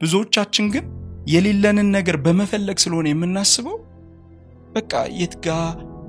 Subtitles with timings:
[0.00, 0.84] ብዙዎቻችን ግን
[1.26, 3.76] የሌለንን ነገር በመፈለግ ስለሆነ የምናስበው
[4.76, 5.48] በቃ የት ጋ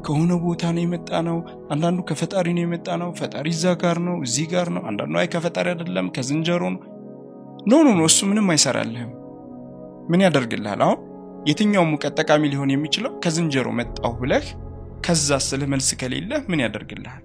[0.05, 1.37] ከሆነ ቦታ ነው የመጣ ነው።
[1.73, 5.67] አንዳንዱ ከፈጣሪ ነው የመጣ ነው። ፈጣሪ እዛ ጋር ነው፣ እዚህ ጋር ነው። አንዳንዱ አይ ከፈጣሪ
[5.73, 6.81] አይደለም ከዝንጀሮ ነው።
[7.69, 9.11] no no no፣ እሱ ምንም አይሰራልህም።
[10.11, 10.81] ምን ያደርግልሃል?
[10.85, 10.99] አሁን
[11.49, 14.47] የትኛው እውቀት ጠቃሚ ሊሆን የሚችለው ከዝንጀሮ መጣሁ ብለህ
[15.05, 17.21] ከዛ ስለ መልስ ከሌለህ ምን ያደርግልሃል?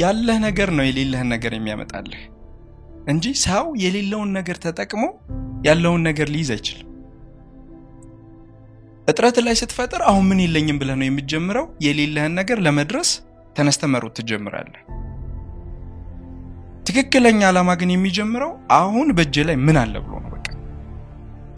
[0.00, 2.20] ያለህ ነገር ነው የሌለህን ነገር የሚያመጣልህ
[3.08, 5.02] እንጂ ሰው የሌለውን ነገር ተጠቅሞ
[5.66, 6.82] ያለውን ነገር ሊይዝ አይችልም።
[9.08, 13.10] እጥረት ላይ ስትፈጥር አሁን ምን የለኝም ብለህ ነው የምትጀምረው። የሌለህን ነገር ለመድረስ
[13.56, 14.82] ተነስተ መሮጥ ትጀምራለህ።
[16.86, 20.48] ትክክለኛ ዓላማ ግን የሚጀምረው አሁን በእጅ ላይ ምን አለ ብሎ ነው። በቃ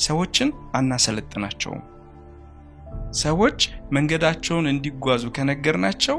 [0.07, 1.83] ሰዎችን አናሰለጥናቸውም።
[3.21, 3.59] ሰዎች
[3.93, 6.19] መንገዳቸውን እንዲጓዙ ከነገርናቸው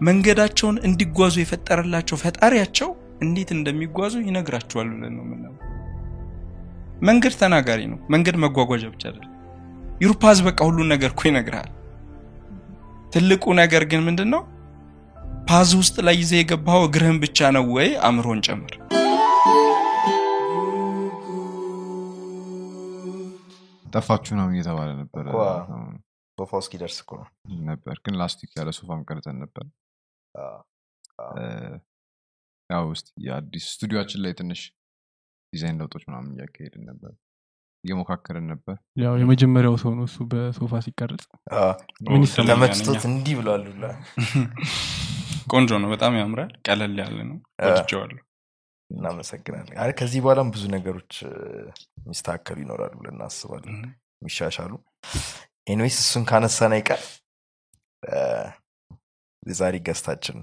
[0.00, 2.90] መንገዳቸውን እንዲጓዙ የፈጠረላቸው ፈጣሪያቸው
[3.22, 5.54] እንዴት እንደሚጓዙ ይነግራቸዋል ብለን ነው የምናየው።
[7.02, 9.32] መንገድ ተናጋሪ ነው። መንገድ መጓጓዣ ብቻ አይደለም።
[10.00, 11.70] your path በቃ ሁሉን ነገር እኮ ይነግርሃል።
[13.12, 14.42] ትልቁ ነገር ግን ምንድን ነው?
[15.48, 18.74] path ውስጥ ላይ ይዘህ የገባኸው እግርህን ብቻ ነው ወይ አእምሮን ጨምር።
[23.86, 25.42] ጠፋችሁ ነው እየተባለ ነበረ እኮ
[26.38, 27.28] ሶፋው እስኪደርስ እኮ ነው።
[27.68, 29.64] ነበር ግን ላስቲክ ያለ ሶፋም ቀርጸን ነበር።
[32.70, 34.62] ያው እስቲ የአዲስ ስቱዲዮችን ላይ ትንሽ
[35.56, 37.12] ዲዛይን ለውጦች ምናምን እያካሄድን ነበር፣
[37.84, 41.24] እየሞካከርን ነበር። ያው የመጀመሪያው ሰው ነው እሱ በሶፋ ሲቀርጽ?
[42.50, 43.64] ተመችቶት እንዲህ ብሏል
[45.52, 48.22] ቆንጆ ነው። በጣም ያምራል። ቀለል ያለ ነው። ወድጀዋለሁ።
[48.90, 51.34] እናመሰግናለን። አይ ከዚህ በኋላም ብዙ ነገሮች እ፣
[52.00, 53.78] የሚስተካከሉ ይኖራሉ ብለን እናስባለን፣
[54.18, 54.72] የሚሻሻሉ።
[55.66, 57.00] anyways እሱን ካነሳን አይቀር
[59.42, 60.38] የዛሬ guest ኣችን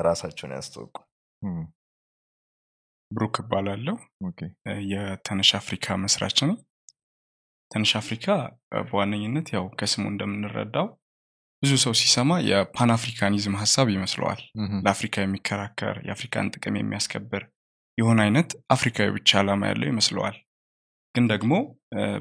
[0.00, 0.96] ራሳቸውን ያስተዋውቁ።
[1.42, 1.60] እም፣
[3.10, 3.96] ብሩክ እባላለሁ።
[4.92, 6.56] የተነሽ አፍሪካ መስራች ነኝ።
[7.70, 8.26] ተነሽ አፍሪካ
[8.86, 10.86] በዋነኝነት ያው ከስሙ እንደምንረዳው
[11.62, 14.40] ብዙ ሰው ሲሰማ የ Pan Africanism ሀሳብ ይመስለዋል።
[14.84, 17.42] ለአፍሪካ የሚከራከር የአፍሪካን ጥቅም የሚያስከብር
[17.98, 20.36] የሆነ አይነት አፍሪካዊ ብቻ ዓላማ ያለው ይመስለዋል።
[21.14, 21.52] ግን ደግሞ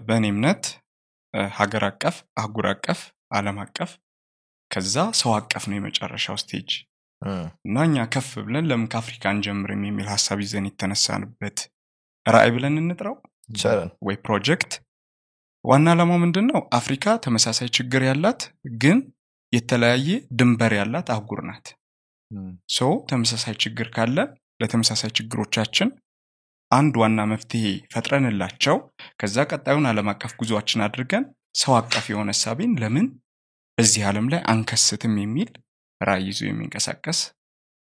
[0.07, 0.63] በእኔ እምነት
[1.57, 2.99] ሀገር አቀፍ፣ አህጉር አቀፍ፣
[3.37, 3.91] ዓለም አቀፍ
[4.71, 6.69] ከዛ ሰው አቀፍ ነው የመጨረሻው stage
[7.67, 11.57] እና እኛ ከፍ ብለን ለምን ከአፍሪካ አንጀምርም የሚል ሀሳብ ይዘን የተነሳንበት
[12.25, 13.15] ራዕይ ብለን እንጥራው?
[14.01, 14.71] ወይ ፕሮጀክት?
[15.65, 16.59] ዋና ዓላማው ምንድን ነው?
[16.79, 18.41] አፍሪካ ተመሳሳይ ችግር ያላት
[18.81, 18.97] ግን
[19.53, 20.07] የተለያየ
[20.39, 21.67] ድንበር ያላት አህጉር ናት።
[22.77, 24.17] ሰው ተመሳሳይ ችግር ካለ
[24.61, 25.89] ለተመሳሳይ ችግሮቻችን
[26.71, 27.63] አንድ ዋና መፍትሄ
[27.93, 28.77] ፈጥረንላቸው
[29.19, 31.25] ከዛ ቀጣዩን ዓለም አቀፍ ጉዞአችን አድርገን
[31.55, 33.07] ሰው አቀፍ የሆነ እሳቤን ለምን
[33.77, 35.49] በዚህ ዓለም ላይ አንከስትም የሚል
[36.01, 37.19] ራዕይ ይዞ የሚንቀሳቀስ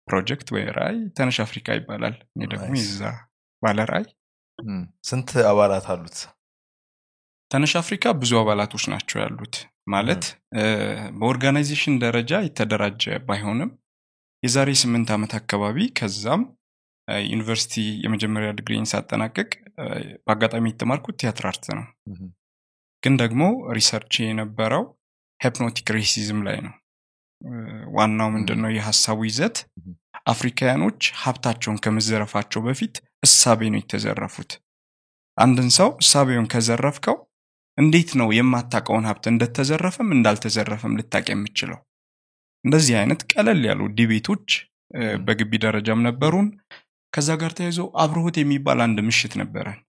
[0.07, 2.71] ፕሮጀክት ወይ ራዕይ ተነሽ አፍሪካ ይባላል። እኔ ደግሞ.
[2.79, 3.01] የዛ
[3.63, 4.07] ባለ ራዕይ
[4.59, 6.17] እም፣ ስንት አባላት አሉት?
[7.51, 9.55] ተነሽ አፍሪካ ብዙ አባላቶች ናቸው ያሉት።
[9.87, 10.23] ማለት
[10.55, 10.63] እ፣
[11.17, 13.71] በ organization ደረጃ የተደራጀ ባይሆንም
[14.43, 16.41] የዛሬ ስምንት ዓመት አካባቢ ከዛም
[17.27, 17.73] ዩኒቨርሲቲ
[18.03, 19.49] የመጀመሪያ ዲግሪን ሳጠናቅቅ
[20.25, 22.29] በአጋጣሚ የተማርኩት theatre art ነው። እህም፣
[23.03, 23.43] ግን ደግሞ
[23.77, 24.83] research የነበረው
[25.39, 26.73] hypnotic racism ላይ ነው።
[27.95, 29.57] ዋናው ምንድን ነው የሀሳቡ ይዘት.
[30.25, 34.51] አፍሪካውያኖች ሀብታቸውን ከመዘረፋቸው በፊት እሳቤ ነው የተዘረፉት።
[35.37, 37.17] አንድን ሰው እሳቤውን ከዘረፍከው
[37.77, 41.79] እንዴት ነው የማታውቀውን ሀብት እንደተዘረፈም እንዳልተዘረፈም ልታውቅ የምትችለው?
[42.65, 44.47] እንደዚህ አይነት ቀለል ያሉ debate ኦች
[45.25, 46.47] በግቢ ደረጃም ነበሩን።
[47.13, 49.79] ከዛ ጋር ተያይዞ አብርሆት የሚባል አንድ ምሽት ነበረን።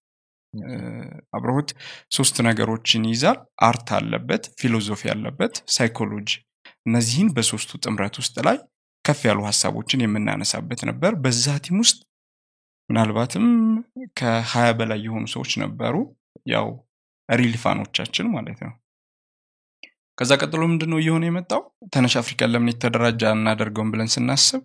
[1.37, 1.71] አብርሆት
[2.17, 6.29] ሶስት ነገሮችን ይይዛል። art አለበት፣ philosophy አለበት፣ ሳይኮሎጂ።
[6.87, 8.59] እነዚህን በሶስቱ ጥምረት ውስጥ ላይ
[9.05, 11.99] ከፍ ያሉ ሀሳቦችን የምናነሳበት ነበር። በዛ team ውስጥ
[12.91, 13.47] ምናልባትም
[14.19, 15.95] ከሀያ በላይ የሆኑ ሰዎች ነበሩ።
[16.53, 16.67] ያው
[17.29, 18.73] ሪሊፋኖቻችን ማለት ነው።
[20.19, 21.63] ከዛ ቀጥሎ ምንድን ነው እየሆነ የመጣው?
[21.93, 24.63] ተነሽ አፍሪካን ለምን የተደራጀ አናደርገውም ብለን ስናስብ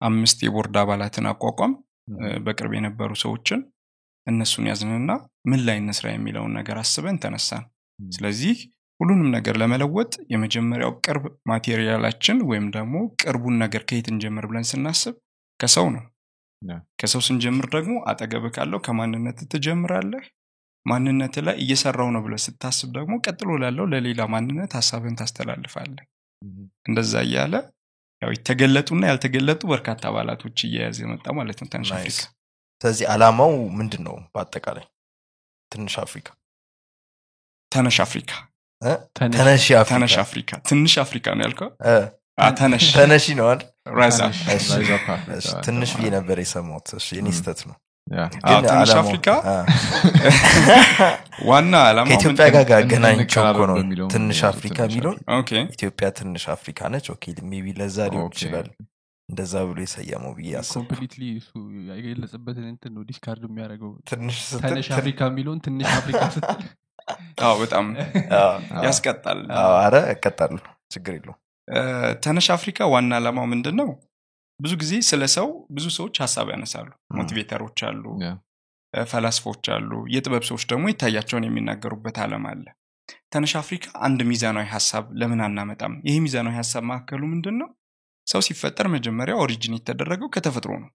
[0.00, 1.72] አምስት የቦርድ አባላትን አቋቁመን
[2.44, 3.60] በቅርብ የነበሩ ሰዎችን
[4.26, 5.12] እነሱን ያዝንና
[5.50, 7.64] ምን ላይ እንስራ የሚለውን ነገር አስበን ተነሳን።
[7.98, 8.56] ስለዚህ
[9.02, 15.14] ሁሉንም ነገር ለመለወጥ የመጀመሪያው ቅርብ material ኣችን ወይም ደግሞ ቅርቡን ነገር ከየት እንጀምር ብለን ስናስብ
[15.60, 16.04] ከሰው ነው።
[17.00, 20.26] ከሰው ስንጀምር ደግሞ አጠገብ ካለው ከማንነት ትጀምራለህ።
[20.86, 26.06] ማንነት ላይ እየሰራው ነው ብለህ ስታስብ ደግሞ ቀጥሎ ላለው ለሌላ ማንነት ሀሳብን ታስተላልፋለህ።
[26.88, 27.54] እንደዛ እያለ
[28.22, 32.22] ያው የተገለጡና ያልተገለጡ በርካታ አባላቶች እየያዘ የመጣ ማለት ነው ናይስ። አፍሪካ።
[32.80, 34.16] ስለዚህ አላማው ምንድን ነው?
[34.34, 34.86] በአጠቃላይ
[35.72, 36.28] ትንሽ አፍሪካ
[37.72, 38.30] ተነሽ አፍሪካ?
[39.16, 41.70] ተነሽ። ተነሺ አፍሪካ። ትንሽ አፍሪካ ነው ያልከው?
[42.58, 43.62] ተነሽ ተነሺ። ነው አይደል?
[43.96, 44.66] ራዛ። ተነሽ።
[45.38, 47.76] እሺ፣ ትንሽ ብዬ ነበር የሰማሁት። እሺ፣ የኔ ም። ስተት ነው።
[48.66, 49.28] ትንሽ አፍሪካ?
[51.48, 53.76] ዋና ከኢትዮጵያ ጋር ጋር እንድንቀራረብ ገናኝቸው እኮ ነው።
[54.14, 55.18] ትንሽ አፍሪካ የሚለውን
[55.74, 58.68] ኢትዮጵያ ትንሽ አፍሪካ ነች። ኦኬ ሜቢ ለዛ ሊሆን ይችላል።
[59.28, 61.50] እንደዛ ብሎ የሰየመው ብዬ አስብ። ኮምፕሊትሊ እሱ
[61.90, 64.40] የገለጸበትን እንትን ነው ዲስካርድ የሚያደርገው። ትንሽ
[64.92, 66.62] አፍሪካ የሚለውን ትንሽ አፍሪካ ስትል
[67.60, 67.86] በጣም
[68.86, 69.40] ያስቀጣል።
[69.76, 70.54] አረ እቀጣሉ
[70.94, 71.36] ችግር የለው
[72.24, 73.90] ተነሽ አፍሪካ ዋና ዓላማው ምንድን ነው
[74.60, 76.88] ብዙ ጊዜ ስለ ሰው ብዙ ሰዎች ሀሳብ ያነሳሉ።
[77.18, 78.04] motivator ኦች አሉ
[78.94, 82.64] ፈላስፎች አሉ የጥበብ ሰዎች ደግሞ ይታያቸውን የሚናገሩበት አለም አለ።
[83.32, 85.94] ተነሽ አፍሪካ አንድ ሚዛናዊ ሀሳብ ለምን አናመጣም?
[86.08, 87.68] ይህ ሚዛናዊ ሀሳብ ማዕከሉ ምንድን ነው
[88.26, 90.90] ሰው ሲፈጠር መጀመሪያ origin የተደረገው ከተፈጥሮ ነው.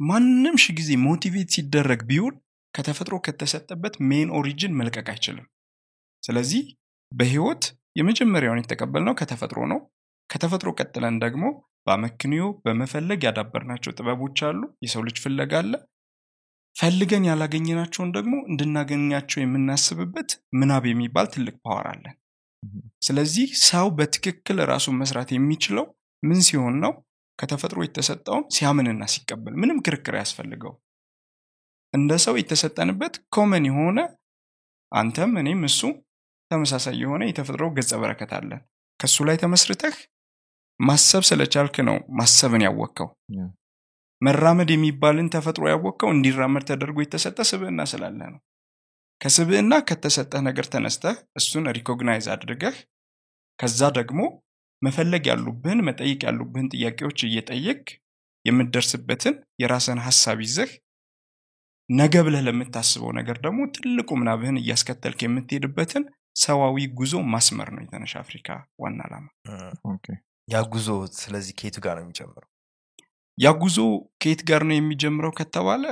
[0.00, 2.34] ማንም ሺ ጊዜ motivate ሲደረግ ቢውል
[2.74, 5.46] ከተፈጥሮ ከተሰጠበት main origin መልቀቅ አይችልም።
[6.22, 6.62] ስለዚህ
[7.12, 7.64] በህይወት
[7.96, 9.80] የመጀመሪያውን የተቀበልነው ከተፈጥሮ ነው።
[10.30, 11.44] ከተፈጥሮ ቀጥለን ደግሞ
[11.86, 15.72] በአመክንዮ በመፈለግ ያዳበርናቸው ጥበቦች አሉ። የሰው ልጅ ፍለጋ አለ።
[16.76, 20.30] ፈልገን ያላገኘናቸውን ደግሞ እንድናገኛቸው የምናስብበት
[20.60, 22.14] ምናብ የሚባል ትልቅ power አለን.
[23.02, 25.86] ስለዚህ ሰው በትክክል ራሱን መስራት የሚችለው
[26.22, 26.92] ምን ሲሆን ነው?
[27.38, 30.72] ከተፈጥሮ የተሰጠውን ሲያምንና ሲቀበል ምንም ክርክር ሳያስፈልገው
[31.94, 33.98] እንደ ሰው የተሰጠንበት common የሆነ
[34.92, 35.80] አንተም እኔም እሱ
[36.50, 38.60] ተመሳሳይ የሆነ የተፈጥሮ ገጸ በረከት አለን።
[39.00, 39.96] ከሱ ላይ ተመስርተህ
[40.80, 43.08] ማሰብ ስለቻልክ ነው ማሰብን ያወቅከው.
[44.22, 48.40] መራመድ የሚባልን ተፈጥሮ ያወቅከው እንዲራመድ ተደርጎ የተሰጠ ስብዕና ስላለ ነው።
[49.20, 52.76] ከስብዕና ከተሰጠህ ነገር ተነስተህ እሱን recognize አድርገህ
[53.58, 54.20] ከዛ ደግሞ
[54.82, 57.82] መፈለግ ያሉብህን መጠየቅ ያሉብህን ጥያቄዎች እየጠየቅክ
[58.44, 60.70] የምትደርስበትን የራስን ሀሳብ ይዘህ
[61.90, 66.04] ነገ ብለህ ለምታስበው ነገር ደግሞ ትልቁ ምናብህን እያስከተልክ የምትሄድበትን
[66.36, 68.48] ሰዋዊ ጉዞ ማስመር ነው የተነሽ አፍሪካ
[68.82, 69.26] ዋና ዓላማ።
[69.90, 70.06] okay።
[70.48, 70.88] ያ ጉዞ
[71.18, 72.48] ስለዚህ ከየቱ ጋር ነው የሚጀምረው?
[73.38, 73.76] ያ ጉዞ
[74.22, 75.84] ከየት ጋር ነው የሚጀምረው ከተባለ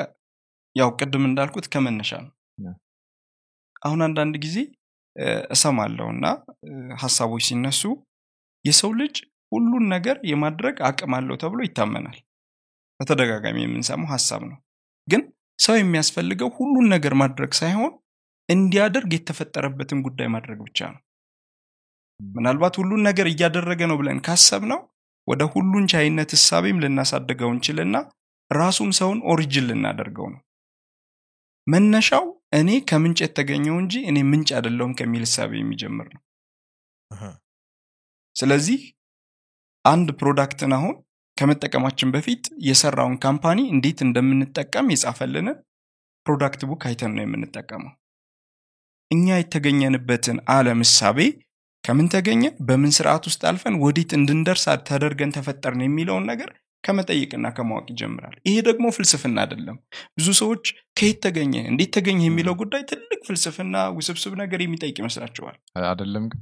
[0.77, 2.33] ያው ቅድም እንዳልኩት ከመነሻ ነው።
[3.83, 4.57] አሁን አንዳንድ ጊዜ
[5.55, 6.27] እሰማለሁ እና
[7.03, 7.83] ሀሳቦች ሲነሱ
[8.65, 9.15] የሰው ልጅ
[9.53, 12.19] ሁሉን ነገር የማድረግ አቅም አለው ተብሎ ይታመናል።
[13.01, 14.59] በተደጋጋሚ የምንሰማው ሀሳብ ነው።
[15.09, 15.23] ግን
[15.61, 17.93] ሰው የሚያስፈልገው ሁሉን ነገር ማድረግ ሳይሆን
[18.49, 21.01] እንዲያደርግ የተፈጠረበትን ጉዳይ ማድረግ ብቻ ነው።
[22.21, 24.81] ምናልባት ሁሉን ነገር እያደረገ ነው ብለን ካሰብ ነው
[25.29, 27.97] ወደ ሁሉን ቻይነት እሳቤም ልናሳድገው እንችልና
[28.51, 30.41] ራሱን ሰውን ኦሪጅን ልናደርገው ነው።
[31.67, 36.23] መነሻው እኔ ከምንጭ የተገኘው እንጂ እኔ ምንጭ አይደለሁም ከሚል እሳቤ የሚጀምር ነው።
[38.37, 38.81] ስለዚህ
[39.85, 40.97] አንድ product ን አሁን
[41.41, 45.59] ከመጠቀማችን በፊት የሰራውን company እንዴት እንደምንጠቀም የጻፈልንን
[46.27, 47.93] product book አይተን ነው የምንጠቀመው።
[49.11, 51.21] እኛ የተገኘንበትን አለም እሳቤ
[51.85, 52.55] ከምን ተገኘን?
[52.69, 53.79] በምን ስርዓት ውስጥ አልፈን?
[53.85, 55.83] ወዴት እንድንደርስ ተደርገን ተፈጠርን?
[55.87, 56.51] የሚለውን ነገር
[56.85, 59.77] ከመጠየቅና ከማወቅ ይጀምራል። ይሄ ደግሞ ፍልስፍና አይደለም።
[60.17, 60.65] ብዙ ሰዎች
[60.97, 61.55] ከየት ተገኘ?
[61.73, 62.21] እንዴት ተገኘ?
[62.29, 66.41] የሚለው ጉዳይ ትልቅ ፍልስፍና ውስብስብ ነገር የሚጠይቅ ይመስላቸዋል አይደለም ግን?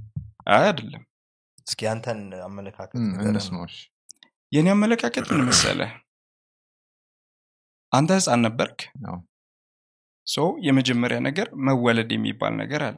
[0.50, 1.02] አይ አይደለም።
[1.66, 3.00] እስኪ አንተን አመለካከት
[4.52, 5.80] የኔ አመለካከት ምን መሰለ
[7.92, 8.78] አንተ ህፃን ነበርክ?
[10.26, 12.96] so የመጀመሪያ ነገር መወለድ የሚባል ነገር አለ።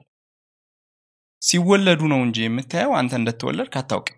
[1.43, 4.17] ሲወለዱ ነው እንጂ የምታየው አንተ እንደተወለድክ አታውቅም።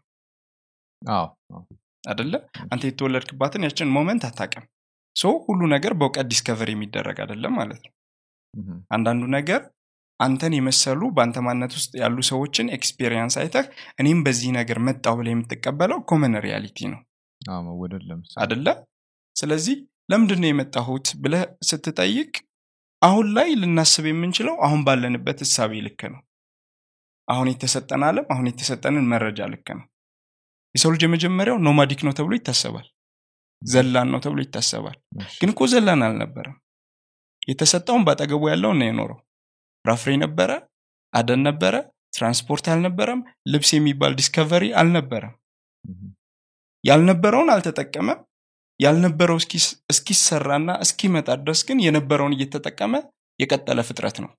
[2.04, 2.32] አደለ
[2.66, 4.64] አንተ የተወለድክባትን ያችን moment አታውቅም።
[5.16, 7.92] so ሁሉ ነገር በእውቀት discover የሚደረግ አይደለም ማለት ነው።
[8.94, 9.60] አንዳንዱ ነገር
[10.20, 13.66] አንተን የመሰሉ በአንተ ማንነት ውስጥ ያሉ ሰዎችን experience አይተህ
[14.00, 17.00] እኔም በዚህ ነገር መጣሁ ብለህ የምትቀበለው common reality ነው
[17.66, 18.66] መወለድ ለምሳሌ አደለ
[19.36, 19.76] ስለዚህ
[20.08, 22.32] ለምንድን ነው የመጣሁት ብለህ ስትጠይቅ
[23.02, 26.20] አሁን ላይ ልናስብ የምንችለው አሁን ባለንበት እሳቤ ልክ ነው።
[27.28, 29.86] አሁን የተሰጠን አለም አሁን የተሰጠንን መረጃ ልክ ነው።
[30.74, 32.86] የሰው ልጅ የመጀመሪያው nomadic ነው ተብሎ ይታሰባል።
[33.62, 34.96] ዘላን ነው ተብሎ ይታሰባል።
[35.40, 36.56] ግን እኮ ዘላን አልነበረም።
[37.48, 39.18] የተሰጠውን በአጠገቡ ያለውን ነው የኖረው።
[39.84, 40.50] ፍራፍሬ ነበረ
[41.12, 41.74] አደን ነበረ
[42.12, 43.20] ትራንስፖርት አልነበረም
[43.52, 45.34] ልብስ የሚባል discovery አልነበረም
[46.84, 48.20] ያልነበረውን አልተጠቀመም።
[48.80, 49.38] ያልነበረው
[49.92, 52.94] እስኪሰራና እስኪመጣ ድረስ ግን የነበረውን እየተጠቀመ
[53.40, 54.30] የቀጠለ ፍጥረት ነው።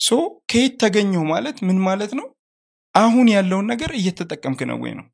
[0.00, 0.18] so
[0.50, 2.26] ከየት ተገኘው ማለት ምን ማለት ነው?
[2.94, 5.06] አሁን ያለውን ነገር እየተጠቀምክ ነው ወይ ነው?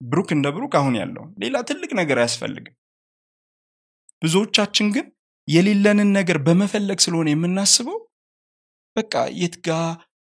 [0.00, 2.74] ብሩክ እንደ ብሩክ አሁን ያለውን ሌላ ትልቅ ነገር አያስፈልግም።
[4.22, 5.06] ብዙዎቻችን ግን
[5.48, 7.98] የሌለንን ነገር በመፈለግ ስለሆነ የምናስበው
[8.96, 9.70] በቃ የት ጋ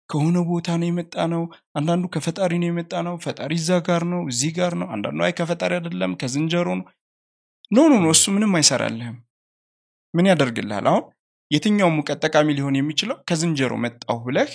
[0.09, 1.41] ከሆነ ቦታ ነው የመጣ ነው
[1.77, 5.71] አንዳንዱ ከፈጣሪ ነው የመጣ ነው ፈጣሪ እዛ ጋር ነው እዚህ ጋር ነው አንዳንዱ አይ ከፈጣሪ
[5.77, 6.85] አይደለም ከዝንጀሮ ነው።
[7.71, 9.17] ኖ ኖ ኖ እሱ ምንም አይሰራልህም።
[10.13, 10.85] ምን ያደርግልሃል?
[10.91, 11.03] አሁን
[11.51, 14.51] የትኛውም ሙቀት ጠቃሚ ሊሆን የሚችለው ከዝንጀሮ መጣሁ ብለህ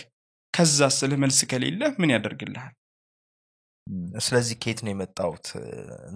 [0.55, 2.73] ከዛ ስልህ መልስ ከሌለ ምን ያደርግልሃል?
[4.19, 5.47] ስለዚህ ከየት ነው የመጣሁት?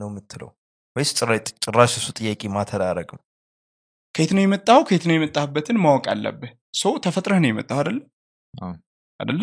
[0.01, 0.51] ነው የምትለው?
[0.97, 3.21] ወይስ ጭራ- ጭራሽ እሱ ጥያቄ ማተር አያደርግም?
[4.15, 7.81] ከየት ነው የመጣው ከየት ነው የመጣህበትን ማወቅ አለብህ። ሰው ተፈጥረህ ነው የመጣው
[8.55, 8.73] አዎ።
[9.21, 9.43] አደለ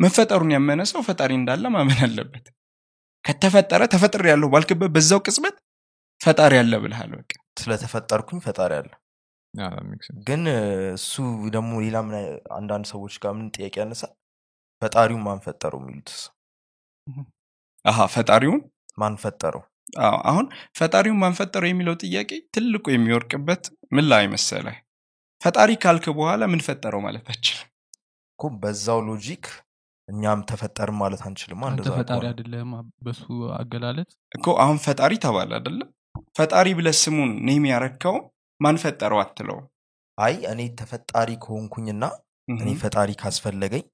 [0.00, 2.46] መፈጠሩን ያመነ ሰው ፈጣሪ እንዳለ ማመን አለበት።
[3.24, 5.56] ከተፈጠረ ተፈጥር ያለሁ ባልክበት በዛው ቅጽበት
[6.20, 8.90] ፈጣሪ አለ ብልሃል በቃ። ስለተፈጠርኩኝ ፈጣሪ አለ።
[10.26, 10.42] ግን
[10.96, 11.14] እሱ
[11.54, 12.16] ደግሞ ሌላ ምን
[12.58, 14.12] አንዳንድ ሰዎች ጋር ምን ጥያቄ ያነሳል
[14.82, 16.10] ፈጣሪውን ማን ፈጠረው የሚሉት?
[17.84, 18.60] አሀ ፈጣሪውን?
[18.98, 19.62] ማን ፈጠረው?
[20.00, 20.46] አዎ፣ አሁን
[20.78, 23.62] ፈጣሪውን ማንፈጠረው የሚለው ጥያቄ ትልቁ የሚወርቅበት
[23.92, 24.76] ምን ላይ መሰለህ?
[25.40, 27.66] ፈጣሪ ካልክ በኋላ ምን ፈጠረው ማለት አችልም
[28.40, 29.46] እኮ በዛው logic
[30.08, 32.70] እኛም ተፈጠርን ማለት አንችልም። አንተ ፈጣሪ ከሆነ። አይደለህም
[33.04, 33.24] በሱ
[33.58, 34.08] አገላለጽ?
[34.32, 35.88] እኮ አሁን ፈጣሪ ተባለ አይደለም?
[36.38, 38.16] ፈጣሪ ብለህ ስሙን name ያረከው
[38.60, 39.58] ማን ፈጠረው አትለው
[40.18, 42.02] አይ እኔ ተፈጣሪ ከሆንኩኝና
[42.48, 43.84] እኔ ፈጣሪ ካስፈለገኝ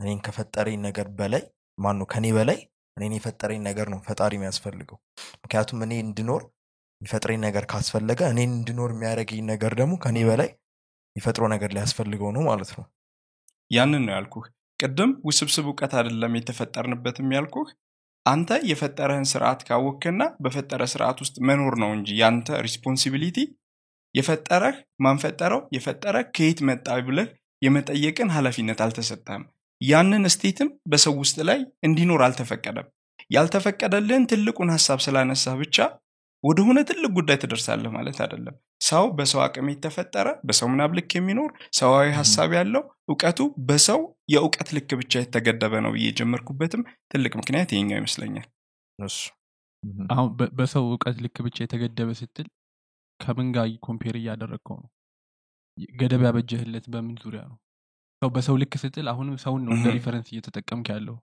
[0.00, 1.42] እኔን ከፈጠረኝ ነገር በላይ
[1.78, 2.58] ማን ነው ከኔ በላይ
[2.96, 4.98] እኔን የፈጠረኝ ነገር ነው ፈጣሪ የሚያስፈልገው።
[5.42, 6.42] ምክንያቱም እኔ እንድኖር
[7.00, 10.50] የሚፈጥረኝ ነገር ካስፈለገ እኔን እንድኖር የሚያደርገኝ ነገር ደግሞ ከኔ በላይ
[11.16, 12.84] የሚፈጥረው ነገር ሊያስፈልገው ነው ማለት ነው
[13.70, 14.46] ያንን ነው ያልኩህ።
[14.80, 17.68] ቅድም ውስብስብ እውቀት አይደለም የተፈጠርንበትም ያልኩህ።
[18.26, 23.38] አንተ የፈጠረህን ስርዓት ካወክና በፈጠረ ስርዓት ውስጥ መኖር ነው እንጂ ያንተ responsibility
[24.14, 27.28] የፈጠረህ ማን ፈጠረው የፈጠረህ ከየት መጣ ብለህ
[27.62, 29.44] የመጠየቅን ኃላፊነት አልተሰጠህም።
[29.80, 32.88] ያንን state ም በሰው ውስጥ ላይ እንዲኖር አልተፈቀደም።
[33.30, 35.76] ያልተፈቀደልህን ትልቁን ሀሳብ ስላነሳህ ብቻ
[36.44, 42.08] ወደሆነ ትልቅ ጉዳይ ትደርሳለህ ማለት አይደለም። ሰው በሰው አቅም የተፈጠረ በሰው ምናብ ልክ የሚኖር ሰዋዊ
[42.18, 44.00] ሀሳብ ያለው እውቀቱ በሰው
[44.32, 46.82] የእውቀት ልክ ብቻ የተገደበ ነው ብዬ የጀመርኩበትም
[47.12, 48.48] ትልቅ ምክንያት ይሄኛው ይመስለኛል።
[48.98, 49.18] እሱ.
[50.12, 52.48] አሁን በሰው እውቀት ልክ ብቻ የተገደበ ስትል
[53.20, 54.88] ከምን ጋር compare እያደረግከው ነው?
[55.94, 57.56] ገደብ ያበጀህለት በምን ዙሪያ ነው?
[58.22, 59.86] ሰው በሰው ልክ ስትል አሁንም ሰውን ነው እንደ.
[59.96, 61.16] reference እየተጠቀምክ ያለው።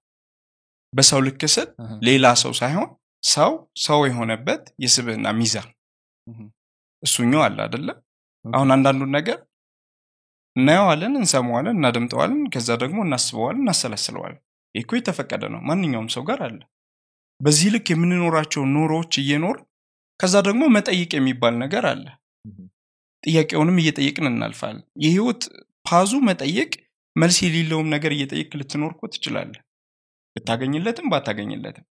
[0.94, 1.68] በሰው ልክ ስል
[2.08, 2.90] ሌላ ሰው ሳይሆን
[3.24, 3.52] ሰው
[3.86, 5.68] ሰው የሆነበት የስብዕና ሚዛን.
[7.04, 7.88] እሱኛው አለ አደለ
[8.46, 9.40] አሁን አንዳንዱን ነገር
[10.56, 14.42] እናየዋለን እንሰማዋለን እናደምጠዋለን ከዛ ደግሞ እናስበዋለን እናሰላስለዋለን።
[14.76, 16.60] ይህ እኮ የተፈቀደ ነው። ማንኛውም ሰው ጋር አለ።
[17.42, 19.58] በዚህ ልክ የምንኖራቸው ኑሮዎች እየኖር
[20.20, 22.06] ከዛ ደግሞ መጠይቅ የሚባል ነገር አለ.
[23.24, 25.44] ጥያቄውንም እየጠየቅን እናልፋለን። የህይወት
[25.86, 26.72] ፓዙ መጠየቅ
[27.16, 29.62] መልስ የሌለውም ነገር እየጠየቅክ ልትኖር እኮ ትችላለህ።
[30.36, 31.86] ብታገኝለትም ባታገኝለትም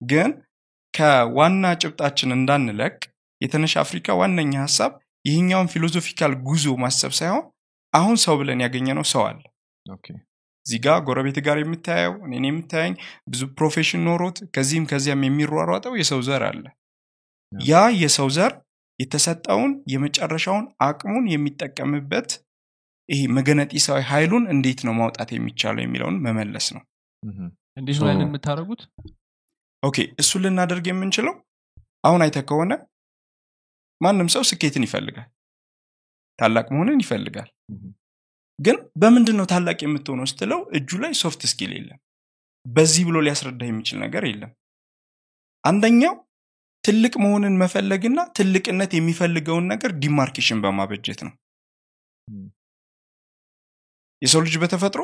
[0.00, 0.30] ግን
[0.94, 2.96] ከዋና ጭብጣችን እንዳንለቅቅ
[3.40, 4.92] የተነሽ አፍሪካ ዋነኛ ሀሳብ
[5.24, 7.44] ይህኛውን philosophical ጉዞ ማሰብ ሳይሆን
[7.94, 9.40] አሁን ሰው ብለን ያገኘነው ሰው አለ.
[10.66, 12.94] እዚህ ጋር ጎረቤት ጋር የምታየው እኔን የምታየኝ
[13.28, 16.64] ብዙ profession ኖሮት ከዚህም ከዚያም የሚሯሯጠው የሰው ዘር አለ።
[17.52, 18.52] yeah። የሰው ዘር
[18.98, 22.30] የተሰጠውን የመጨረሻውን አቅሙን የሚጠቀምበት
[23.08, 26.82] ይሄ መገነጢሳዊ ኃይሉን እንዴት ነው ማውጣት የሚቻለው የሚለውን መመለስ ነው.
[27.80, 28.82] እንዴት ነው ያንን የምታደርጉት
[29.82, 31.34] okay እሱን ልናደርግ የምንችለው
[32.04, 32.72] አሁን አይተህ ከሆነ
[34.00, 35.28] ማንም ሰው ስኬትን ይፈልጋል
[36.38, 37.48] ታላቅ መሆንን ይፈልጋል.
[38.58, 41.98] ግን በምንድን ነው ታላቅ የምትሆነው ስትለው እጁ ላይ soft skill የለም
[42.66, 44.52] በዚህ ብሎ ሊያስረዳ የሚችል ነገር የለም።
[45.64, 46.14] አንደኛው
[46.84, 51.32] ትልቅ መሆንን መፈለግና ትልቅነት የሚፈልገውን ነገር demarcation በማበጀት ነው.
[54.22, 55.02] የሰው ልጅ በተፈጥሮ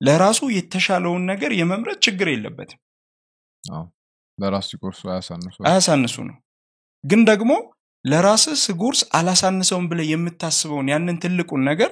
[0.00, 2.80] ለራሱ የተሻለውን ነገር የመምረጥ ችግር የለበትም
[4.38, 6.36] አዎ። ለራሱ ሲቆርሱ አያሳንሱ አያሳንሱ ነው
[7.04, 7.52] ግን ደግሞ
[8.04, 11.90] ለራስህ ስቆርስ አላሳንሰውም ብለህ የምታስበውን ያንን ትልቁን ነገር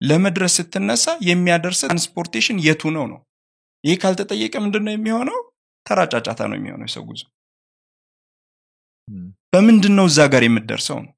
[0.00, 3.18] ለመድረስ ስትነሳ የሚያደርስ transportation የቱ ነው ነው?
[3.84, 5.38] ይህ ካልተጠየቀ ምንድን ነው የሚሆነው?
[5.86, 7.22] ተራ ጫጫታ ነው የሚሆነው የሰው ጉዞ.
[9.52, 11.12] በምንድን ነው እዛ ጋር የምትደርሰው ነው?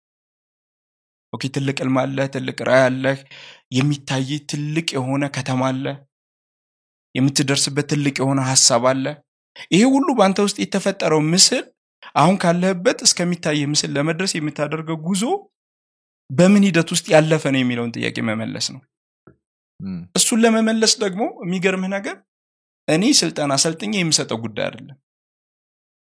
[1.33, 3.19] okay ትልቅ ህልም አለ ትልቅ ራዕይ አለህ
[3.77, 5.87] የሚታይ ትልቅ የሆነ ከተማ አለ
[7.15, 9.05] የምትደርስበት ትልቅ የሆነ ሀሳብ አለ
[9.73, 11.65] ይሄ ሁሉ በአንተ ውስጥ የተፈጠረው ምስል
[12.15, 15.25] አሁን ካለህበት እስከሚታይ ምስል ለመድረስ የምታደርገው ጉዞ
[16.31, 18.81] በምን ሂደት ውስጥ ያለፈ ነው የሚለውን ጥያቄ መመለስ ነው.
[20.19, 22.17] እሱን ለመመለስ ደግሞ የሚገርምህ ነገር
[22.89, 24.99] እኔ ስልጠና ሰልጥኜ የምሰጠው ጉዳይ አይደለም።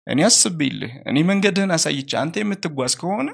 [0.07, 3.29] እኔ አስብልህ እኔ መንገድህን አሳይቼ አንተ የምትጓዝ ከሆነ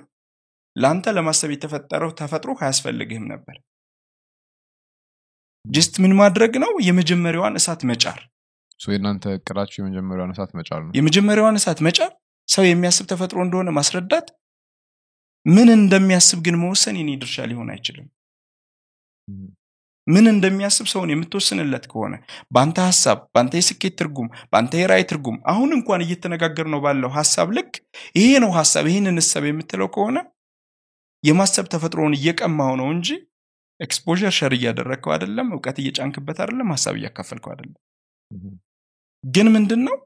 [0.77, 3.57] ለአንተ ለማሰብ የተፈጠረው ተፈጥሮ አያስፈልግህም ነበር።
[5.65, 8.19] ጅስት ምን ማድረግ ነው የመጀመሪያዋን እሳት መጫር
[8.81, 12.11] የእናንተ እቅዳችሁ የመጀመሪያውን እሳት መጫር ነው የመጀመሪያዋን እሳት መጫር
[12.49, 14.27] ሰው የሚያስብ ተፈጥሮ እንደሆነ ማስረዳት
[15.47, 18.07] ምን እንደሚያስብ ግን መወሰን የኔ ድርሻ ሊሆን አይችልም.
[20.07, 22.15] ምን እንደሚያስብ ሰውን የምትወስንለት ከሆነ
[22.55, 27.73] በአንተ ሀሳብ በአንተ የስኬት ትርጉም በአንተ የራይ ትርጉም አሁን እንኳን እየተነጋገር ነው ባለው ሀሳብ ልክ
[28.19, 30.19] ይሄ ነው ሀሳብ ይህንን አስብ የምትለው ከሆነ
[31.25, 33.09] የማሰብ ተፈጥሮውን እየቀማው ነው እንጂ
[33.81, 37.81] exposure share እያደረግከው አይደለም እውቀት እየጫንክበት አይደለም ሀሳብ እያካፈልከው አይደለም.
[39.27, 39.97] ግን ምንድን ነው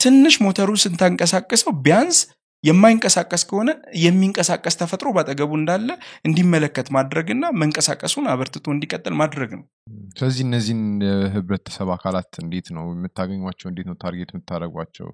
[0.00, 2.18] ትንሽ ሞተሩ ስታንቀሳቅሰው ቢያንስ
[2.64, 3.70] የማይንቀሳቀስ ከሆነ
[4.02, 5.88] የሚንቀሳቀስ ተፈጥሮ ባጠገቡ እንዳለ
[6.28, 9.64] እንዲመለከት ማድረግና መንቀሳቀሱን አበርትቶ እንዲቀጥል ማድረግ ነው።
[10.16, 13.68] ስለዚህ እነዚህን የህብረተሰብ አካላት እንዴት ነው የምታገኟቸው?
[13.70, 15.08] እንዴት ነው target የምታደርጓቸው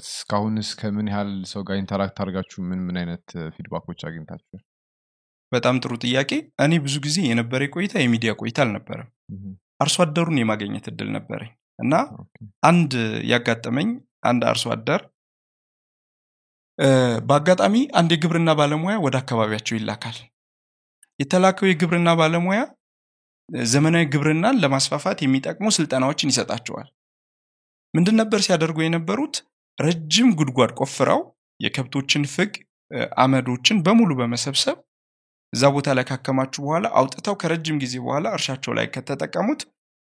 [0.00, 4.58] እስካሁንስ ከምን ያህል ሰው ጋር interact አድርጋችሁ ምን ምን አይነት feedback ኦች አግኝታችሁ
[5.52, 6.30] በጣም ጥሩ ጥያቄ።
[6.64, 9.08] እኔ ብዙ ጊዜ የነበረ ቆይታ የሚዲያ ቆይታ አልነበረም።
[9.80, 11.94] አርሶ አደሩን የማገኘት እድል ነበረኝ እና
[12.68, 12.92] አንድ
[13.30, 13.88] ያጋጠመኝ
[14.22, 15.02] አንድ አርሶ አደር
[17.28, 20.16] በአጋጣሚ አንድ የግብርና ባለሙያ ወደ አካባቢያቸው ይላካል።
[21.20, 22.60] የተላከው የግብርና ባለሙያ
[23.68, 26.88] ዘመናዊ ግብርናን ለማስፋፋት የሚጠቅሙ ስልጠናዎችን ይሰጣቸዋል።
[27.94, 29.36] ምንድን ነበር ሲያደርጉ የነበሩት?
[29.78, 31.20] ረጅም ጉድጓድ ቆፍረው
[31.60, 32.52] የከብቶችን ፍግ
[33.22, 34.76] አመዶችን በሙሉ በመሰብሰብ
[35.52, 39.60] እዛ ቦታ ላይ ካከማችሁ በኋላ አውጥተው ከረጅም ጊዜ በኋላ እርሻቸው ላይ ከተጠቀሙት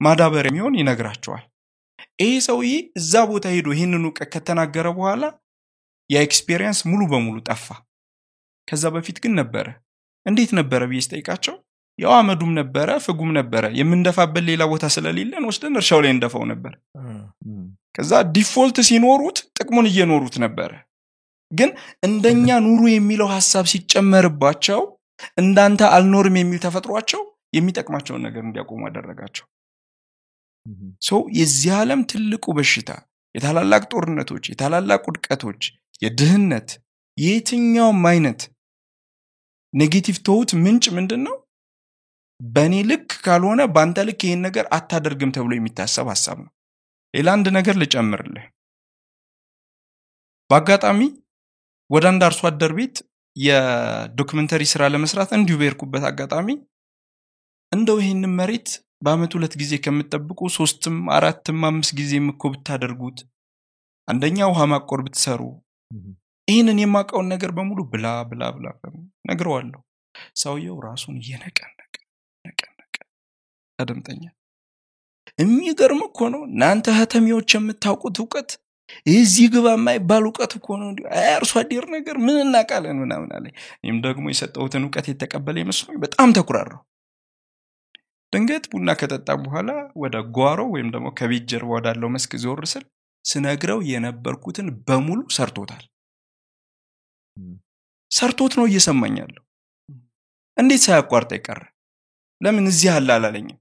[0.00, 1.44] ማዳበሪያ የሚሆን ይነግራቸዋል።
[2.22, 5.24] ይሄ ሰውዬ እዛ ቦታ ሄዶ ይህንን እውቀት ከተናገረ በኋላ
[6.10, 7.66] የ experience ሙሉ በሙሉ ጠፋ።
[8.68, 9.66] ከዛ በፊት ግን ነበረ።
[10.26, 11.56] እንዴት ነበረ ብዬ ስጠይቃቸው
[11.98, 16.72] ያው አመዱም ነበረ ፍጉም ነበረ የምንደፋበት ሌላ ቦታ ስለሌለን ወስደን እርሻው ላይ እንደፋው ነበር።
[17.96, 20.72] ከዛ default ሲኖሩት ጥቅሙን እየኖሩት ነበረ
[21.52, 21.70] ግን
[22.02, 24.80] እንደኛ ኑሩ የሚለው ሀሳብ ሲጨመርባቸው
[25.40, 27.22] እንዳንተ አልኖርም የሚል ተፈጥሯቸው
[27.56, 29.46] የሚጠቅማቸውን ነገር እንዲያቆሙ አደረጋቸው
[31.02, 32.90] ሰው የዚህ ዓለም ትልቁ በሽታ
[33.34, 35.62] የታላላቅ ጦርነቶች የታላላቅ ውድቀቶች
[36.02, 36.70] የድህነት
[37.18, 38.40] የየትኛውም አይነት
[39.74, 41.36] negative ተውት ምንጭ ምንድን ነው
[42.40, 46.52] በእኔ ልክ ካልሆነ በአንተ ልክ ይህን ነገር አታደርግም ተብሎ የሚታሰብ ሀሳብ ነው።
[47.14, 48.44] ሌላ አንድ ነገር ልጨምርልህ።
[50.50, 51.00] በአጋጣሚ
[51.90, 52.96] ወደ አንድ አርሶ አደር ቤት
[53.36, 56.48] የዶክመንተሪ ስራ ለመስራት እንዲሁ በሄድኩበት አጋጣሚ
[57.72, 58.68] እንደው ይህንን መሬት
[59.02, 63.18] በአመት ሁለት ጊዜ ከምትጠብቁ ሶስትም አራትም አምስት ጊዜም እኮ ብታደርጉት።
[64.08, 65.40] አንደኛ ውሃ ማቆር ብትሰሩ።
[66.48, 68.66] ይህንን የማውቀውን ነገር በሙሉ ብላ ብላ ብላ
[69.28, 69.80] ነግረዋለሁ።
[70.42, 71.94] ሰውየው ራሱን እየነቀነቀ
[72.44, 72.96] ነቀነቀ
[73.78, 74.34] ያደምጠኛል
[75.38, 78.50] የሚገርም እኮ ነው። እናንተ ህተሚዎች የምታውቁት እውቀት
[79.06, 81.00] የዚህ ግባ የማይባል እውቀት እኮ ነው። እንዲ
[81.32, 83.44] አርሶ አደር ነገር ምን እናቃለን ምናምን አለ
[83.84, 86.80] ይህም ደግሞ የሰጠሁትን እውቀት የተቀበለ ይመስሎኝ በጣም ተኩራረው
[88.32, 89.70] ድንገት ቡና ከጠጣም በኋላ
[90.02, 92.84] ወደ ጓሮ ወይም ደግሞ ከቤት ጀርባ ወዳለው መስክ ዞር ስል
[93.24, 95.84] ስነግረው የነበርኩትን በሙሉ ሰርቶታል።
[98.10, 99.42] ሰርቶት ነው እየሰማኛለሁ
[100.56, 101.60] እንዴት ሳያቋርጥ ይቀረ
[102.40, 103.58] ለምን እዚህ አለ አላለኝም?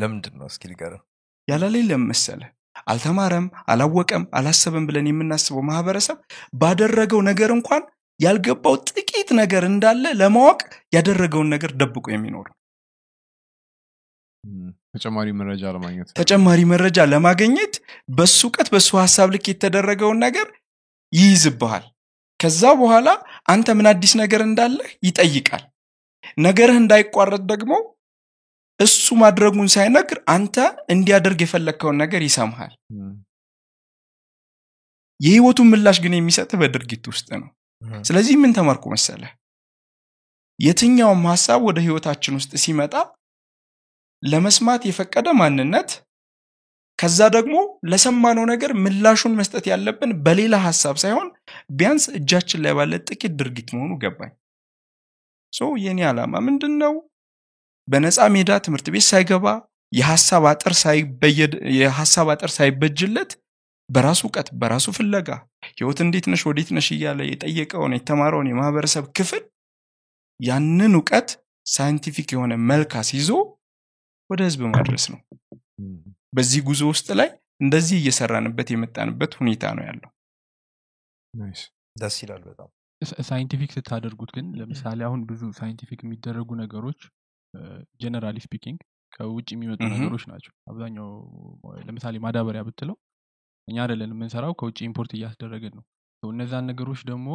[0.00, 1.02] ለምንድን ነው እስኪ ንገረን።
[1.48, 2.42] ያላለኝ ለምን
[2.86, 6.18] አልተማረም አላወቀም አላሰበም ብለን የምናስበው ማህበረሰብ
[6.54, 7.82] ባደረገው ነገር እንኳን
[8.20, 10.60] ያልገባው ጥቂት ነገር እንዳለ ለማወቅ
[10.96, 12.46] ያደረገውን ነገር ደብቆ የሚኖር
[14.94, 17.74] ተጨማሪ መረጃ ለማግኘት ተጨማሪ መረጃ ለማግኘት
[18.16, 20.46] በሱ እውቀት በሱ ሀሳብ ልክ የተደረገውን ነገር
[21.12, 21.84] ይይዝብሃል።
[22.40, 23.08] ከዛ በኋላ
[23.52, 25.64] አንተ ምን አዲስ ነገር እንዳለህ ይጠይቃል።
[26.38, 27.72] ነገርህ እንዳይቋረጥ ደግሞ
[28.80, 30.56] እሱ ማድረጉን ሳይነግር አንተ
[30.94, 32.72] እንዲያደርግ የፈለግከውን ነገር ይሰምሃል
[35.20, 37.48] የህይወቱን ምላሽ ግን የሚሰጥህ በድርጊት ውስጥ ነው
[38.08, 39.22] ስለዚህ ምን ተማርኩ መሰለ
[40.58, 42.94] የትኛውም ሀሳብ ወደ ህይወታችን ውስጥ ሲመጣ
[44.22, 45.90] ለመስማት የፈቀደ ማንነት
[46.98, 47.56] ከዛ ደግሞ
[47.92, 51.28] ለሰማነው ነገር ምላሹን መስጠት ያለብን በሌላ ሀሳብ ሳይሆን
[51.72, 54.32] ቢያንስ እጃችን ላይ ባለ ጥቂት ድርጊት መሆኑ ገባኝ
[55.82, 56.94] የኔ ዓላማ ምንድን ነው
[57.88, 59.46] በነፃ ሜዳ ትምህርት ቤት ሳይገባ
[59.92, 60.44] የሀሳብ
[62.30, 63.30] አጥር ሳይበጅለት
[63.88, 65.28] በራሱ እውቀት በራሱ ፍለጋ
[65.70, 69.42] ህይወት እንዴት ነሽ ወዴት ነሽ እያለ የጠየቀውን የተማረውን የማህበረሰብ ክፍል
[70.40, 71.28] ያንን እውቀት
[71.66, 73.30] scientific የሆነ መልካስ ይዞ
[74.30, 75.20] ወደ ህዝብ ማድረስ ነው።
[76.32, 77.28] በዚህ ጉዞ ውስጥ ላይ
[77.60, 80.10] እንደዚህ እየሰራንበት የመጣንበት ሁኔታ ነው ያለው።
[81.96, 82.68] ደስ ይላል በጣም።
[83.22, 87.00] scientific ስታደርጉት ግን ለምሳሌ አሁን ብዙ scientific የሚደረጉ ነገሮች
[88.02, 88.78] generally speaking
[89.12, 91.08] ከውጭ የሚመጡ ነገሮች ናቸው። አብዛኛው
[91.86, 92.96] ለምሳሌ ማዳበሪያ ብትለው
[93.68, 95.84] እኛ አደለን የምንሰራው ከውጭ import እያስደረግን ነው።
[96.22, 97.28] እነዛን ነገሮች ደግሞ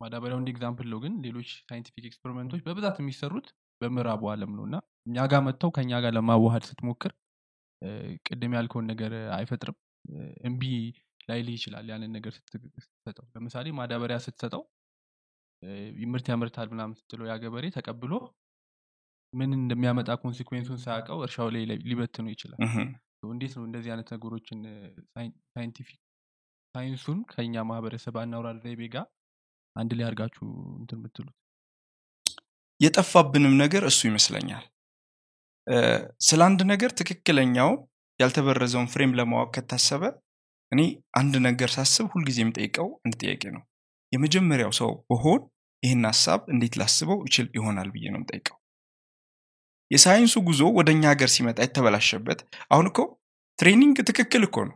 [0.00, 3.48] ማዳበሪያው እንደ example ነው ግን ሌሎች scientific experiment ኦች በብዛት የሚሰሩት
[3.80, 7.12] በምዕራቡ አለም ነው። እና እኛ ጋር መጥተው ከእኛ ጋር ለማዋሃድ ስትሞክር
[8.28, 9.76] ቅድም ያልከውን ነገር አይፈጥርም።
[10.48, 10.62] እምቢ
[11.28, 14.62] ላይልህ ይችላል ያንን ነገር ስትሰጠው። ለምሳሌ ማዳበሪያ ስትሰጠው
[16.08, 18.12] ምርት ያመርታል ምናምን ስትለው ያ ገበሬ ተቀብሎ
[19.32, 22.60] ምን እንደሚያመጣ consequence ኡን ሳያውቀው እርሻው ላይ ሊበትኑ ይችላል
[23.22, 24.60] እንዴት ነው እንደዚህ አይነት ነገሮችን
[25.54, 25.98] scientific
[26.74, 29.06] ሳይንሱን ከኛ ማህበረሰብ አኗኗር ዘይቤ ጋር
[29.76, 30.42] አንድ ላይ አድርጋችሁ
[30.80, 31.36] እንትን ምትሉት
[32.80, 34.64] የጠፋብንም ነገር እሱ ይመስለኛል።
[36.26, 37.78] ስለ አንድ ነገር ትክክለኛውን
[38.20, 40.04] ያልተበረዘውን frame ለማወቅ ከታሰበ
[40.72, 40.80] እኔ
[41.20, 43.62] አንድ ነገር ሳስብ ሁልጊዜ የምጠይቀው አንድ ጥያቄ ነው።
[44.12, 45.40] የመጀመሪያው ሰው ብሆን
[45.82, 48.56] ይህን ሀሳብ እንዴት ላስበው ይችል ይሆናል ብዬ ነው የምጠይቀው
[49.90, 52.40] የሳይንሱ ጉዞ ወደ እኛ ሀገር ሲመጣ የተበላሸበት
[52.72, 52.98] አሁን እኮ
[53.58, 54.74] training ትክክል እኮ ነው።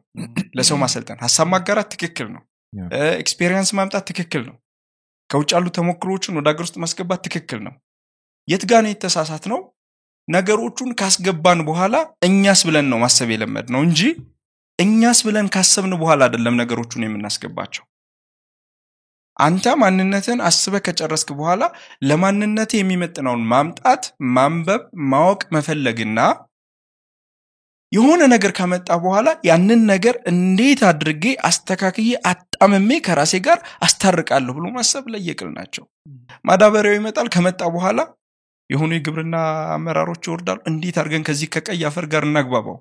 [0.58, 2.42] ለሰው ማሰልጠን ሀሳብ ማጋራት ትክክል ነው።
[3.22, 4.56] experience ማምጣት ትክክል ነው።
[5.30, 7.74] ከውጭ ያሉ ተሞክሮዎችን ወደ ሀገር ውስጥ ማስገባት ትክክል ነው።
[8.48, 9.60] የት ጋ ነው የተሳሳትነው
[10.28, 11.94] ነገሮቹን ካስገባን በኋላ
[12.26, 14.00] እኛስ ብለን ነው ማሰብ የለመድነው እንጂ
[14.78, 17.84] እኛስ ብለን ካሰብን በኋላ አይደለም ነገሮቹን የምናስገባቸው
[19.36, 21.62] አንተ ማንነትን አስበ ከጨረስክ በኋላ
[22.08, 24.02] ለማንነት የሚመጥነውን ማምጣት
[24.34, 26.18] ማንበብ ማወቅ መፈለግና
[27.92, 35.04] የሆነ ነገር ከመጣ በኋላ ያንን ነገር እንዴት አድርጌ አስተካክዬ አጣምሜ ከራሴ ጋር አስታርቃለሁ ብሎ ማሰብ
[35.14, 35.84] ለየቅል ናቸው።
[36.44, 38.00] ማዳበሪያው ይመጣል ከመጣ በኋላ
[38.70, 39.36] የሆኑ የግብርና
[39.74, 42.76] አመራሮች ይወርዳሉ። እንዴት አድርገን ከዚህ ከቀይ አፈር ጋር እናግባባው?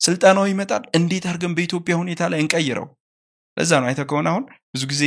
[0.00, 2.86] ስልጠናው ይመጣል እንዴት አድርገን በኢትዮጵያ ሁኔታ ላይ እንቀይረው?
[3.56, 5.04] ለዛ ነው አይተ ከሆነ አሁን ብዙ ጊዜ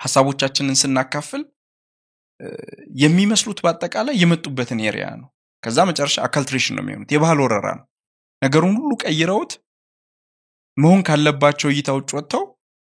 [0.00, 1.42] ሀሳቦቻችንን ስናካፍል
[3.00, 5.28] የሚመስሉት በአጠቃላይ የመጡበትን area ነው።
[5.62, 7.86] ከዛ መጨረሻ acculturation ነው የሚሆኑት የባህል ወረራ ነው።
[8.42, 9.52] ነገሩን ሁሉ ቀይረውት
[10.76, 12.44] መሆን ካለባቸው እይታ ውጭ ወጥተው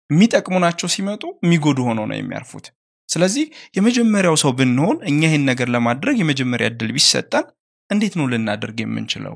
[0.09, 2.65] የሚጠቅሙ ናቸው ሲመጡ የሚጎዱ ሆነው ነው የሚያርፉት።
[3.09, 3.45] ስለዚህ
[3.77, 7.45] የመጀመሪያው ሰው ብንሆን እኛ ይህን ነገር ለማድረግ የመጀመሪያ እድል ቢሰጠን
[7.89, 9.35] እንዴት ነው ልናደርግ የምንችለው?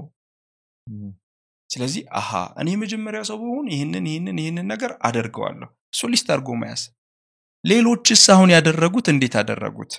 [1.69, 2.29] ስለዚህ አሃ
[2.61, 6.83] እኔ የመጀመሪያ ሰው በሆን ይህንን ይህንን ይህንን ነገር አደርገዋለሁ። እሱ ሊስት አድርጎ መያዝ
[7.63, 9.93] ሌሎችስ አሁን ያደረጉት እንዴት አደረጉት?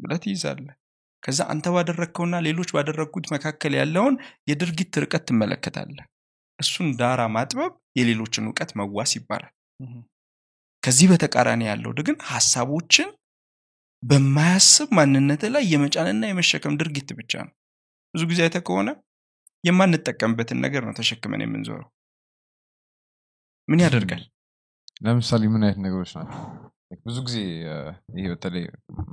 [0.00, 0.74] ብለህ ትይዛለህ።
[1.22, 4.14] ከዛ አንተ ባደረግከውና ሌሎች ባደረጉት መካከል ያለውን
[4.50, 6.06] የድርጊት ርቀት ትመለከታለህ።
[6.58, 9.52] እሱን ዳራ ማጥበብ የሌሎችን እውቀት መዋስ ይባላል።
[10.82, 13.08] ከዚህ በተቃራኒ ያለው ግን ሀሳቦችን
[14.02, 17.54] በማያስብ ማንነት ላይ የመጫንና የመሸከም ድርጊት ብቻ ነው።
[18.14, 18.90] ብዙ ጊዜ አይተ ከሆነ
[19.64, 21.88] የማንጠቀምበትን ነገር ነው ተሸክመን የምንዞረው።
[23.68, 24.22] ምን ያደርጋል?
[25.02, 26.38] ለምሳሌ ምን አይነት ነገሮች ናቸው
[27.06, 27.36] ብዙ ጊዜ
[28.16, 28.64] ይሄ በተለይ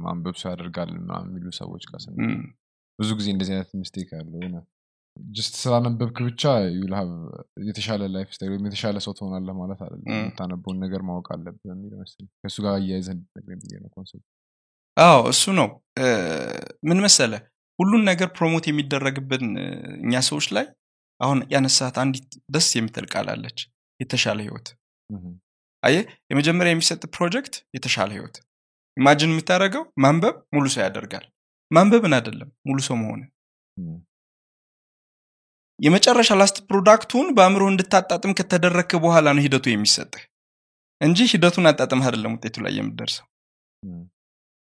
[0.03, 2.15] ማንበብ ሰው ያደርጋል ምናምን የሚሉ ሰዎች ጋር ስን
[2.99, 4.57] ብዙ ጊዜ እንደዚህ አይነት ሚስቴክ አለው ሆነ
[5.17, 6.43] ጅስት ስላነበብክ ብቻ
[6.93, 7.11] have
[7.67, 12.25] የተሻለ ላይፍ ስታይል ወይም የተሻለ ሰው ትሆናለህ ማለት አይደለም። የምታነበውን ነገር ማወቅ አለብህ የሚል መስል
[12.41, 14.25] ከእሱ ጋር አያይዘህ እንድትነግረኝ ብዬ ነው ኮንሰፕት
[14.97, 15.69] አዎ እሱ ነው።
[16.89, 17.33] ምን መሰለ
[17.79, 19.45] ሁሉን ነገር promote የሚደረግብን
[20.03, 20.67] እኛ ሰዎች ላይ
[21.21, 23.59] አሁን ያነሳት አንዲት ደስ የምትል ቃል አለች።
[23.99, 24.67] የተሻለ ህይወት
[25.86, 25.98] አየ
[26.32, 28.36] የመጀመሪያ የሚሰጥ ፕሮጀክት የተሻለ ህይወት።
[28.97, 31.26] imagine የምታደርገው ማንበብ ሙሉ ሰው ያደርጋል።
[31.71, 33.30] ማንበብን አይደለም ሙሉ ሰው መሆንን
[35.80, 40.24] የመጨረሻ last product ኡን በአእምሮ እንድታጣጥም ከተደረግክ በኋላ ነው ሂደቱ የሚሰጥህ።
[41.02, 43.26] እንጂ ሂደቱን አጣጥምህ አይደለም ውጤቱ ላይ የምትደርሰው።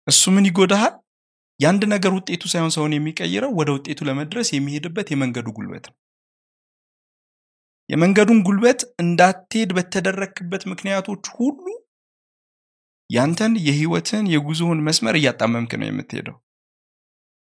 [0.07, 0.95] እሱ ምን ይጎዳሃል?
[1.61, 5.97] የአንድ ነገር ውጤቱ ሳይሆን ሰውን የሚቀይረው ወደ ውጤቱ ለመድረስ የሚሄድበት የመንገዱ ጉልበት ነው
[7.91, 11.65] የመንገዱን ጉልበት እንዳትሄድ በተደረክበት ምክንያቶች ሁሉ
[13.11, 16.37] ያንተን የህይወትን የጉዞውን መስመር እያጣመምክ ነው የምትሄደው።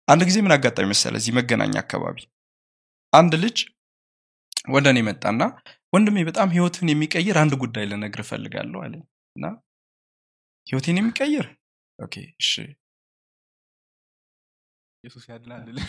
[0.07, 2.17] አንድ ጊዜ ምን አጋጣሚ መሰለ እዚህ መገናኛ አካባቢ
[3.13, 3.57] አንድ ልጅ
[4.69, 5.41] ወደ እኔ መጣና
[5.93, 9.03] ወንድሜ በጣም ህይወትን የሚቀይር አንድ ጉዳይ ልነግር እፈልጋለሁ አለኝ።
[9.35, 9.45] እና
[10.67, 11.45] ህይወቴን የሚቀይር?
[11.99, 12.51] okay እሺ።
[15.03, 15.79] ኢየሱስ ያድናል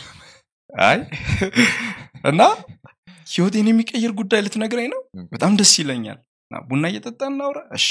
[0.72, 1.00] አይ።
[2.24, 2.40] እና
[3.28, 5.00] ህይወቴን የሚቀይር ጉዳይ ልትነግረኝ ነው?
[5.32, 6.18] በጣም ደስ ይለኛል።
[6.50, 7.88] ቡና እየጠጣ እናውራ። እሺ።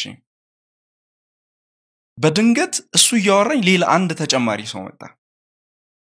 [2.18, 5.02] በድንገት እሱ እያወራኝ ሌላ አንድ ተጨማሪ ሰው መጣ።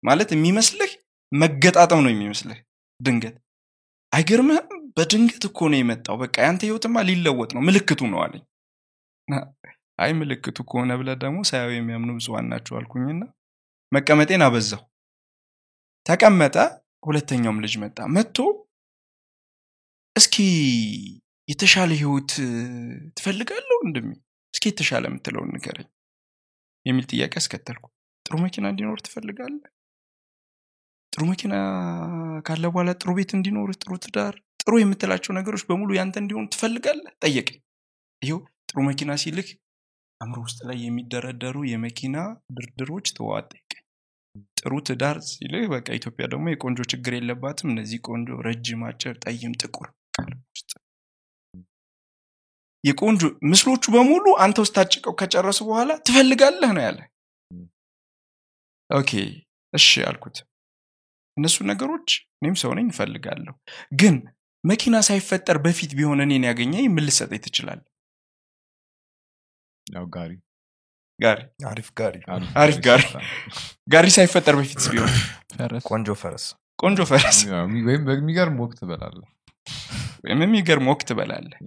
[0.04, 0.91] ማለት የሚመስልህ
[1.32, 2.60] መገጣጠም ነው የሚመስልህ
[3.00, 3.36] ድንገት።
[4.12, 4.67] አይገርምህም?
[4.98, 8.43] በድንገት እኮ ነው የመጣው። በቃ ያንተ ህይወትማ ሊለወጥ ነው። ምልክቱ ነው አለኝ።
[10.00, 13.22] አይ ምልክቱ ከሆነ ብለ ደግሞ ሳያው የሚያምኑ ብጽዋን ናቸው አልኩኝና
[13.91, 14.82] መቀመጤን አበዛው
[16.06, 16.56] ተቀመጠ።
[17.08, 18.38] ሁለተኛውም ልጅ መጣ። መጥቶ
[20.17, 20.36] እስኪ
[21.47, 22.32] የተሻለ ህይወት
[23.17, 24.10] ትፈልጋለሁ እንደሚ?
[24.53, 25.88] እስኪ የተሻለ የምትለውን ንገረኝ
[26.86, 27.86] የሚል ጥያቄ አስከተልኩ።
[28.25, 29.56] ጥሩ መኪና እንዲኖር ትፈልጋለ
[31.13, 31.53] ጥሩ መኪና
[32.47, 37.60] ካለ በኋላ ጥሩ ቤት እንዲኖር ጥሩ ትዳር ጥሩ የምትላቸው ነገሮች በሙሉ ያንተ እንዲሆኑ ትፈልጋለ ጠየቀኝ።
[38.21, 39.49] ይው ጥሩ መኪና ሲልክ
[40.21, 42.17] አእምሮ ውስጥ ላይ የሚደረደሩ የመኪና
[42.56, 43.84] ድርድሮች ተዋጠቀኝ
[44.60, 49.88] ጥሩ ትዳር ሲልህ በቃ ኢትዮጵያ ደግሞ የቆንጆ ችግር የለባትም። እነዚህ ቆንጆ ረጅም አጭር ጠይም ጥቁር
[50.49, 50.71] ውስጥ።
[52.84, 56.99] የቆንጆ ምስሎቹ በሙሉ አንተ ውስጥ ታጭቀው ከጨረሱ በኋላ ትፈልጋለህ ነው ያለ
[58.89, 59.12] okay
[59.73, 60.38] እሺ አልኩት
[61.38, 63.53] እነሱ ነገሮች እኔም ሰው ነኝ እፈልጋለሁ።
[63.99, 64.15] ግን
[64.63, 67.82] መኪና ሳይፈጠር በፊት ቢሆን እኔን ያገኘ ምን ልሰጠኝ ትችላል
[69.88, 70.32] ያው ጋሪ።
[71.19, 72.15] ጋሪ። አሪፍ ጋሪ
[72.58, 73.03] አሪፍ ጋሪ።
[73.88, 75.13] ጋሪ ሳይፈጠር በፊት ቢሆን?
[75.89, 76.45] ቆንጆ ፈረስ።
[76.80, 77.38] ቆንጆ ፈረስ።
[77.88, 79.30] ወይም በሚገርም ወቅት ትበላለህ
[80.28, 81.60] የሚገርም ወቅት ትበላለህ።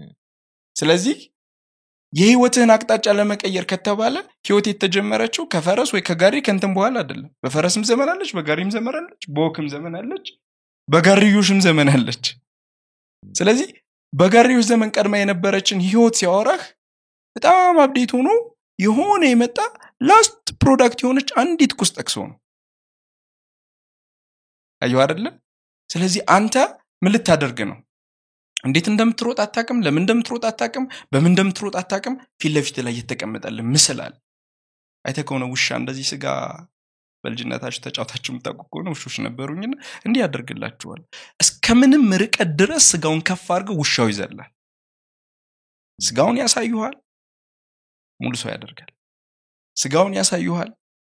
[0.76, 1.16] ስለዚህ
[2.12, 4.14] የህይወትህን አቅጣጫ ለመቀየር ከተባለ
[4.46, 9.44] ህይወት የተጀመረችው ከፈረስ ወይ ከጋሪ ከንትን በኋላ አይደለም። በፈረስም ዘመን አለች በጋሪም ዘመን አለች በ
[9.44, 10.26] walk ም ዘመን አለች
[10.88, 12.24] በጋርዮሽም ዘመን አለች።
[13.34, 13.68] ስለዚህ
[14.12, 16.62] በጋርዮሽ ዘመን ቀድማ የነበረችን ህይወት ሲያወራህ
[17.36, 18.28] በጣም update ሆኖ
[18.78, 19.58] የሆነ የመጣ
[20.00, 22.36] ላስት ፕሮዳክት የሆነች አንዲት ቁስ ጠቅሶ ነው።
[24.82, 25.26] አየሁ አደለ
[25.90, 26.54] ስለዚህ አንተ
[27.02, 27.78] ምን ልታደርግ ነው
[28.64, 34.14] እንዴት እንደምትሮጥ አታቅም ለምን እንደምትሮጥ አታቅም በምን እንደምትሮጥ አታቅም ፊት ለፊት ላይ እየተቀመጠልን ምስል አለ።
[35.24, 36.24] ከሆነ ውሻ እንደዚህ ስጋ
[37.24, 39.72] በልጅነታችሁ ተጫውታችሁ የምታውቁ ከሆነ ውሾች ነበሩኝና
[40.06, 41.00] እንዲህ ያደርግላችኋል።
[41.40, 44.50] እስከምንም ርቀት ድረስ ስጋውን ከፍ አድርገው ውሻው ይዘላል
[45.98, 46.94] ስጋውን ያሳዩሃል
[48.20, 48.90] ሙሉ ሰው ያደርጋል።
[49.76, 50.70] ስጋውን ያሳዩሃል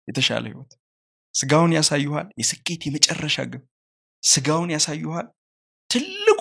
[0.08, 0.72] የተሻለ ህይወት።
[1.34, 3.62] ስጋውን ያሳዩሃል የስኬት የመጨረሻ ግብ።
[4.22, 5.28] ስጋውን ያሳዩሃል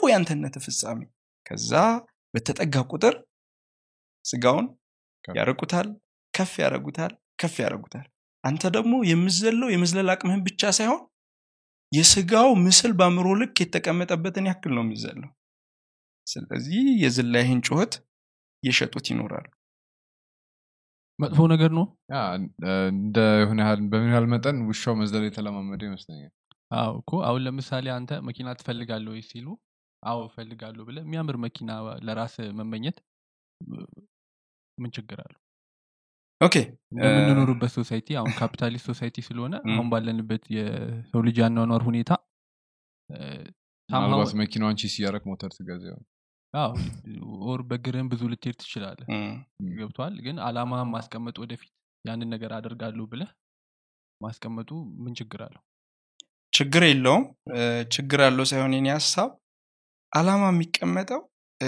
[0.04, 1.00] ትልቁ ያንተነት ፍጻሜ።
[1.46, 1.72] ከዛ
[2.34, 3.16] በተጠጋ ቁጥር
[4.26, 4.68] ስጋውን
[5.36, 5.88] ያረቁታል
[6.34, 7.12] ከፍ ያረጉታል
[7.42, 8.08] ከፍ ያረጉታል።
[8.44, 11.02] አንተ ደግሞ የምዘለው የመዝለል አቅምህን ብቻ ሳይሆን
[11.92, 15.30] የስጋው ምስል በአእምሮ ልክ የተቀመጠበትን ያክል ነው የሚዘለው
[16.28, 17.94] ስለዚህ የዝላይህን ጩኸት
[18.64, 19.48] እየሸጡት ይኖራሉ።
[21.20, 21.86] መጥፎ ነገር ነው?
[22.92, 26.32] እንደ የሆነ ያህል በምን ያህል መጠን ውሻው መዝለል የተለማመደ ይመስለኛል።
[26.72, 29.48] አዎ እኮ አሁን ለምሳሌ አንተ መኪና ትፈልጋለሁ ወይ ሲሉ
[30.04, 31.72] አዎ እፈልጋለሁ ብለ የሚያምር መኪና
[32.08, 32.98] ለራስ መመኘት
[34.78, 35.40] ምን ችግር አለው?
[36.42, 36.56] okay
[36.94, 42.12] እንደምንኖርበት society አሁን capitalist society ስለሆነ አሁን ባለንበት የሰው ልጅ ያኗኗር ሁኔታ
[43.90, 45.86] ምናልባት መኪናዋን chase እያረክ ሞተር ትገዛ
[47.46, 49.08] or በእግርህም ብዙ ልትሄድ ትችላለህ።
[49.78, 50.16] ገብቷል?
[50.26, 51.72] ግን አላማ ማስቀመጥ ወደፊት
[52.06, 53.30] ያንን ነገር አደርጋለሁ ብለህ
[54.22, 54.70] ማስቀመጡ
[55.04, 55.62] ምን ችግር አለው?
[56.54, 57.24] ችግር የለውም።
[57.96, 59.30] ችግር አለው ሳይሆን የኔ ሀሳብ
[60.12, 61.22] አላማ የሚቀመጠው
[61.62, 61.68] እ፣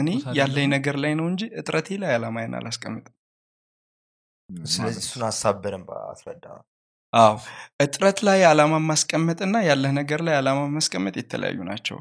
[0.00, 0.08] እኔ?
[0.38, 3.14] ያለኝ ነገር ላይ ነው እንጂ እጥረቴ ላይ አላማዬን አላስቀምጥም።
[4.70, 6.46] ስለዚህ እሱን ሀሳብ በደንብ አስረዳ።
[7.12, 7.34] አዎ።
[7.84, 11.98] እጥረት ላይ አላማ ማስቀመጥና ያለህ ነገር ላይ አላማ ማስቀመጥ የተለያዩ ናቸው።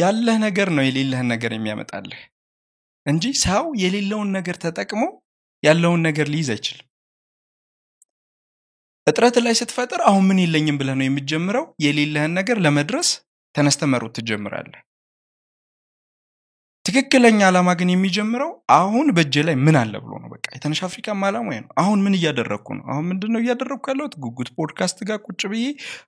[0.00, 2.20] ያለህ ነገር ነው የሌለህን ነገር የሚያመጣልህ
[3.06, 5.02] እንጂ ሰው የሌለውን ነገር ተጠቅሞ
[5.62, 6.86] ያለውን ነገር ሊይዝ አይችልም።
[9.06, 11.64] እጥረት ላይ ስትፈጥር አሁን ምን የለኝም ብለህ ነው የምትጀምረው?
[11.84, 13.08] የሌለህን ነገር ለመድረስ
[13.54, 14.80] ተነስተ መሮጥ ትጀምራለህ?
[16.84, 21.48] ትክክለኛ ዓላማ ግን የሚጀምረው አሁን በእጄ ላይ ምን አለ ብሎ ነው። በቃ የተነሽ አፍሪካም ዓላማ
[21.56, 22.84] ነው። አሁን ምን እያደረግኩ ነው?
[22.92, 24.14] አሁን ምንድን ነው እያደረግኩ ያለሁት?
[24.24, 25.66] ጉጉት ፖድካስት ጋር ቁጭ ብዬ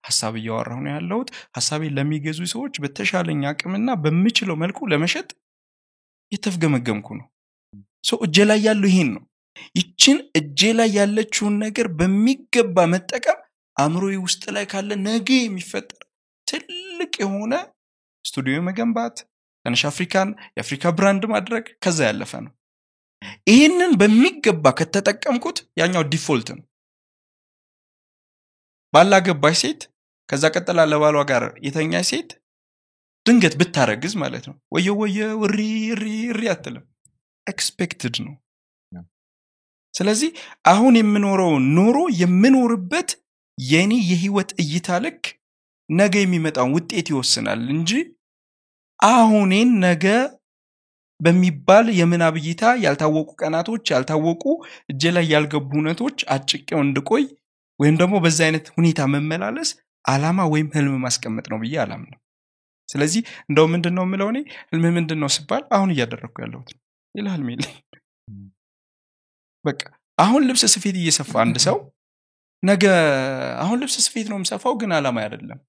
[0.09, 1.29] ሀሳብ እያወራሁ ነው ያለሁት።
[1.59, 5.29] ሀሳቤን ለሚገዙ ሰዎች በተሻለኝ አቅምና በምችለው መልኩ ለመሸጥ
[6.33, 7.27] የተፍገመገምኩ ነው።
[8.05, 9.23] ሰው እጄ ላይ ያለው ይሄን ነው።
[9.77, 13.39] ይችን እጄ ላይ ያለችውን ነገር በሚገባ መጠቀም
[13.77, 16.01] አእምሮዬ ውስጥ ላይ ካለ ነገ የሚፈጠር
[16.93, 17.55] ትልቅ የሆነ
[18.25, 19.17] ስቱዲዮ መገንባት
[19.65, 22.53] ተነሽ አፍሪካን የአፍሪካ brand ማድረግ ከዛ ያለፈ ነው።
[23.51, 26.65] ይህንን በሚገባ ከተጠቀምኩት ያኛው default ነው።
[28.93, 29.83] ባላገባች ሴት
[30.29, 32.31] ከዛ ቀጥላ ለባሏ ጋር የተኛ ሴት
[33.27, 35.59] ድንገት ብታረግዝ ማለት ነው። ወየ ወየ እሪ
[35.95, 36.85] እሪ እሪ አትልም።
[37.47, 38.35] expected ነው.
[39.95, 40.31] ስለዚህ
[40.69, 43.11] አሁን የምኖረው ኑሮ የምኖርበት
[43.59, 45.23] የኔ የህይወት እይታ ልክ
[45.91, 47.91] ነገ የሚመጣውን ውጤት ይወስናል እንጂ
[49.01, 50.05] አሁኔን ነገ
[51.21, 54.45] በሚባል የምናብ እይታ ያልታወቁ ቀናቶች ያልታወቁ
[54.93, 57.25] እጄ ላይ ያልገቡ እውነቶች አጭቄው እንድቆይ
[57.81, 59.71] ወይም ደግሞ በዛ አይነት ሁኔታ መመላለስ
[60.05, 62.19] አላማ ወይም ህልም ማስቀመጥ ነው ብዬ አላምንም።
[62.89, 64.39] ስለዚህ እንደው ምንድን ነው የምለው እኔ?
[64.71, 66.81] ህልም ምንድን ነው ስባል አሁን እያደረግኩ ያለሁት ነው።
[67.15, 67.77] ሌላ ህልም የለኝ
[69.65, 69.83] በቃ
[70.19, 71.77] አሁን ልብስ ስፌት እየሰፋ አንድ ሰው
[72.63, 72.85] ነገ
[73.63, 75.61] አሁን ልብስ ስፌት ነው የምሰፋው ግን አላማ አይደለም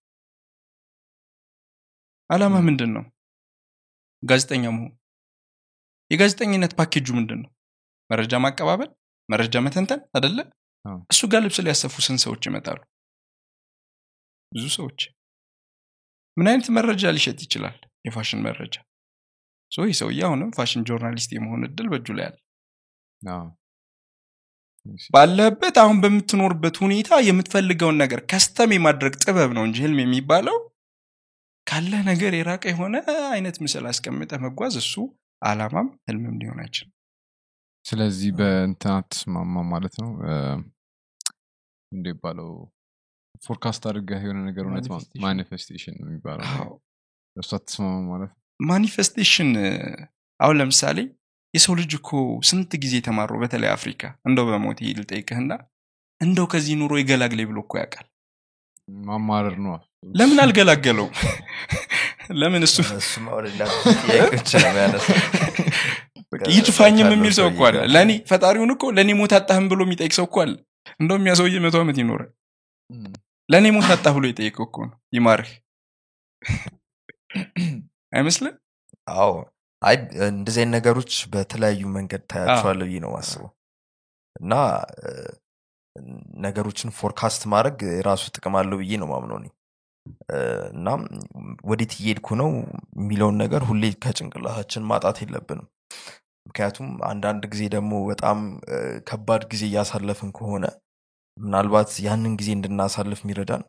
[2.29, 3.03] አላማ ምንድን ነው
[4.23, 4.91] ጋዜጠኛ መሆን።
[6.11, 7.51] የጋዜጠኝነት ፓኬጁ ምንድን ነው
[8.09, 8.89] መረጃ ማቀባበል
[9.29, 10.37] መረጃ መተንተን አደለ
[11.11, 12.79] እሱ ጋር ልብስ ሊያሰፉ ስንት ሰዎች ይመጣሉ?
[14.51, 14.99] ብዙ ሰዎች።
[16.37, 17.77] ምን አይነት መረጃ ሊሸጥ ይችላል?
[18.07, 18.75] የፋሽን መረጃ።
[19.71, 22.35] ይህ ሰውዬ አሁንም fashion journalist የመሆን እድል በእጁ ላይ አለ።
[23.21, 23.45] አዎ።
[25.13, 30.57] ባለህበት አሁን በምትኖርበት ሁኔታ የምትፈልገውን ነገር custom የማድረግ ጥበብ ነው እንጂ ህልም የሚባለው
[31.67, 32.95] ካለህ ነገር የራቀ የሆነ
[33.29, 34.93] አይነት ምስል አስቀምጠ መጓዝ እሱ
[35.41, 36.91] አላማም ህልምም ሊሆን አይችልም።
[37.85, 40.11] ስለዚህ በእንትን አትስማማ ማለት ነው።
[41.91, 42.49] እንደ ይባለው
[43.43, 44.85] forecast አድርገህ የሆነ ነገር እውነት.
[45.25, 46.45] manifestation የሚባለው
[47.35, 49.51] እሱ አትስማማ ማለት ነው። ማኒፌስቴሽን
[50.39, 50.99] አሁን ለምሳሌ
[51.53, 52.09] የሰው ልጅ እኮ
[52.49, 55.51] ስንት ጊዜ ተማሮ በተለይ አፍሪካ እንደው በሞት ልጠይቅህና
[56.21, 58.07] እንደው ከዚህ ኑሮ ይገላግለኝ ብሎ እኮ ያውቃል
[59.03, 59.73] ማማረር ነው።
[60.13, 61.11] ለምን አልገላገለውም
[62.39, 62.77] ለምን እሱ
[67.03, 70.37] ካለው የሚል ሰው እኮ አለ። ለእኔ ፈጣሪውን እኮ ለእኔ ሞት አጣህም ብሎ የሚጠይቅ ሰው እኮ
[70.43, 70.53] አለ።
[70.99, 72.31] እንደውም ያ ሰውዬ መቶ ዓመት ይኖራል።
[73.49, 75.51] ለእኔ ሞት አጣህ ብሎ የጠየቀው እኮ ነው። ይማርህ።
[78.13, 78.55] አይመስልም
[79.07, 79.31] አዎ።
[79.81, 79.95] አይ
[80.27, 83.49] እንደዚህ ነገሮች በተለያዩ መንገድ ታያቸዋለህ ብዬ ነው ማስበው
[84.35, 84.51] እና
[84.99, 85.09] እ፣
[86.43, 89.47] ነገሮችን forecast ማድረግ የራሱ ጥቅም አለው ብዬ ነው ማምነው እኔ።
[90.73, 90.87] እና
[91.69, 92.49] ወዴት እየሄድኩ ነው
[92.99, 95.67] የሚለውን ነገር ሁሌ ከጭንቅላታችን ማጣት የለብንም።
[96.45, 98.39] ምክንያቱም አንዳንድ ጊዜ ደግሞ በጣም
[99.09, 100.65] ከባድ ጊዜ እያሳለፍን ከሆነ
[101.37, 103.63] ምናልባት ያንን ጊዜ እንድናሳልፍ የሚረዳን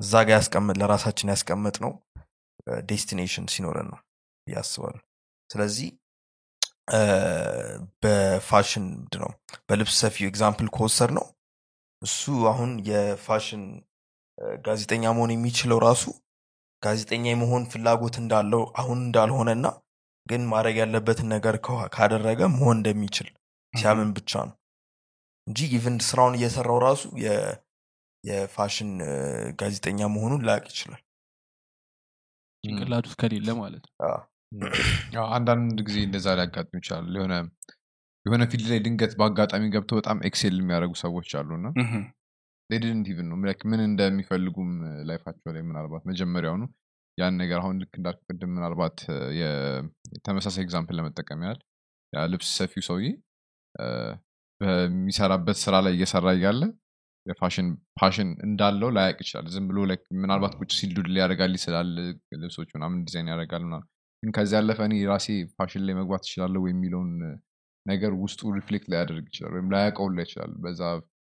[0.00, 1.92] እዛ ጋር ያስቀመጥ ለራሳችን ያስቀመጥ ነው
[2.90, 3.98] destination ሲኖረን ነው
[4.46, 5.00] አስባለሁ።
[5.50, 5.88] ስለዚህ
[8.02, 8.86] በፋሽን
[9.22, 9.30] ነው
[9.68, 11.26] በልብስ ሰፊው example ከወሰድ ነው
[12.02, 13.62] እሱ አሁን የፋሽን
[14.64, 16.04] ጋዜጠኛ መሆን የሚችለው ራሱ
[16.82, 19.66] ጋዜጠኛ የመሆን ፍላጎት እንዳለው አሁን እንዳልሆነና
[20.26, 21.56] ግን ማድረግ ያለበትን ነገር
[21.94, 23.28] ካደረገ መሆን እንደሚችል
[23.74, 24.56] ሲያምን ብቻ ነው።
[25.46, 27.02] እንጂ even ስራውን እየሰራው ራሱ
[28.24, 28.90] የፋሽን
[29.60, 31.02] ጋዜጠኛ መሆኑን ላያቅ ይችላል።
[32.64, 37.34] ጭንቅላት ውስጥ ከሌለ ማለት ነው። አንዳንድ ጊዜ እንደዛ ሊያጋጥም ይችላል። የሆነ
[38.26, 41.66] የሆነ field ላይ ድንገት በአጋጣሚ ገብተው በጣም excel የሚያደርጉ ሰዎች አሉና
[42.70, 43.36] they didn't even know
[43.70, 44.70] ምን እንደሚፈልጉም
[45.08, 46.62] ላይፋቸው ላይ ምናልባት መጀመሪያውኑ
[47.18, 48.98] ያን ነገር አሁን ልክ እንዳልኩ ቅድም ምናልባት
[50.26, 51.58] ተመሳሳይ example ለመጠቀም ያህል
[52.12, 53.08] ያ ልብስ ሰፊው ሰውዬ
[54.60, 56.62] በሚሰራበት ስራ ላይ እየሰራ እያለ
[57.26, 57.66] የፋሽን
[57.98, 59.78] passion እንዳለው ላያቅ ይችላል። ዝም ብሎ
[60.22, 61.88] ምናልባት ቁጭ ሲል doodle ያደርጋል ይስላል
[62.42, 63.86] ልብሶች ምናምን ዲዛይን ያደርጋል ምናምን።
[64.22, 67.12] ግን ከዚህ ያለፈ እኔ ራሴ ፋሽን ላይ መግባት እችላለሁ የሚለውን
[67.86, 70.80] ነገር ውስጡ reflect ላያደርግ ይችላል ወይም ላያቀው ይችላል በዛ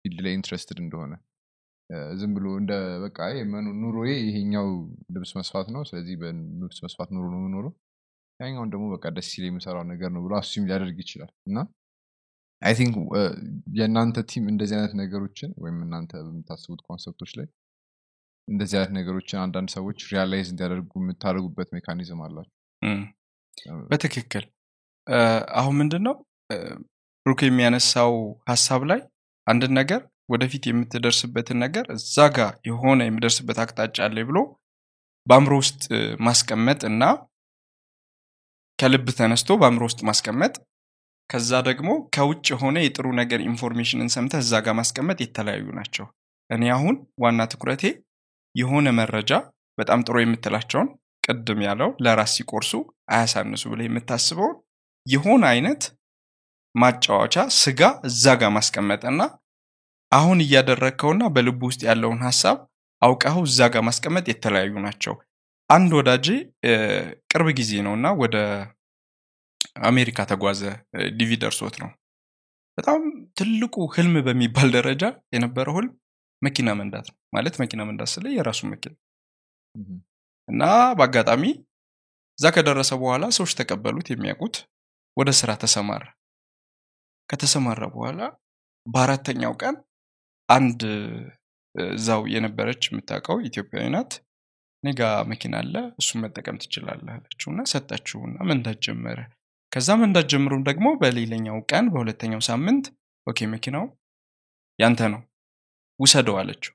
[0.04, 1.14] field ላይ interested እንደሆነ።
[2.18, 3.18] ዝም ብሎ እንደ በቃ
[3.80, 4.68] ኑሮዬ ይሄኛው
[5.14, 7.72] ልብስ መስፋት ነው ስለዚህ በልብስ መስፋት ኑሮ ነው የምኖረው።
[8.40, 11.58] ያኛውን ደግሞ በቃ ደስ ሲል የምሰራው ነገር ነው ብሎ assume ሊያደርግ ይችላል። እና
[12.62, 12.94] I think
[13.78, 17.46] የእናንተ team እንደዚህ አይነት ነገሮችን ወይም እናንተ በምታስቡት ኮንሰፕቶች ላይ
[18.48, 22.54] እንደዚህ አይነት ነገሮችን አንዳንድ ሰዎች realize እንዲያደርጉ የምታደርጉበት mechanism አላቸው።
[23.90, 24.44] በትክክል።
[25.58, 26.14] አሁን ምንድን ነው
[27.26, 28.12] ብሩክ የሚያነሳው
[28.50, 29.00] ሀሳብ ላይ
[29.46, 30.00] አንድን ነገር
[30.32, 34.38] ወደፊት የምትደርስበትን ነገር እዛ ጋር የሆነ የምደርስበት አቅጣጫ አለ ብሎ
[35.26, 35.82] በአእምሮ ውስጥ
[36.26, 37.04] ማስቀመጥ እና
[38.78, 40.54] ከልብ ተነስቶ በአእምሮ ውስጥ ማስቀመጥ
[41.30, 46.06] ከዛ ደግሞ ከውጭ የሆነ የጥሩ ነገር ኢንፎርሜሽንን ሰምተህ እዛ ጋር ማስቀመጥ የተለያዩ ናቸው።
[46.50, 47.84] እኔ አሁን ዋና ትኩረቴ
[48.54, 49.32] የሆነ መረጃ
[49.78, 50.88] በጣም ጥሩ የምትላቸውን
[51.24, 52.72] ቅድም ያለው ለራስ ሲቆርሱ
[53.14, 54.54] አያሳንሱ ብለህ የምታስበውን
[55.06, 55.82] የሆነ አይነት
[56.76, 59.20] ማጫወቻ ስጋ እዛ ጋር ማስቀመጥና
[60.12, 62.56] አሁን እያደረግከውና በልቡ ውስጥ ያለውን ሀሳብ
[63.02, 65.14] አውቀኸው እዛ ጋር ማስቀመጥ የተለያዩ ናቸው።
[65.70, 66.26] አንድ ወዳጄ
[66.66, 66.72] እ፣
[67.30, 68.36] ቅርብ ጊዜ ነው እና ወደ
[69.88, 70.60] አሜሪካ ተጓዘ።
[71.18, 71.90] ዲቪ ደርሶት ነው።
[72.78, 73.00] በጣም
[73.38, 75.02] ትልቁ ህልም በሚባል ደረጃ
[75.34, 75.92] የነበረው ህልም
[76.42, 78.94] መኪና መንዳት ነው። ማለት መኪና መንዳት ስለ የራሱ መኪና።
[80.48, 80.62] እና
[80.98, 81.44] በአጋጣሚ
[82.38, 84.56] እዛ ከደረሰ በኋላ ሰዎች ተቀበሉት የሚያውቁት።
[85.16, 86.04] ወደ ስራ ተሰማራ
[87.28, 88.20] ከተሰማራ በኋላ
[88.86, 89.76] በአራተኛው ቀን
[90.48, 90.80] አንድ
[91.74, 94.12] እዛው የነበረች የምታውቀው ኢትዮጵያዊ ናት።
[94.84, 94.90] እኔ
[95.30, 99.18] መኪና አለ እሱን መጠቀም ትችላለህ አለችው እና ሰጠችውና መንዳት ጀመረ።
[99.72, 102.84] ከዛ መንዳት ጀምሮም ደግሞ በሌላኛው ቀን በሁለተኛው ሳምንት
[103.26, 103.86] okay መኪናው
[104.78, 105.20] ያንተ ነው
[106.00, 106.72] ውሰደው አለችው።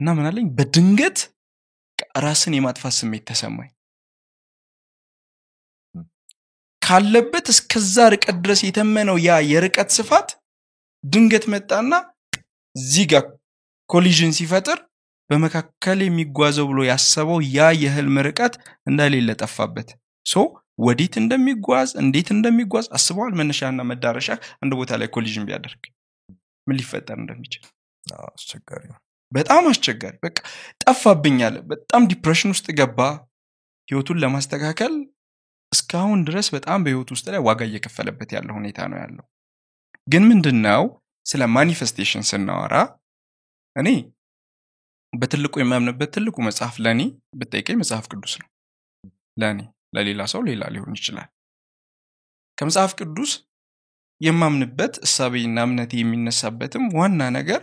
[0.00, 1.18] እና ምን አለኝ በድንገት
[2.24, 3.70] ራስን የማጥፋት ስሜት ተሰማኝ
[6.90, 10.28] ካለበት እስከዛ ርቀት ድረስ የተመነው ያ የርቀት ስፋት
[11.04, 11.92] ድንገት መጣና
[12.76, 13.24] እዚህ ጋር
[13.90, 14.78] collision ሲፈጥር
[15.30, 18.54] በመካከል የሚጓዘው ብሎ ያሰበው ያ የህልም ርቀት
[18.90, 19.88] እንደሌለ ጠፋበት።
[20.26, 20.42] so
[20.78, 24.28] ወዴት እንደሚጓዝ እንዴት እንደሚጓዝ አስበዋል መነሻና መዳረሻ
[24.62, 25.82] አንድ ቦታ ላይ collision ቢያደርግ
[26.66, 27.64] ምን ሊፈጠር እንደሚችል።
[28.28, 28.84] አስቸጋሪ
[29.32, 30.38] በጣም አስቸጋሪ በቃ
[30.84, 33.00] ጠፋብኝ አለ። በጣም depression ውስጥ ገባ።
[33.88, 34.92] ህይወቱን ለማስተካከል
[35.72, 39.24] እስካሁን ድረስ በጣም በህይወቱ ውስጥ ላይ ዋጋ እየከፈለበት ያለ ሁኔታ ነው ያለው።
[40.06, 40.82] ግን ምንድን ነው
[41.26, 42.74] ስለ manifestation ስናወራ
[43.76, 43.88] እኔ
[45.12, 47.00] በትልቁ የማምንበት ትልቁ መጽሐፍ ለእኔ
[47.38, 48.48] ብጠይቀኝ መጽሐፍ ቅዱስ ነው።
[49.36, 49.60] ለእኔ
[49.96, 51.28] ለሌላ ሰው ሌላ ሊሆን ይችላል።
[52.58, 53.32] ከመጽሐፍ ቅዱስ
[54.20, 57.60] የማምንበት እሳቤና እምነቴ የሚነሳበትም ዋና ነገር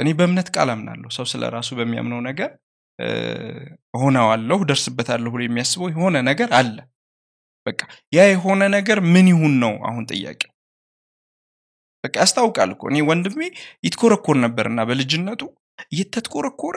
[0.00, 2.50] እኔ በእምነት ቃል አምናለሁ። ሰው ስለ ራሱ በሚያምነው ነገር
[2.98, 3.06] እ፣
[3.96, 6.76] እሆነዋለሁ ደርስበታለሁ ብሎ የሚያስበው የሆነ ነገር አለ።
[7.66, 7.80] በቃ
[8.12, 10.50] ያ የሆነ ነገር ምን ይሁን ነው አሁን ጥያቄው?
[12.04, 13.40] በቃ ያስታውቃል እኮ እኔ ወንድሜ
[13.86, 15.42] ይትኮረኮር ነበርና በልጅነቱ
[15.92, 16.76] እየተትኮረኮረ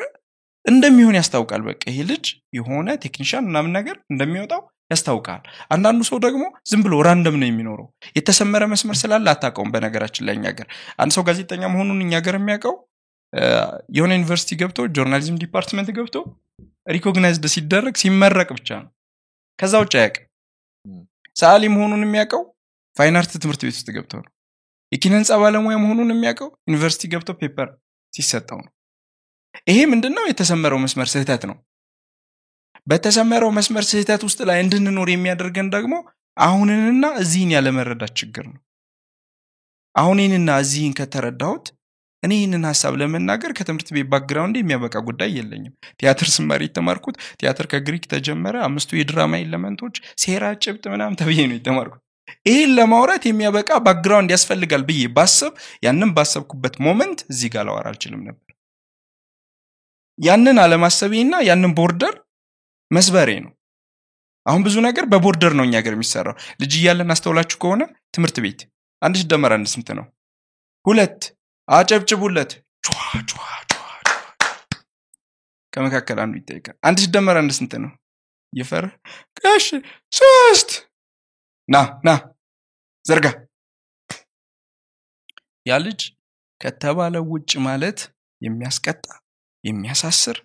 [0.66, 2.26] እንደሚሆን ያስታውቃል። በቃ ይሄ ልጅ
[2.58, 4.62] የሆነ ቴክኒሽያን ምናምን ነገር እንደሚወጣው
[4.92, 5.42] ያስታውቃል።
[5.74, 7.88] አንዳንዱ ሰው ደግሞ ዝም ብሎ random ነው የሚኖረው።
[8.18, 10.48] የተሰመረ መስመር ስላለ አታውቀውም በነገራችን ላይ እኛ
[11.00, 12.76] አንድ ሰው ጋዜጠኛ መሆኑን እኛ ሀገር የሚያውቀው
[13.96, 16.16] የሆነ ዩኒቨርሲቲ ገብቶ journalism department ገብቶ
[16.88, 18.90] recognized ሲደረግ ሲመረቅ ብቻ ነው።
[19.60, 20.26] ከዛ ውጭ አያውቅም።
[20.86, 21.02] ም።
[21.36, 22.44] ሰዓሊ መሆኑን የሚያውቀው
[22.96, 24.32] fine art ትምህርት ቤት ውስጥ ገብተው ነው።
[24.92, 27.70] የኪነ ህንፃ ባለሙያ መሆኑን የሚያውቀው ዩኒቨርሲቲ ገብቶ paper
[28.14, 28.72] ሲሰጠው ነው።
[29.70, 31.58] ይሄ ምንድን ነው የተሰመረው መስመር ስህተት ነው።
[32.88, 35.94] በተሰመረው መስመር ስህተት ውስጥ ላይ እንድንኖር የሚያደርገን ደግሞ
[36.38, 38.60] አሁንንና እዚህን ያለመረዳት ችግር ነው።
[39.96, 41.68] አሁኔንና እዚህን ከተረዳሁት
[42.24, 48.06] እኔ ይህንን ሀሳብ ለመናገር ከትምህርት ቤት background የሚያበቃ ጉዳይ የለኝም። ቲያትር ስማር የተማርኩት ቲያትር ከግሪክ
[48.14, 52.02] ተጀመረ አምስቱ የድራማ element ኦች ሴራ ጭብጥ ምናምን ተብዬ ነው የተማርኩት።
[52.48, 55.54] ይህን ለማውራት የሚያበቃ background ያስፈልጋል ብዬ ባስብ
[55.86, 58.44] ያንን ባሰብኩበት moment እዚህ ጋር ላወራ አልችልም ነበር።
[60.20, 62.16] ያንን አለማሰቤና ያንን border
[62.92, 63.52] መስበሬ ነው።
[64.46, 67.82] አሁን ብዙ ነገር በ border ነው እኛ ሀገር የሚሰራው። ልጅ እያለን አስተውላችሁ ከሆነ
[68.16, 68.60] ትምህርት ቤት
[69.02, 70.06] አንድ ሲደመር አንድ ስንት ነው?
[70.86, 71.20] ሁለት
[71.68, 72.52] አጨብጭቡለት።
[75.74, 77.92] ከመካከል አንዱ ይጠይቃል። አንድ ሲደመር አንድ ስንት ነው?
[78.54, 78.86] እየፈረ
[79.40, 79.66] ጋሽ
[80.12, 80.70] ሶስት።
[81.70, 82.10] ና ና
[83.06, 83.28] ዘርጋ።
[85.66, 86.02] ያ ልጅ
[86.62, 88.00] ከተባለው ውጭ ማለት
[88.42, 89.06] የሚያስቀጣ
[89.64, 90.38] የሚያሳስር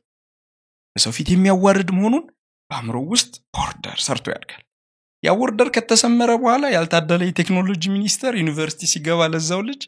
[0.96, 2.24] በሰው ፊት የሚያዋርድ መሆኑን
[2.70, 4.62] በአእምሮ ውስጥ border ሰርቶ ያድጋል።
[5.24, 9.82] ያ border ከተሰመረ በኋላ ያልታደለ የቴክኖሎጂ ሚኒስተር ዩኒቨርሲቲ ሲገባ ለዛው ልጅ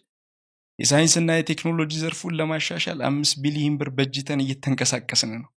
[0.78, 5.50] የሳይንስና የቴክኖሎጂ ዘርፉን ለማሻሻል አምስት ቢሊዮን ብር በጅተን እየተንቀሳቀስን ነው።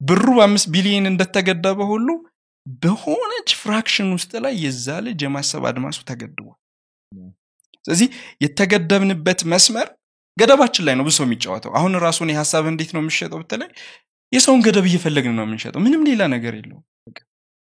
[0.00, 2.08] ብሩ በአምስት ቢሊዮን እንደተገደበ ሁሉ
[2.82, 6.56] በሆነች fraction ውስጥ ላይ የዛ ልጅ የማሰብ አድማሱ ተገድቧል።
[7.84, 8.08] ስለዚህ
[8.44, 9.88] የተገደብንበት መስመር
[10.36, 13.70] ገደባችን ላይ ነው ሰው የሚጫወተው። አሁን ራሱን የሀሳብ እንዴት ነው የሚሸጠው ብትለኝ
[14.32, 16.84] የሰውን ገደብ እየፈለግን ነው የምንሸጠው። ምንም ሌላ ነገር የለውም።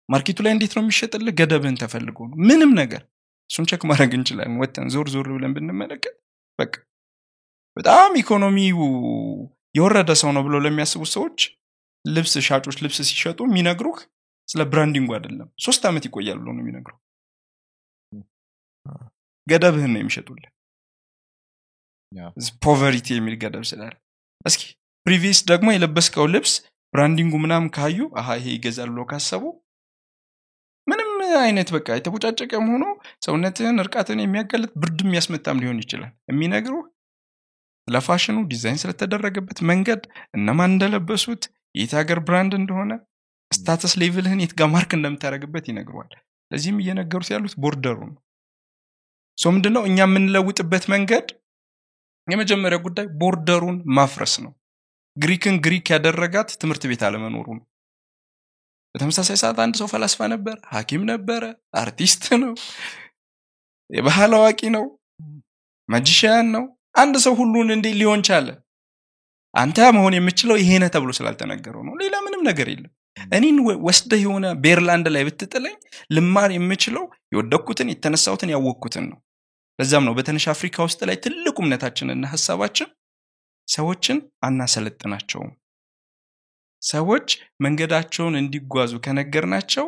[0.08, 1.34] market ኡ ላይ እንዴት ነው የሚሸጥልህ?
[1.38, 3.02] ገደብህን ተፈልጎ ነው። ምንም ነገር
[3.50, 6.16] እሱን check ማድረግ እንችላለን። ወተን ዞር ዞር ብለን ብንመለከት
[6.58, 6.72] በቃ
[7.76, 8.78] በጣም ኢኮኖሚው
[9.74, 11.38] የወረደ ሰው ነው ብለው ለሚያስቡ ሰዎች
[12.04, 13.98] ልብስ ሻጮች ልብስ ሲሸጡ የሚነግሩህ
[14.48, 16.92] ስለ branding ኡ አይደለም። ሶስት ዓመት ይቆያል ብሎ ነው የሚነግሩ
[19.46, 20.50] ገደብህን ነው የሚሸጡልህ።
[22.64, 23.94] poverty የሚል ገደብ ስላለ።
[24.44, 24.62] እስኪ
[25.06, 26.52] previous ደግሞ የለበስከው ልብስ
[26.94, 29.42] branding ኡ ምናምን ካዩ አሀ ይሄ ይገዛል ብሎ ካሰቡ
[31.40, 32.84] አይነት በቃ የተቦጫጨቀም ሆኖ
[33.26, 36.74] ሰውነትህን እርቃትን የሚያጋልጥ ብርድ የሚያስመታም ሊሆን ይችላል። የሚነግሩ
[37.88, 40.02] ስለ ፋሽኑ ዲዛይን ስለተደረገበት መንገድ
[40.36, 41.42] እነማን እንደለበሱት
[41.74, 42.92] የት ሀገር brand እንደሆነ
[43.50, 46.12] status level ህን የት ጋር mark እንደምታደረግበት ይነግረዋል
[46.50, 48.16] ለዚህም እየነገሩት ያሉት border ኡ ነው።
[49.38, 51.26] so ምንድነው እኛ የምንለውጥበት መንገድ?
[52.28, 54.52] የመጀመሪያ ጉዳይ border ኡን ማፍረስ ነው።
[55.16, 57.64] ግሪክን ግሪክ ያደረጋት ትምህርት ቤት አለመኖሩ ነው
[58.96, 61.42] በተመሳሳይ ሰዓት አንድ ሰው ፈላስፋ ነበር ሀኪም ነበረ
[61.80, 62.52] አርቲስት ነው
[63.90, 64.84] የባህል አዋቂ ነው
[65.88, 68.46] ማጂሽያን ነው። አንድ ሰው ሁሉን እንዴ ሊሆን ቻለ?
[69.54, 72.92] አንተ መሆን የምችለው ይሄ ነህ ተብሎ ስላልተነገረው ነው። ሌላ ምንም ነገር የለም።
[73.32, 75.76] እኔን ወስደህ የሆነ ቤርላንድ ላይ ብትጥለኝ
[76.16, 79.18] ልማር የምችለው የወደኩትን የተነሳሁትን ያወቅኩትን ነው።
[79.78, 82.90] ለዛም ነው በትንሽ አፍሪካ ውስጥ ላይ ትልቁ እምነታችንና ሀሳባችን
[83.68, 85.52] ሰዎችን አናሰለጥናቸውም
[86.86, 87.28] ሰዎች
[87.64, 89.86] መንገዳቸውን እንዲጓዙ ከነገርናቸው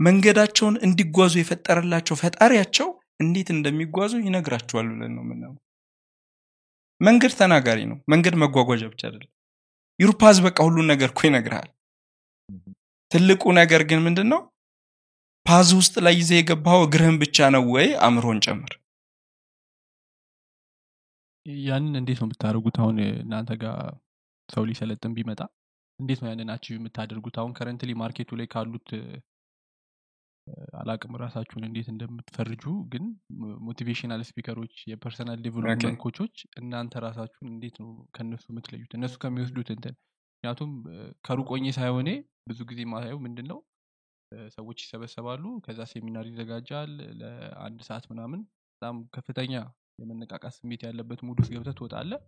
[0.00, 2.88] መንገዳቸውን እንዲጓዙ የፈጠረላቸው ፈጣሪያቸው
[3.20, 5.60] እንዴት እንደሚጓዙ ይነግራቸዋል ብለን ነው ምናምን
[7.00, 9.30] መንገድ ተናጋሪ ነው። መንገድ መጓጓዣ ብቻ አይደለም።
[10.00, 11.68] your path በቃ ሁሉን ነገር እኮ ይነግርሃል።
[13.10, 14.40] ትልቁ ነገር ግን ምንድን ነው
[15.46, 18.72] path ውስጥ ላይ ይዘህ የገባው እግርህን ብቻ ነው ወይ አእምሮን ጨምር?
[21.66, 22.76] ያንን እንዴት ነው የምታደርጉት?
[22.82, 23.76] አሁን እናንተ ጋር
[24.48, 25.40] ሰው ሊሰለጥን ቢመጣ
[26.00, 27.36] እንዴት ነው ያንን achieve የምታደርጉት?
[27.40, 28.88] አሁን currently market ኡ ላይ ካሉት
[30.78, 33.04] አላቅም ራሳችሁን እንዴት እንደምትፈርጁ ግን
[33.66, 35.70] motivational speaker ኦች የ personal development
[36.02, 38.90] coach ኦች እናንተ ራሳችሁን እንዴት ነው ከእነሱ የምትለዩት?
[38.98, 39.94] እነሱ ከሚወስዱት እንትን
[40.34, 42.10] ምክንያቱም እ፣ ከሩቅ ሆኜ ሳይ ሆኜ
[42.48, 43.60] ብዙ ጊዜ ማየው ምንድን ነው
[44.52, 48.40] ሰዎች ይሰበሰባሉ ከዛ ሴሚናር ይዘጋጃል ለአንድ ሰዓት ምናምን
[48.74, 49.52] በጣም ከፍተኛ
[50.00, 52.20] የመነቃቃት ስሜት ያለበት mood ውስጥ ገብተህ ትወጣለህ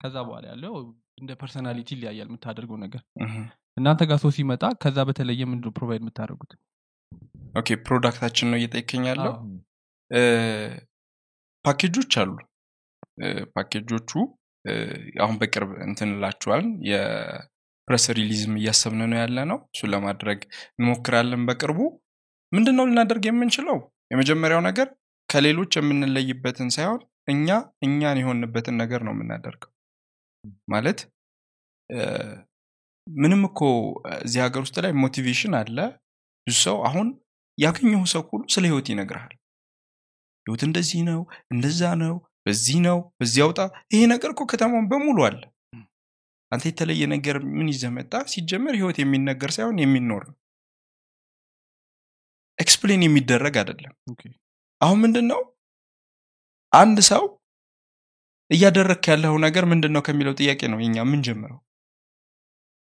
[0.00, 0.74] ከዛ በኋላ ያለው
[1.18, 3.02] እንደ personality ይለያያል የምታደርገው ነገር።
[3.76, 6.52] እናንተ ጋር ሰው ሲመጣ ከዛ በተለየ ምንድነው provide የምታደርጉት?
[7.54, 9.34] okay product ኣችን ነው እየጠየቀኝ ያለው?
[11.64, 12.32] ፓኬጆች አሉ።
[13.54, 14.10] ፓኬጆቹ
[15.22, 20.40] አሁን በቅርብ እንትንላችኋል የ press release ም እያሰብን ነው ያለ ነው እሱን ለማድረግ
[20.78, 21.80] እንሞክራለን በቅርቡ።
[22.52, 23.78] ምንድን ነው ልናደርግ የምንችለው?
[24.12, 24.88] የመጀመሪያው ነገር
[25.28, 27.48] ከሌሎች የምንለይበትን ሳይሆን እኛ
[27.86, 29.70] እኛን የሆንበትን ነገር ነው የምናደርገው
[30.72, 30.98] ማለት
[33.06, 33.60] ምንም እኮ
[34.18, 35.76] እዚህ ሀገር ውስጥ ላይ ሞቲቬሽን አለ።
[36.46, 37.08] ብዙ ሰው አሁን
[37.58, 39.32] ያገኘው ሰው ሁሉ ስለ ህይወት ይነግርሃል።
[40.46, 41.20] ህይወት እንደዚህ ነው
[41.52, 42.14] እንደዛ ነው
[42.46, 43.58] በዚህ ነው በዚህ አውጣ።
[43.92, 45.40] ይሄ ነገር እኮ ከተማውን በሙሉ አለ።
[46.52, 48.12] አንተ የተለየ ነገር ምን ይዘህ መጣ?
[48.32, 50.36] ሲጀመር ህይወት የሚነገር ሳይሆን የሚኖር ነው።
[52.58, 53.92] explain የሚደረግ አይደለም።
[54.80, 55.40] አሁን ምንድን ነው
[56.72, 57.22] አንድ ሰው
[58.50, 61.58] እያደረግክ ያለው ነገር ምንድን ነው ከሚለው ጥያቄ ነው የኛ የምንጀምረው።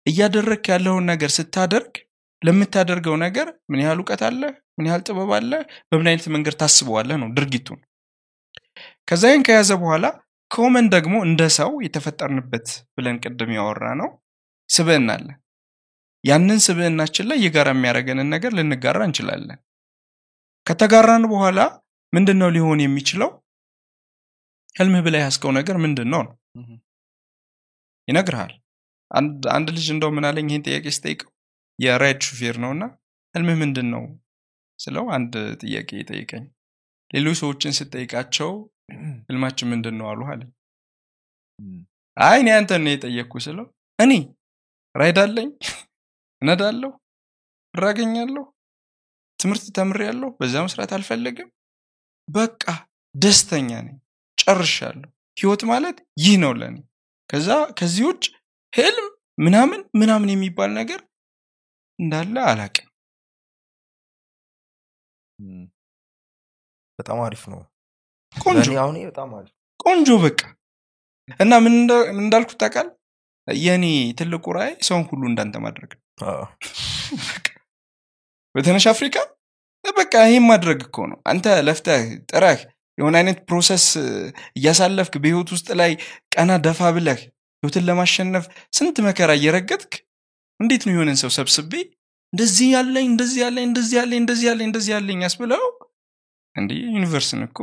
[0.06, 1.92] እያደረግክ ያለውን ነገር ስታደርግ
[2.42, 4.40] ለምታደርገው ነገር ምን ያህል እውቀት አለ
[4.76, 5.50] ምን ያህል ጥበብ አለ
[5.90, 7.16] በምን አይነት መንገድ ታስበዋለህ?
[7.22, 7.78] ነው ድርጊቱን።
[9.08, 10.04] ከዛ ይህን ከያዘ በኋላ
[10.50, 14.08] common ደግሞ እንደ ሰው የተፈጠርንበት ብለን ቅድም ያወራ ነው
[14.70, 15.28] ስብዕና አለ።
[16.24, 19.58] ያንን ስብዕናችን ላይ የጋራ የሚያደርገንን ነገር ልንጋራ እንችላለን።
[20.66, 21.58] ከተጋራን በኋላ
[22.12, 23.30] ምንድን ነው ሊሆን የሚችለው
[24.76, 26.22] ህልምህ ብለህ ያሰብከው ነገር ምንድን ነው?
[26.24, 26.34] ነው
[28.08, 28.52] ይነግርሃል።
[29.56, 31.30] አንድ ልጅ እንደው ምን አለኝ ይህን ጥያቄ ስጠይቀው
[31.78, 32.84] የራይድ ሹፌር ነውና
[33.34, 34.02] ህልምህ ምንድን ነው
[34.78, 36.44] ስለው አንድ ጥያቄ ይጠይቀኝ
[37.10, 38.50] ሌሎች ሰዎችን ስጠይቃቸው
[39.28, 40.50] ህልማችን ምንድን ነው አሉ አለኝ
[42.16, 43.66] አይ እኔ አንተን ነው የጠየቅኩ ስለው
[43.98, 44.12] እኔ
[44.94, 45.48] ራይድ አለኝ
[46.42, 46.90] እነዳለሁ
[47.74, 48.44] ብር አገኛለሁ
[49.38, 51.48] ትምህርት ተምሬያለሁ በዛ መስራት አልፈለግም
[52.28, 52.64] በቃ
[53.14, 53.96] ደስተኛ ነኝ
[54.38, 56.76] ጨርሻለሁ። ህይወት ማለት ይህ ነው ለኔ።
[57.30, 58.24] ከዛ ከዚህ ውጭ
[58.72, 59.06] ህልም
[59.38, 61.00] ምናምን ምናምን የሚባል ነገር
[61.98, 62.88] እንዳለ አላቅም
[66.98, 67.60] በጣም አሪፍ ነው።
[69.80, 70.40] ቆንጆ በቃ።
[71.40, 72.88] እና ምን እንዳ- ምን እንዳልኩት ታውቃል
[73.48, 73.84] የእኔ
[74.18, 76.02] ትልቁ ራእይ ሰውን ሁሉ እንዳንተ ማድረግ ነው።
[78.54, 79.16] በትንሽ አፍሪካ?
[79.84, 82.60] በቃ ይህም ማድረግ እኮ ነው። አንተ ለፍተህ ጥረህ
[82.98, 83.84] የሆነ አይነት process
[84.58, 85.92] እያሳለፍክ በህይወት ውስጥ ላይ
[86.34, 87.20] ቀና ደፋ ብለህ
[87.62, 88.44] ህይወትን ለማሸነፍ
[88.76, 89.92] ስንት መከራ እየረገጥክ
[90.60, 91.72] እንዴት ነው የሆነን ሰው ሰብስቤ
[92.32, 95.64] እንደዚህ ያለኝ እንደዚህ ያለኝ እንደዚህ ያለኝ እንደዚህ ያለኝ እንደዚህ ያለኝ ያስብለው?
[96.56, 97.58] እንዲህ ዩኒቨርስን እኮ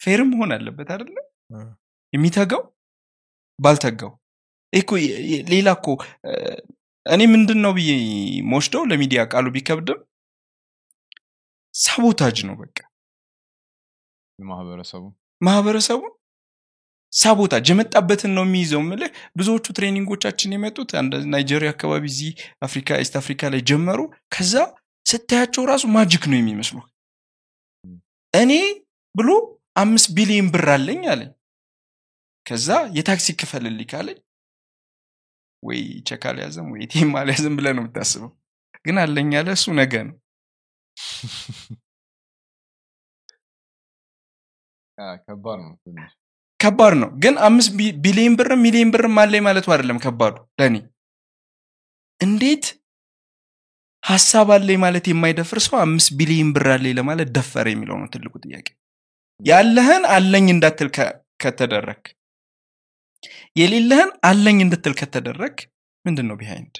[0.00, 1.16] ፌርም መሆን አለበት አይደለ?
[2.12, 2.62] የሚተጋው?
[3.58, 4.12] ባልተጋው?
[4.72, 4.92] ይህ እኮ
[5.52, 5.86] ሌላ እኮ
[7.06, 7.90] እኔ ምንድን ነው ብዬ
[8.50, 10.00] መወስደው ለሚዲያ ቃሉ ቢከብድም
[11.74, 12.76] ሳቦታጅ ነው በቃ
[14.38, 15.02] ማህበረሰቡ?
[15.40, 16.12] ማህበረሰቡን
[17.12, 22.30] ሳቦታጅ የመጣበትን ነው የሚይዘው ምልህ ብዙዎቹ ትሬኒንጎቻችን የመጡት አንድ ናይጄሪያ አካባቢ እዚህ
[22.62, 24.00] አፍሪካ ኢስት አፍሪካ ላይ ጀመሩ።
[24.34, 24.54] ከዛ
[25.06, 26.76] ስታያቸው ራሱ ማጅክ ነው የሚመስሉ
[28.34, 28.52] እኔ
[29.14, 29.30] ብሎ
[29.82, 31.30] አምስት ቢሊዮን ብር አለኝ አለኝ።
[32.46, 34.18] ከዛ የታክሲ ክፈልልኝ ካለኝ
[35.62, 38.30] ወይ ቸክ አልያዘም ወይ ቴም አልያዘም ብለህ ነው የምታስበው።
[38.84, 40.16] ግን አለኝ ያለ እሱ ነገ ነው
[45.24, 46.10] ከባድ ነው ትንሽ።
[46.60, 47.70] ከባድ ነው። ግን አምስት
[48.04, 50.76] ቢሊዮን ብርም ሚሊዮን ብርም አለኝ ማለቱ አይደለም ከባዱ ለእኔ
[52.20, 52.64] እንዴት
[54.04, 58.66] ሀሳብ አለኝ ማለት የማይደፍር ሰው አምስት ቢሊዮን ብር አለኝ ለማለት ደፈረ የሚለው ነው ትልቁ ጥያቄ።
[59.40, 62.02] ያለህን አለኝ እንዳትል ከ- ከተደረግ
[63.56, 65.56] የሌለህን አለኝ እንድትል ከተደረግ
[66.04, 66.76] ምንድን ነው behind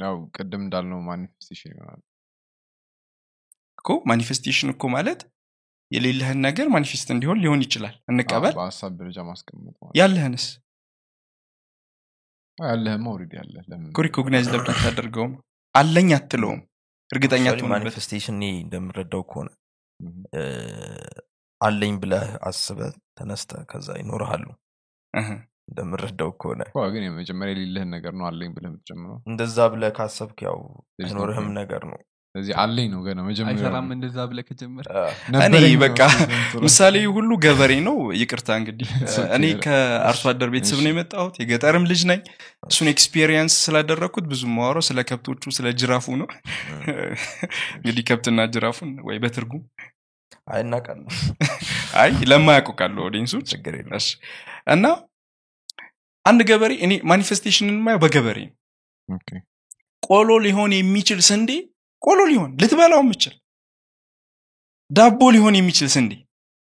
[0.00, 2.00] ያው ቅድም እንዳልነው manifestation ይሆናል።
[3.78, 5.20] እኮ manifestation እኮ ማለት
[5.90, 10.44] የሌለህን ነገር manifest እንዲሆን ሊሆን ይችላል። እንቀበል። በሀሳብ ደረጃ ማስቀመጥ ያለህንስ?
[12.58, 13.34] አዎ፣ ያለህማ already
[13.86, 15.32] እኮ recognize ለምን አታደርገውም?
[15.74, 16.60] አለኝ አትለውም።
[17.10, 19.48] እርግጠኛ manifestation እኔ እንደምረዳው ከሆነ
[21.60, 22.78] አለኝ ብለህ አስበ
[23.18, 24.46] ተነስተህ ከዛ ይኖርሃል።
[25.70, 26.62] እንደምረዳው ከሆነ
[26.94, 30.56] ግን የመጀመሪያ የሌለህን ነገር ነው አለኝ ብለህ የምትጨምረው እንደዛ ብለህ ካሰብክ ያው
[31.00, 31.48] አይኖርህም.
[31.58, 31.98] ነገር ነው
[32.34, 35.00] ስለዚህ አለኝ ነው ገና መጀመሪያ አይሰራም እንደዛ ብለህ ከጀመር አ፣
[35.34, 35.98] ነበረኝ ነው በቃ
[36.64, 38.88] ምሳሌ ሁሉ ገበሬ ነው። ይቅርታ እንግዲህ.
[39.36, 42.20] እኔ ከአርሶ አደር ቤተሰብ ነው የመጣሁት። የገጠርም ልጅ ነኝ።
[42.66, 46.28] እሱን experience ስላደረግኩት ብዙ ማወራው ስለ ከብቶቹ ስለ ጅራፉ ነው።
[47.78, 49.64] እንግዲህ ከብትና ጅራፉን ወይ በትርጉም?
[50.48, 51.08] አይ እናውቃለን።
[52.02, 52.70] አይ ለማያውቁ
[53.06, 53.74] audience ኡ ችግር
[54.70, 54.86] እና
[56.24, 58.38] አንድ ገበሬ እኔ manifestation ን ማየው በገበሬ
[60.02, 61.50] ቆሎ ሊሆን የሚችል ስንዴ
[62.02, 63.34] ቆሎ ሊሆን ልትበላው የምትችል
[64.90, 66.12] ዳቦ ሊሆን የሚችል ስንዴ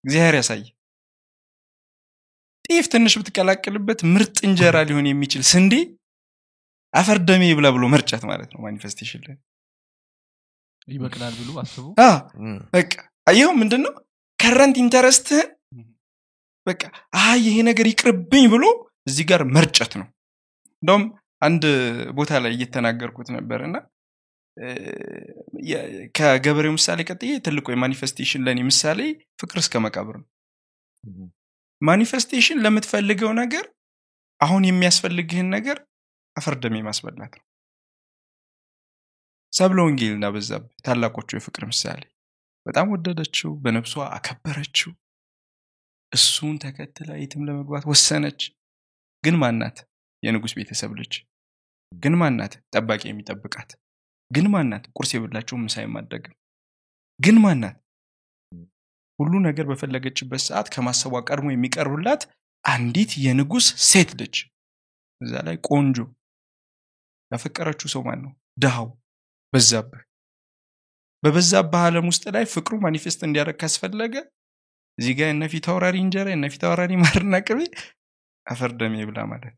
[0.04, 0.62] እግዚአብሔር ያሳይ
[2.68, 5.74] ጤፍ ትንሽ ብትቀላቅልበት ምርጥ እንጀራ ሊሆን የሚችል ስንዴ
[6.94, 9.36] አፈር ድሜ ብላ ብሎ መርጨት ማለት ነው manifestation ላይ።
[10.88, 11.86] ይበቅላል ብሎ አስቡ።
[12.74, 12.92] በቃ
[13.26, 13.92] አየው ምንድን ነው
[14.38, 15.48] current interest ህን
[16.66, 16.82] በቃ
[17.22, 18.64] አይ ይሄ ነገር ይቅርብኝ ብሎ
[19.06, 20.06] እዚህ ጋር መርጨት ነው።
[20.82, 21.04] እንደውም
[21.42, 21.62] አንድ
[22.16, 23.76] ቦታ ላይ እየተናገርኩት ነበር እና
[26.16, 29.00] ከገበሬው ምሳሌ ቀጥዬ ትልቁ የ manifestation ለእኔ ምሳሌ
[29.40, 30.28] ፍቅር እስከ መቃብር ነው።
[31.82, 33.66] manifestation ለምትፈልገው ነገር
[34.40, 35.78] አሁን የሚያስፈልግህን ነገር
[36.36, 37.44] አፈርደሜ ማስበላት ነው።
[39.52, 42.02] ሰብለ ወንጌልና በዛብህ ታላቆቹ የፍቅር ምሳሌ።
[42.66, 44.90] በጣም ወደደችው በነፍሷ አከበረችው።
[46.12, 48.42] እሱን ተከትላ የትም ለመግባት ወሰነች።
[49.24, 49.78] ግን ማናት
[50.22, 51.14] የንጉሥ ቤተሰብ ልጅ።
[51.92, 53.70] ግን ማናት ጠባቂ የሚጠብቃት
[54.30, 56.34] ግን ማናት ቁርስ የበላቸው ምሳ የማደግም
[57.20, 57.76] ግን ማናት
[59.18, 62.22] ሁሉ ነገር በፈለገችበት ሰዓት ከማሰቧ ቀድሞ የሚቀርብላት
[62.64, 64.36] አንዲት የንጉሥ ሴት ልጅ።
[65.20, 65.96] እዛ ላይ ቆንጆ
[67.30, 68.86] ያፈቀረችው ሰው ማን ነው ድሃው
[69.52, 70.02] በዛብህ።
[71.22, 74.14] በበዛብህ ዓለም ውስጥ ላይ ፍቅሩ ማኒፌስት እንዲያደርግ ካስፈለገ
[74.98, 77.60] እዚህ ጋር የነፊት አውራሪ እንጀራ የነፊት አውራሪ ማርና ቅቤ
[78.46, 79.54] አፈርደሜ ብላ ማለት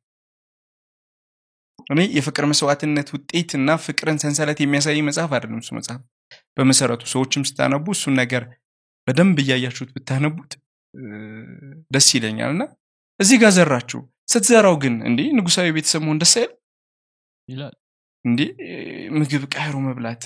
[1.89, 6.01] እኔ የፍቅር መስዋዕትነት ውጤት እና ፍቅርን ሰንሰለት የሚያሳይ መጽሐፍ አይደለም እሱ መጽሐፍ።
[6.57, 8.45] በመሰረቱ ሰዎችም ስታነቡ እሱን ነገር
[9.09, 10.53] በደንብ እያያችሁት ብታነቡት
[11.91, 12.63] ደስ ይለኛል። እና
[13.21, 16.51] እዚህ ጋር ዘራችሁ። ስትዘራው ግን እንዲህ ንጉሳዊ ቤተሰብ መሆን ደስ አይል
[17.49, 17.75] ይላል።
[18.25, 18.49] እንዲህ
[19.19, 20.23] ምግብ ቀይሮ መብላት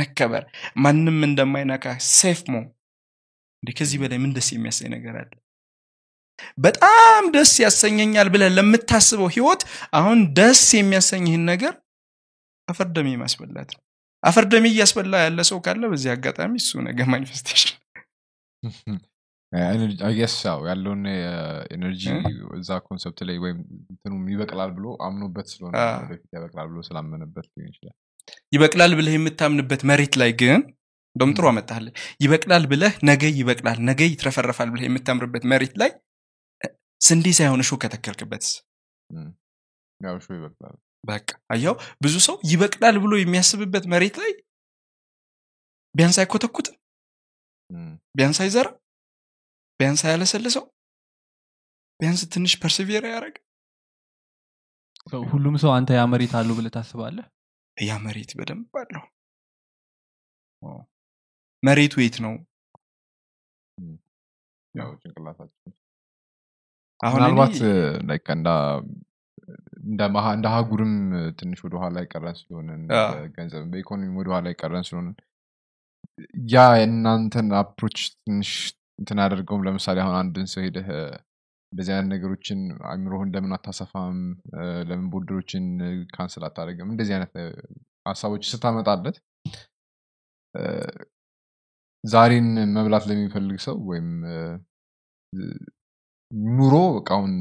[0.00, 0.44] መከበር
[0.82, 2.68] ማንም እንደማይነካ ሴፍ መሆን።
[3.62, 5.30] ከዚህ በላይ ምን ደስ የሚያሳይ ነገር አለ
[6.58, 9.62] በጣም ደስ ያሰኘኛል ብለህ ለምታስበው ህይወት
[9.98, 11.74] አሁን ደስ የሚያሰኝህን ነገር
[12.68, 13.80] አፈርደሜ ማስበላት ነው።
[14.22, 17.72] አፈር ድሜ እያስበላ ያለ ሰው ካለ በዚህ አጋጣሚ እሱ ነገር manifestation
[20.02, 21.02] I guess ያው ያለውን
[21.74, 22.04] energy
[22.56, 23.58] እዛ concept ላይ ወይም
[23.90, 27.94] እንትኑም ይበቅላል ብሎ አምኖበት ስለሆነ ወደፊት ያበቅላል ብሎ ስላመነበት ሊሆን ይችላል።
[28.52, 30.60] ይበቅላል ብለህ የምታምንበት መሬት ላይ ግን
[31.16, 31.86] እንደውም ጥሩ አመጣለ
[32.20, 35.90] ይበቅላል ብለህ ነገ ይበቅላል ነገ ይትረፈረፋል ብለህ የምታምንበት መሬት ላይ
[37.04, 38.44] ስንዴ ሳይሆን እሾህ ከተከልክበት
[40.30, 41.74] ይበቅላል። በቃ አያው
[42.04, 44.32] ብዙ ሰው ይበቅላል ብሎ የሚያስብበት መሬት ላይ
[45.94, 46.76] ቢያንስ አይኮተኩትም?
[48.16, 48.68] ቢያንስ አይዘራ
[49.80, 50.64] ቢያንስ አያለሰልሰው
[52.00, 53.34] ቢያንስ ትንሽ ፐርሲቪር ያደረግ
[55.12, 57.26] ሰው ሁሉም ሰው አንተ ያ መሬት አለው ብለህ ታስባለህ?
[57.76, 59.04] ያ መሬት በደንብ አለው።
[61.62, 62.34] መሬቱ የት ነው?
[64.74, 65.72] ያው ጭንቅላታችን
[67.00, 67.56] አሁን ምናልባት
[70.32, 70.92] እንደ አህጉርም
[71.38, 72.68] ትንሽ ወደኋላ የቀረን ስለሆነ
[72.98, 75.08] አዎ። ገንዘብ በኢኮኖሚ ወደኋላ የቀረን ስለሆነ
[76.48, 78.50] ያ የእናንተን approach ትንሽ
[78.98, 80.88] እንትን አደርገውም ለምሳሌ አሁን አንድን ሰው ሄደህ
[81.72, 84.18] እንደዚህ አይነት ነገሮችን አእምሮህን ለምን አታሰፋም
[84.88, 85.64] ለምን border ኦችን
[86.14, 87.32] cancel አታደርግም እንደዚህ አይነት
[88.06, 89.16] ሀሳቦች ስታመጣለት
[92.04, 94.08] ዛሬን መብላት ለሚፈልግ ሰው ወይም
[96.54, 97.32] ኑሮ በቃ አሁን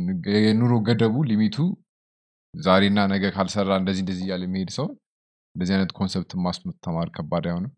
[0.43, 1.57] የኑሮ ገደቡ limit ኡ
[2.53, 4.87] ዛሬና ነገ ካልሰራ እንደዚህ እንደዚህ እያለ የሚሄድ ሰው
[5.55, 7.71] እንደዚህ አይነት concept ማስተማር ከባድ አይሆንም።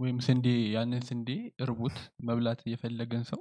[0.00, 1.96] ወይም ስንዴ ያንን ስንዴ እርቦት
[2.28, 3.40] መብላት የፈለገን ሰው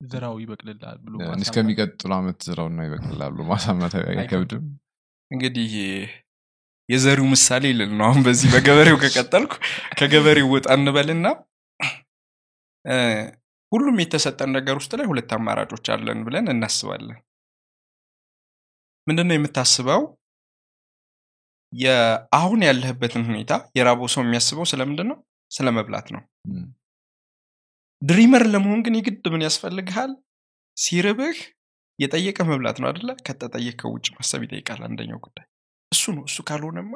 [0.00, 4.64] ዝራው ይበቅላል ብሎ ማሳመን። እስከሚቀጥለው አመት ዝራውና ይበቅላል ማሳመን አይከብድም።
[5.30, 5.72] እንግዲህ
[6.88, 9.52] የዘሪው ምሳሌ ልል ነው አሁን በዚህ በገበሬው ከቀጠልኩ
[9.98, 11.26] ከገበሬው ወጣ እንበልና
[13.72, 17.18] ሁሉም የተሰጠን ነገር ውስጥ ላይ ሁለት አማራጮች አለን ብለን እናስባለን።
[19.06, 20.02] ምንድነው የምታስበው?
[21.72, 25.18] የአሁን ያለህበትን ሁኔታ የራበው ሰው የሚያስበው ስለምንድን ነው።
[25.50, 26.22] ስለ መብላት ነው
[28.02, 30.12] ድሪመር ለመሆን ግን የግድ ምን ያስፈልግሃል?
[30.76, 31.38] ሲርብህ
[31.98, 35.46] የጠየቀ መብላት ነው አደለ ከተጠየቀው ውጭ ማሰብ ይጠይቃል አንደኛው ጉዳይ።
[35.92, 36.92] እሱ ነው። እሱ ካልሆነማ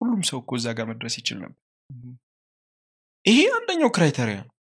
[0.00, 1.60] ሁሉም ሰው እኮ እዛ ጋር መድረስ ይችል ነበር።
[3.24, 4.53] ይሄ አንደኛው criteria ነው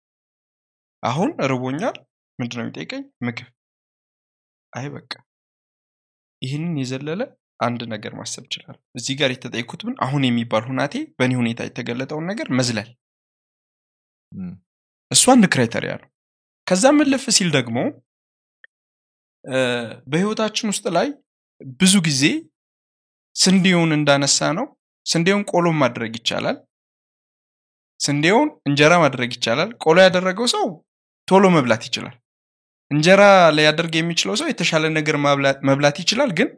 [1.04, 1.95] አሁን ርቦኛል
[2.39, 3.04] ምንድነው የሚጠይቀኝ?
[3.26, 3.47] ምግብ።
[4.74, 5.12] አይ በቃ።
[6.41, 7.22] ይህንን የዘለለ
[7.60, 9.95] አንድ ነገር ማሰብ ይችላል እዚህ ጋር የተጠየኩት ምን?
[10.06, 12.89] አሁን የሚባል ሁኔታ በእኔ ሁኔታ የተገለጠውን ነገር መዝለል።
[15.12, 16.08] እሱ አንድ criteria ነው።
[16.68, 17.78] ከዛ ማለፍ ሲል ደግሞ
[20.08, 21.08] በህይወታችን ውስጥ ላይ
[21.78, 22.24] ብዙ ጊዜ
[23.36, 24.66] ስንዴውን እንዳነሳ ነው
[25.06, 26.58] ስንዴውን ቆሎም ማድረግ ይቻላል።
[27.99, 30.66] ስንዴውን እንጀራ ማድረግ ይቻላል። ቆሎ ያደረገው ሰው
[31.32, 32.16] ቶሎ መብላት ይችላል።
[32.92, 33.24] እንጀራ
[33.58, 35.16] ሊያደርግ የሚችለው ሰው የተሻለ ነገር
[35.70, 36.50] መብላት ይችላል ግን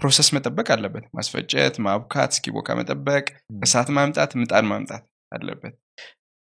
[0.00, 3.24] process መጠበቅ አለበት። ማስፈጨት ማብካት እስኪቦካ መጠበቅ
[3.64, 5.74] እሳት ማምጣት ምጣድ ማምጣት አለበት።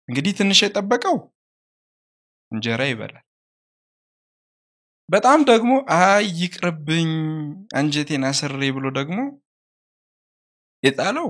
[0.08, 1.16] እንግዲህ ትንሽ የጠበቀው
[2.52, 3.22] እንጀራ ይበላል።
[5.08, 7.10] በጣም ደግሞ አይ ይቅርብኝ
[7.76, 9.18] አንጀቴን አስሬ ብሎ ደግሞ
[10.82, 11.28] የጣለው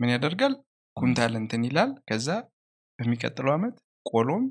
[0.00, 0.54] ምን ያደርጋል?
[0.96, 2.28] ኩንታል እንትን ይላል። ከዛ
[2.98, 3.76] በሚቀጥለው ዓመት
[4.08, 4.44] ቆሎም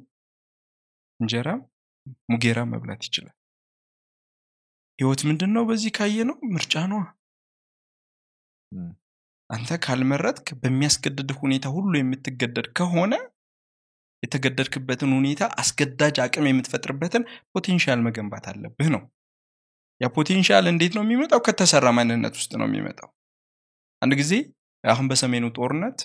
[1.20, 1.62] እንጀራም
[2.30, 3.36] ሙጌራ መብላት ይችላል።
[5.00, 7.02] ህይወት ምንድን ነው በዚህ ካየ ነው። ምርጫ ነዋ
[9.50, 13.14] አንተ ካልመረጥክ በሚያስገድድ ሁኔታ ሁሉ የምትገደድ ከሆነ
[14.24, 17.24] የተገደድክበትን ሁኔታ አስገዳጅ አቅም የምትፈጥርበትን
[17.54, 19.02] potential መገንባት አለብህ ነው።
[20.02, 21.40] ያ potential እንዴት ነው የሚመጣው?
[21.46, 23.10] ከተሰራ ማንነት ውስጥ ነው የሚመጣው።
[24.02, 24.34] አንድ ጊዜ
[24.84, 26.00] አሁን በሰሜኑ ጦርነት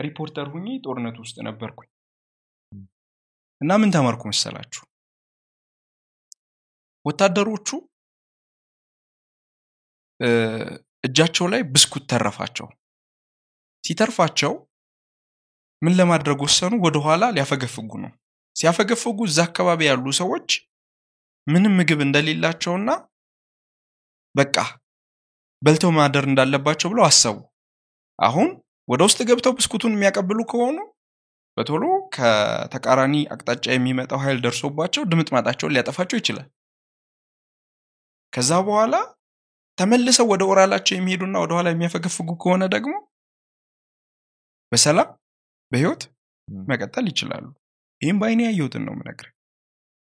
[0.00, 1.88] ሪፖርተር ሆኜ ጦርነቱ ውስጥ ነበርኩኝ።
[3.60, 4.82] እና ምን ተማርኩ መሰላችሁ?
[7.04, 7.68] ወታደሮቹ
[11.04, 12.66] እጃቸው ላይ ብስኩት ተረፋቸው።
[13.84, 14.52] ሲተርፋቸው
[15.82, 16.72] ምን ለማድረግ ወሰኑ?
[16.84, 18.12] ወደኋላ ሊያፈገፍጉ ነው።
[18.56, 20.48] ሲያፈገፍጉ እዛ አካባቢ ያሉ ሰዎች
[21.46, 22.90] ምንም ምግብ እንደሌላቸውና
[24.34, 24.56] በቃ
[25.62, 27.36] በልተው ማደር እንዳለባቸው ብለው አሰቡ።
[28.18, 28.48] አሁን
[28.88, 30.76] ወደ ውስጥ ገብተው ብስኩቱን የሚያቀብሉ ከሆኑ
[31.56, 36.48] በቶሎ ከተቃራኒ አቅጣጫ የሚመጣው ኃይል ደርሶባቸው ድምጥማጣቸውን ሊያጠፋቸው ይችላል።
[38.32, 38.94] ከዛ በኋላ
[39.78, 42.94] ተመልሰው ወደ ኦራላቸው የሚሄዱና ወደኋላ የሚያፈገፍጉ ከሆነ ደግሞ
[44.72, 45.08] በሰላም
[45.72, 46.02] በህይወት
[46.68, 47.44] መቀጠል ይችላሉ።
[48.00, 49.28] ይህም በአይኔ ያየሁትን ነው ምነግር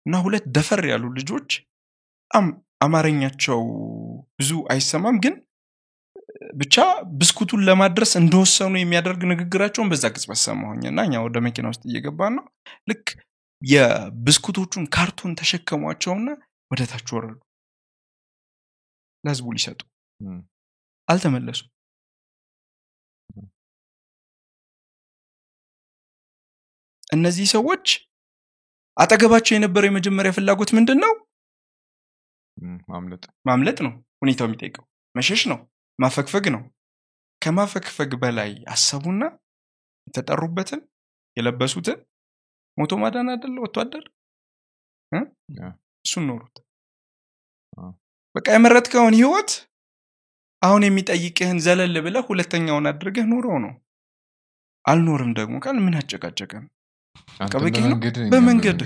[0.06, 1.50] እና ሁለት ደፈር ያሉ ልጆች
[2.30, 2.46] በጣም
[2.80, 3.60] አማርኛቸው
[4.38, 5.34] ብዙ አይሰማም ግን
[6.54, 6.76] ብቻ
[7.18, 12.44] ብስኩቱን ለማድረስ እንደወሰኑ የሚያደርግ ንግግራቸውን በዛ ቅጽበት ሰማሁኝ እና እኛ ወደ መኪና ውስጥ እየገባን ነው።
[12.90, 13.04] ልክ
[13.62, 16.28] የብስኩቶቹን ካርቶን ተሸከሟቸውና
[16.70, 17.36] ወደ ታች ወረዱ።
[19.24, 19.80] ለህዝቡ ሊሰጡ።
[20.20, 20.40] ም።
[21.08, 21.68] አልተመለሱም።
[27.12, 27.86] እነዚህ ሰዎች
[28.96, 31.12] አጠገባቸው የነበረው የመጀመሪያ ፍላጎት ምንድን ነው
[33.46, 35.58] ማምለጥ ነው ሁኔታው የሚጠይቀው። መሸሽ ነው
[35.98, 36.62] ማፈግፈግ ነው።
[37.42, 39.22] ከማፈግፈግ በላይ አሰቡና
[40.06, 40.80] የተጠሩበትን
[41.36, 41.98] የለበሱትን
[42.78, 44.04] ሞቶ ማዳን አደለ ወታደር?
[46.04, 46.56] እሱን ኖሩት።
[48.34, 49.50] በቃ የመረጥከውን ህይወት
[50.62, 53.72] አሁን የሚጠይቅህን ዘለል ብለህ ሁለተኛውን አድርገህ ኖረው ነው።
[54.84, 56.64] አልኖርም ደግሞ ቃል ምን አጨቃጨቀን?
[58.22, 58.30] ነው?
[58.32, 58.80] በመንገድ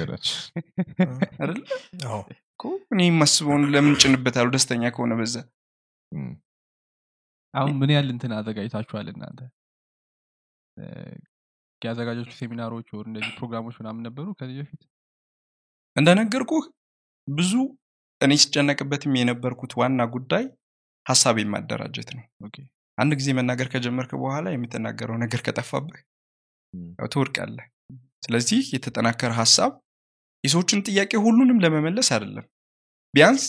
[1.37, 1.61] አይደለ?
[2.09, 5.37] አዎ። እኮ እኔ የማስበውን ለምን ጭንበታሉ ደስተኛ ከሆነ በዛ
[7.55, 9.41] አሁን ምን ያህል እንትን አዘጋጅታችኋል እናንተ?
[11.83, 14.83] ያዘጋጃችሁ ሴሚናሮች ወር እንደዚህ ፕሮግራሞች ምናምን ነበሩ ከዚህ በፊት?
[15.97, 16.65] እንደነገርኩህ
[17.29, 17.53] ብዙ
[18.21, 20.45] እኔ ስጨነቅበትም የነበርኩት ዋና ጉዳይ
[21.07, 22.25] ሀሳብ የማደራጀት ነው።
[22.99, 25.99] አንድ ጊዜ መናገር ከጀመርክ በኋላ የምትናገረው ነገር ከጠፋብህ
[26.99, 27.67] ያው ትወድቃለህ።
[28.27, 29.73] ስለዚህ የተጠናከረ ሀሳብ
[30.45, 32.47] የሰዎችን ጥያቄ ሁሉንም ለመመለስ አይደለም።
[33.15, 33.45] ቢያንስ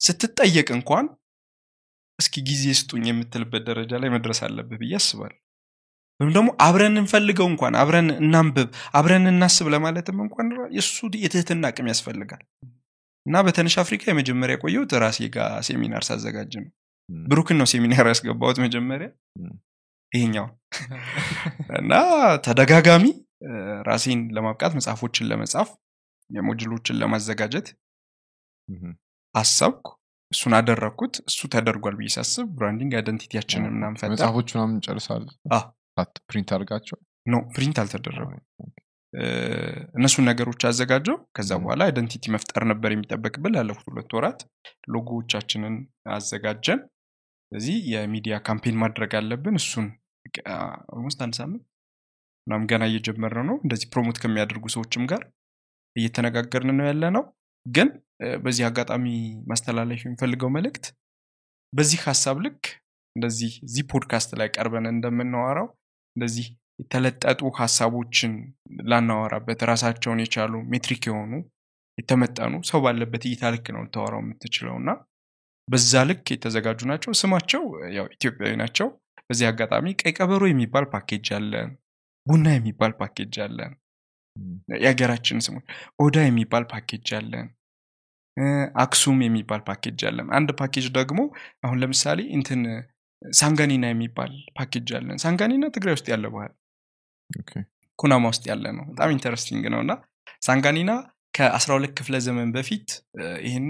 [0.00, 1.06] ስትጠየቅ እንኳን
[2.18, 5.38] እስኪ ጊዜ ስጡኝ የምትልበት ደረጃ ላይ መድረስ አለብህ ብዬ አስባለሁ።
[6.20, 12.42] ወይም ደግሞ አብረን እንፈልገው እንኳን አብረን እናንብብ አብረን እናስብ ለማለትም እንኳን የእሱ የትህትና አቅም ያስፈልጋል።
[13.26, 16.70] እና በተነሽ አፍሪካ የመጀመሪያ ቆየሁት ራሴ ጋር ሴሚናር ሳዘጋጅ ነው።
[17.26, 19.08] ብሩክን ነው ሴሚናር ያስገባሁት መጀመሪያ።
[20.12, 20.46] ይሄኛው
[21.78, 21.92] እና
[22.44, 23.04] ተደጋጋሚ
[23.88, 25.70] ራሴን ለማብቃት መጽሐፎችን ለመጻፍ
[26.30, 27.66] የሞጁሎችን ለማዘጋጀት
[29.34, 29.86] አሰብኩ
[30.34, 35.24] እሱን አደረግኩት እሱ ተደርጓል ብዬ ሳስብ branding identity ያችንን ምናምን ፈታ መጽሐፎች ምናምን ጨርሳል
[36.28, 36.96] print አድርጋቸው?
[37.26, 38.30] No print አልተደረጉ
[39.96, 44.40] እነሱን ነገሮች አዘጋጀው። ከዛ በኋላ identity መፍጠር ነበር የሚጠበቅብን። ላለፉት ሁለት ወራት
[44.94, 45.74] ሎጎዎቻችንን
[46.14, 46.80] አዘጋጀን።
[47.52, 49.86] ስለዚህ የሚዲያ campaign ማድረግ አለብን። እሱን
[50.94, 51.62] almost አንድ ሳምንት
[52.46, 55.22] ምናምን ገና እየጀመርን ነው። እንደዚህ promote ከሚያደርጉ ሰዎችም ጋር
[55.96, 57.24] እየተነጋገርን ነው ያለ ነው
[57.66, 57.88] ግን
[58.44, 59.04] በዚህ አጋጣሚ
[59.50, 60.84] ማስተላለፍ የሚፈልገው መልእክት
[61.72, 62.64] በዚህ ሀሳብ ልክ
[63.16, 65.68] እንደዚህ እዚህ ፖድካስት ላይ ቀርበን እንደምናወራው
[66.16, 66.46] እንደዚህ
[66.78, 68.32] የተለጠጡ ሀሳቦችን
[68.90, 71.32] ላናወራበት ራሳቸውን የቻሉ ሜትሪክ የሆኑ
[71.98, 74.90] የተመጠኑ ሰው ባለበት እይታ ልክ ነው ልታወራው የምትችለው እና
[75.68, 77.62] በዛ ልክ የተዘጋጁ ናቸው። ስማቸው
[77.96, 78.88] ያው ኢትዮጵያዊ ናቸው።
[79.28, 81.70] በዚህ አጋጣሚ ቀይ ቀበሮ የሚባል ፓኬጅ አለን
[82.26, 83.72] ቡና የሚባል ፓኬጅ አለን
[84.76, 85.64] የሀገራችን ስሞች
[85.98, 87.46] ኦዳ የሚባል ፓኬጅ አለን
[88.82, 91.20] አክሱም የሚባል ፓኬጅ አለን። አንድ ፓኬጅ ደግሞ
[91.64, 92.62] አሁን ለምሳሌ እንትን
[93.22, 96.52] ሳንጋኒና የሚባል ፓኬጅ አለን። ሳንጋኒና ትግራይ ውስጥ ያለ ባህል
[97.98, 99.92] ኩናማ ውስጥ ያለ ነው። በጣም interesting ነው። እና
[100.42, 100.92] ሳንጋኒና
[101.34, 102.88] ከ12 ክፍለ ዘመን በፊት
[103.46, 103.66] ይህን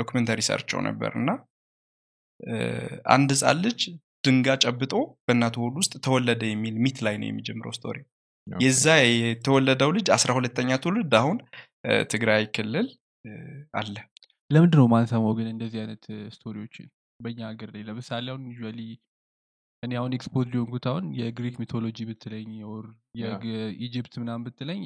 [0.00, 1.30] documentary ሰርቸው ነበር። እና
[3.14, 3.80] አንድ ህፃን ልጅ
[4.24, 4.94] ድንጋይ ጨብጦ
[5.26, 7.98] በእናቱ ሆድ ውስጥ ተወለደ የሚል myth ላይ ነው የሚጀምረው story
[8.46, 8.86] የዛ
[9.22, 11.36] የተወለደው ልጅ አስራ ሁለተኛ ትውልድ አሁን
[12.12, 12.88] ትግራይ ክልል
[13.74, 13.94] አለ።
[14.50, 16.04] ለምንድን ነው ማንሰማው ግን እንደዚህ አይነት
[16.34, 16.86] story ዎችን
[17.20, 17.82] በእኛ ሀገር ላይ?
[17.88, 18.80] ለምሳሌ አሁን usually
[19.82, 22.86] እኔ አሁን expose የሆንኩት አሁን የግሪክ mythology ብትለኝ or
[23.50, 24.80] የ Egypt ምናምን ብትለኝ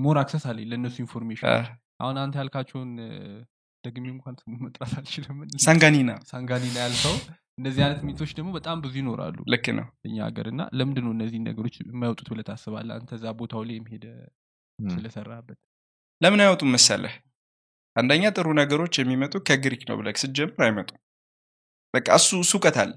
[0.00, 1.50] more access አለኝ ለእነሱ information።
[2.00, 2.90] አሁን አንተ ያልካቸውን
[3.86, 7.14] ደግሜ እንኳን ስሙ መጥራት አልችልም። ሳንጋኒና። ሳንጋኒና ያልከው
[7.58, 11.12] እንደዚህ አይነት myth ኦች ደግሞ በጣም ብዙ ይኖራሉ ልክ ነው። እኛ ሀገር እና ለምንድን ነው
[11.16, 12.94] እነዚህ ነገሮች የማይወጡት ብለህ ታስባለህ?
[12.98, 14.06] አንተ እዛ ቦታው ላይ ሄደ
[14.78, 15.58] ስለሰራበት
[16.20, 17.14] ለምን አይወጡም መሰለህ?
[17.96, 20.98] አንደኛ ጥሩ ነገሮች የሚመጡ ከግሪክ ነው ብለህ ስትጀምር አይመጡም።
[21.94, 22.92] በቃ እሱ እውቀት አለ።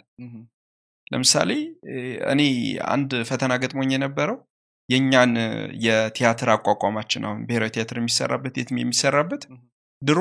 [1.07, 1.51] ለምሳሌ
[2.31, 2.41] እኔ
[2.93, 4.37] አንድ ፈተና ገጥሞኝ የነበረው
[4.89, 5.31] የእኛን
[5.85, 9.43] የቲያትር አቋቋማችን አሁን ብሔራዊ ቲያትር የሚሰራበት የትም የሚሰራበት.
[10.01, 10.19] ድሮ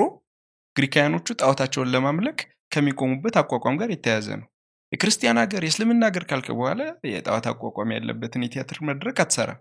[0.78, 2.38] ግሪካውያኖቹ ጣዖታቸውን ለማምለክ
[2.72, 4.46] ከሚቆሙበት አቋቋም ጋር የተያያዘ ነው።
[4.92, 9.58] የክርስቲያን ሀገር የእስልምና ሀገር ካልክ በኋላ የጣዖት አቋቋም ያለበትን የቲያትር መድረክ አትሰራም።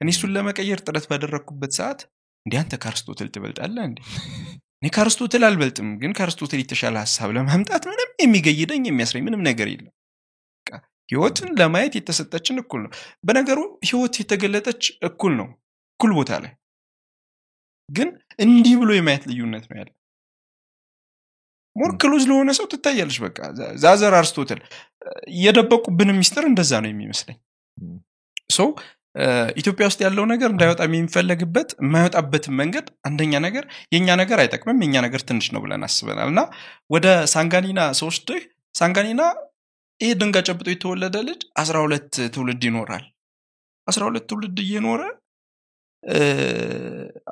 [0.00, 2.00] እኔ እሱን ለመቀየር ጥረት ባደረግኩበት ሰዓት
[2.46, 3.98] እንዲህ አንተ ከአርስቶትል ትበልጣለህ እንዴ?
[4.78, 9.92] እኔ ከአርስቶትል አልበልጥም ግን ከአርስቶትል የተሻለ ሀሳብ ለማምጣት ምንም የሚገይደኝ የሚያስረኝ ምንም ነገር የለም።
[11.08, 12.92] ህይወትን ለማየት የተሰጠችን እኩል ነው።
[13.24, 15.48] በነገሩ ህይወት የተገለጠች እኩል ነው
[15.94, 16.52] እኩል ቦታ ላይ።
[17.88, 18.08] ግን
[18.44, 19.90] እንዲህ ብሎ የማየት ልዩነት ነው ያለ
[21.76, 23.38] more close ለሆነ ሰው ትታያለች። በቃ
[23.82, 24.60] ዛዘር አርስቶትል
[25.34, 27.38] እየደበቁብን ሚስጥር እንደዛ ነው የሚመስለኝ።
[28.50, 28.60] so
[29.60, 35.20] ኢትዮጵያ ውስጥ ያለው ነገር እንዳይወጣ የሚፈለግበት የማይወጣበትን መንገድ አንደኛ ነገር የእኛ ነገር አይጠቅምም የእኛ ነገር
[35.28, 36.40] ትንሽ ነው ብለን አስበናል። እና
[36.90, 38.42] ወደ ሳንጋኒና ስወስድህ
[38.74, 39.22] ሳንጋኒና
[40.00, 43.04] ይህ ድንጋይ ጨብጦ የተወለደ ልጅ አስራ ሁለት ትውልድ ይኖራል።
[43.86, 45.02] አስራ ሁለት ትውልድ እየኖረ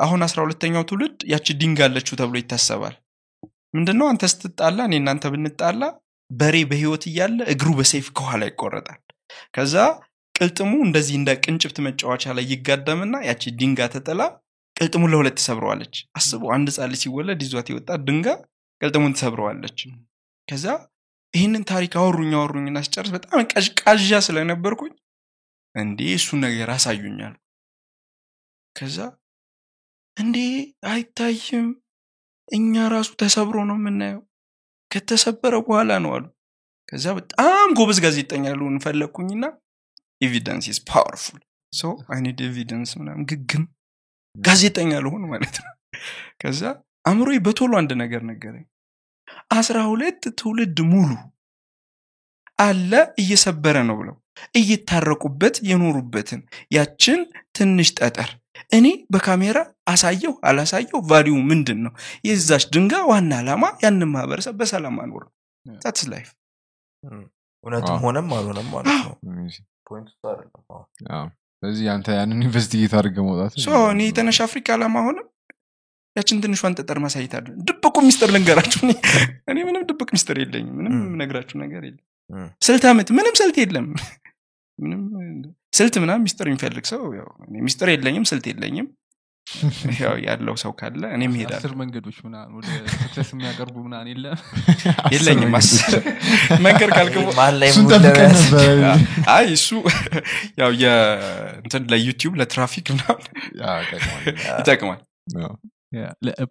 [0.05, 2.95] አሁን አስራ ሁለተኛው ትውልድ ያቺ ድንጋይ አለችው ተብሎ ይታሰባል
[3.75, 4.07] ምንድነው?
[4.11, 5.83] አንተ ስትጣላ እኔ እናንተ ብንጣላ
[6.31, 9.01] በሬ በህይወት እያለ እግሩ በሰይፍ ከኋላ ይቆረጣል።
[9.55, 9.75] ከዛ
[10.35, 14.23] ቅልጥሙ እንደዚህ እንደ ቅንጭብት መጫወቻ ላይ ይጋደምና ያቺ ድንጋ ተጥላ
[14.77, 18.27] ቅልጥሙን ለሁለት ትሰብረዋለች። አስቡ አንድ ጻል ሲወለድ ይዟት የወጣ ድንጋ
[18.81, 19.79] ቅልጥሙን ትሰብረዋለች።
[20.49, 20.65] ከዛ
[21.35, 24.93] ይህንን ታሪክ አወሩኝ አወሩኝና ስጨርስ በጣም ቀዥቃዣ ስለነበርኩኝ
[25.75, 27.35] እንዴ እሱን ነገር አሳዩኛል
[28.77, 28.99] ከዛ
[30.17, 30.37] እንዴ
[30.91, 31.67] አይታይም
[32.49, 34.23] እኛ ራሱ ተሰብሮ ነው የምናየው።
[34.91, 36.25] ከተሰበረ በኋላ ነው አሉ።
[36.89, 39.45] ከዛ በጣም ጎበዝ ጋዜጠኛ ልሆን ፈለግኩኝና
[40.21, 41.41] evidence is powerful
[41.73, 43.65] so I need evidence ምናምን ግግም
[44.37, 45.73] ጋዜጠኛ ልሆን ማለት ነው።
[46.43, 46.61] ከዛ
[47.05, 48.65] አእምሮ በቶሎ አንድ ነገር ነገረኝ።
[49.53, 51.11] አስራ ሁለት ትውልድ ሙሉ
[52.59, 54.17] አለ እየሰበረ ነው ብለው
[54.55, 56.41] እየታረቁበት የኖሩበትን
[56.73, 57.21] ያችን
[57.57, 58.31] ትንሽ ጠጠር
[58.73, 61.93] እኔ በካሜራ አሳየው አላሳየው value ምንድን ነው
[62.29, 65.25] የዛች ድንጋይ ዋና ዓላማ ያንን ማህበረሰብ በሰላም ማኖር
[65.67, 66.29] that's life
[67.65, 69.15] እውነትም ሆነም አልሆነም ማለት ነው።
[71.63, 73.53] ስለዚህ አንተ ያንን investigate አድርገህ መውጣት
[73.93, 75.29] እኔ የተነሽ አፍሪካ ዓላማ ሆነም
[76.17, 79.01] ያችን ትንሿን ጠጠር ማሳየት አለ። ድብቁ ሚስጥር ልንገራችሁ። እኔ-
[79.69, 82.05] ምንም ድብቅ ሚስጥር የለኝም። ምንም ነግራችሁ ነገር የለም።
[82.63, 83.87] ስልት አመት ምንም ስልት የለም።
[84.79, 85.01] ምንም
[85.73, 87.03] ስልት ምናምን ሚስጥር የሚፈልግ ሰው
[87.63, 88.87] ሚስጥር የለኝም ስልት የለኝም
[90.25, 94.39] ያለው ሰው ካለ እኔም አስር ሄዳለሁ መንገዶች ምናምን ወደ success የሚያቀርቡ ምናምን የለም።
[95.15, 95.93] የለኝም አስር
[96.67, 98.95] መንገድ ካልክ በ- መሀል ላይ እሱን mood ጠብቀን ለመያዝ ነበረ
[99.35, 99.69] አይ እሱ
[100.61, 103.27] ያው የእንትን ለ YouTube ለ traffic ምናምን
[104.59, 105.01] ይጠቅማል።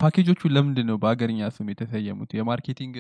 [0.02, 2.32] ፓኬጆቹ ለምንድን ነው በሀገርኛ ስም የተሰየሙት?
[2.38, 2.96] የ marketing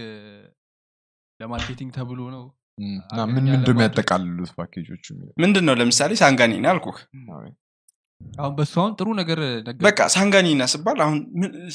[1.39, 2.44] ለ marketing ተብሎ ነው?
[2.78, 5.06] ምን ምን ለማድረግ- እንደሚያጠቃልሉት ፓኬጆቹ
[5.39, 6.98] ምንድን ነው ለምሳሌ ሳንጋኒና አልኩህ
[8.38, 9.40] አሁን በሱ አሁን ጥሩ ነገር
[9.82, 11.18] በቃ ሳንጋኒና ስባል አሁን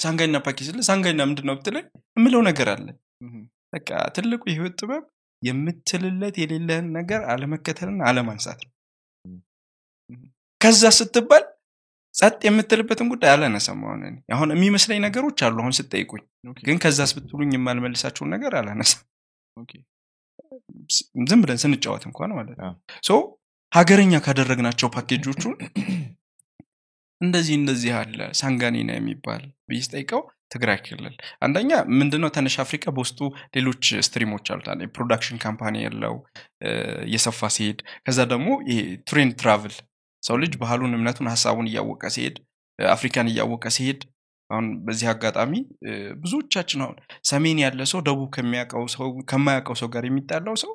[0.03, 1.85] ሳንጋኒና ፓኬጅ ስለ ሳንጋኒና ምንድን ነው ብትለኝ
[2.17, 2.87] የምለው ነገር አለ።
[3.73, 5.05] በቃ ትልቁ የህይወት ጥበብ
[5.43, 8.73] የምትልለት የሌለህን ነገር አለመከተልና አለማንሳት ነው።
[10.61, 11.45] ከዛ ስትባል
[12.15, 16.23] ጸጥ የምትልበትን ጉዳይ አላነሳም አሁን እኔ። አሁን የሚመስለኝ ነገሮች አሉ አሁን ስጠይቁኝ
[16.61, 19.05] ግን ከዛስ ብትሉኝ የማልመልሳቸውን ነገር አላነሳም።
[21.27, 22.75] ዝም ብለን ስንጫወት እንኳን ማለት ነው።
[23.73, 25.55] ሀገረኛ ካደረግናቸው ፓኬጆቹን
[27.21, 31.14] እንደዚህ እንደዚህ አለ ሳንጋኒና የሚባል ብዬ ስጠይቀው ትግራይ ክልል።
[31.45, 33.19] አንደኛ ምንድነው ተነሽ አፍሪካ በውስጡ
[33.57, 36.14] ሌሎች stream ኦች አሉት። የ production company ያለው
[37.07, 39.75] እየሰፋ ሲሄድ ከዛ ደግሞ ይሄ train travel
[40.23, 42.39] ሰው ልጅ ባህሉን እምነቱን ሀሳቡን እያወቀ ሲሄድ
[42.79, 44.01] አፍሪካን እያወቀ ሲሄድ
[44.51, 45.53] አሁን በዚህ አጋጣሚ
[46.23, 46.97] ብዙዎቻችን አሁን
[47.31, 50.73] ሰሜን ያለ ሰው ደቡብ ከሚያውቀው ሰው ከማያውቀው ሰው ጋር የሚጣላው ሰው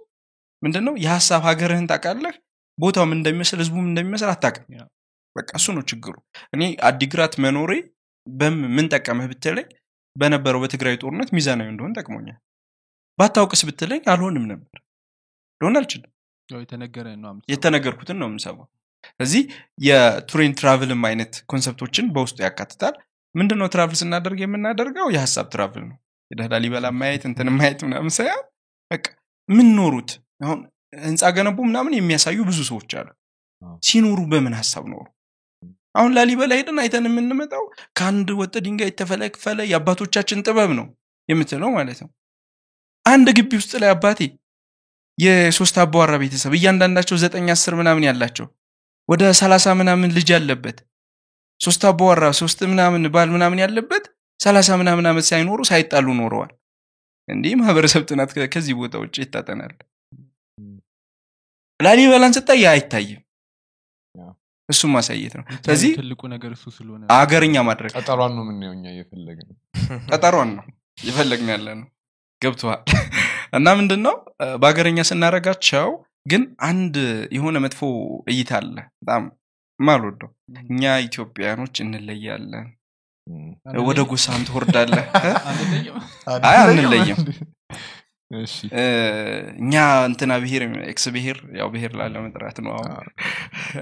[0.62, 2.36] ምንድነው የሀሳብ ሀገርህን ታውቃለህ?
[2.78, 4.66] ቦታው ምን እንደሚመስል ህዝቡ ምን እንደሚመስል አታውቅም
[5.36, 6.16] በቃ እሱ ነው ችግሩ።
[6.54, 7.72] እኔ አዲግራት መኖሬ
[8.70, 9.68] ምን ጠቀመህ ብትለኝ
[10.16, 12.38] በነበረው በትግራይ ጦርነት ሚዛናዊ እንደሆን ጠቅሞኛል።
[13.20, 14.80] ባታውቅስ ብትለኝ አልሆንም ነበር።
[15.62, 16.12] ልሆን አልችልም።
[17.50, 18.68] የተነገርኩትን ነው የምሰማው።
[19.10, 19.42] ስለዚህ
[19.88, 22.96] የ train travel ም አይነት concept ኦችን በውስጡ ያካትታል።
[23.36, 25.08] ምንድነው travel ስናደርግ የምናደርገው?
[25.16, 25.98] የሀሳብ travel ነው።
[26.32, 28.44] ሄደህ ላሊበላ ማየት እንትን ማየት ምናምን ሳይሆን
[28.92, 29.06] በቃ
[29.50, 30.12] ምን ኖሩት
[30.42, 30.60] አሁን
[31.04, 33.10] ህንፃ ገነቡ ምናምን የሚያሳዩ ብዙ ሰዎች አሉ።
[33.84, 35.04] ሲኖሩ በምን ሀሳብ ኖሩ
[35.96, 37.64] አሁን ላሊበላ ሄደን አይተን የምንመጣው
[37.98, 40.88] ከአንድ ወጥ ድንጋይ የተፈለፈለ የአባቶቻችን ጥበብ ነው
[41.30, 42.10] የምትለው ማለት ነው።
[43.06, 44.20] አንድ ግቢ ውስጥ ላይ አባቴ
[45.18, 48.48] የሶስት አባዋራ ቤተሰብ እያንዳንዳቸው ዘጠኝ አስር ምናምን ያላቸው
[49.10, 50.78] ወደ ሰላሳ ምናምን ልጅ ያለበት
[51.62, 54.06] ሶስት አባዋራ ሶስት ምናምን ባል ምናምን ያለበት
[54.40, 56.52] ሰላሳ ምናምን ዓመት ሳይኖሩ ሳይጣሉ ኖረዋል።
[57.28, 59.74] እንዲህ ማህበረሰብ ጥናት ከዚህ ቦታ ውጭ ይታጠናል።
[61.80, 63.22] ላሊበላን ስታይ አይታይም
[64.70, 69.50] እሱም ማሳየት ነው። ስለዚህ ትልቁ ነገር እሱ ስለሆነ አገርኛ ማድረግ ጠጠሯን ነው የምናየው እኛ እየፈለግን
[70.12, 70.66] ቀጠሯን ነው
[71.02, 71.88] የፈለግን ያለ ነው
[72.42, 72.82] ገብተዋል
[73.58, 75.90] እና ምንድን ነው እ፣ በሀገረኛ ስናረጋቸው
[76.26, 76.96] ግን አንድ
[77.36, 77.82] የሆነ መጥፎ
[78.32, 79.24] እይታ አለ። በጣም
[79.80, 80.30] ማልወደው
[80.64, 82.68] እኛ ኢትዮጵያኖች እንለያለን።
[83.84, 85.04] ወደ ጎሳም ትወርዳለህ?
[85.50, 85.98] አንለይም
[86.48, 87.20] አይ አንለይም
[89.60, 89.74] እኛ
[90.08, 93.10] እንትና ብሄር ኤክስ ብሄር ያው ብሄር ላለ መጥራት ነው አሁን።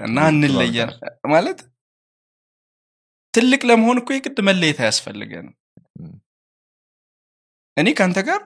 [0.04, 0.92] እና እንለያል።
[1.32, 1.60] ማለት
[3.34, 5.54] ትልቅ ለመሆን እኮ የግድ መለየት አያስፈልገንም።
[7.76, 8.40] እኔ ከአንተ ጋር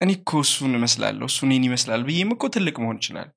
[0.00, 3.28] እኔ እኮ እሱን እመስላለሁ እሱ እኔን ይመስላል ብዬም እኮ ትልቅ መሆን ይችላል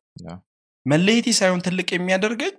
[0.86, 2.54] መለየቴ ሳይሆን ትልቅ የሚያደርገኝ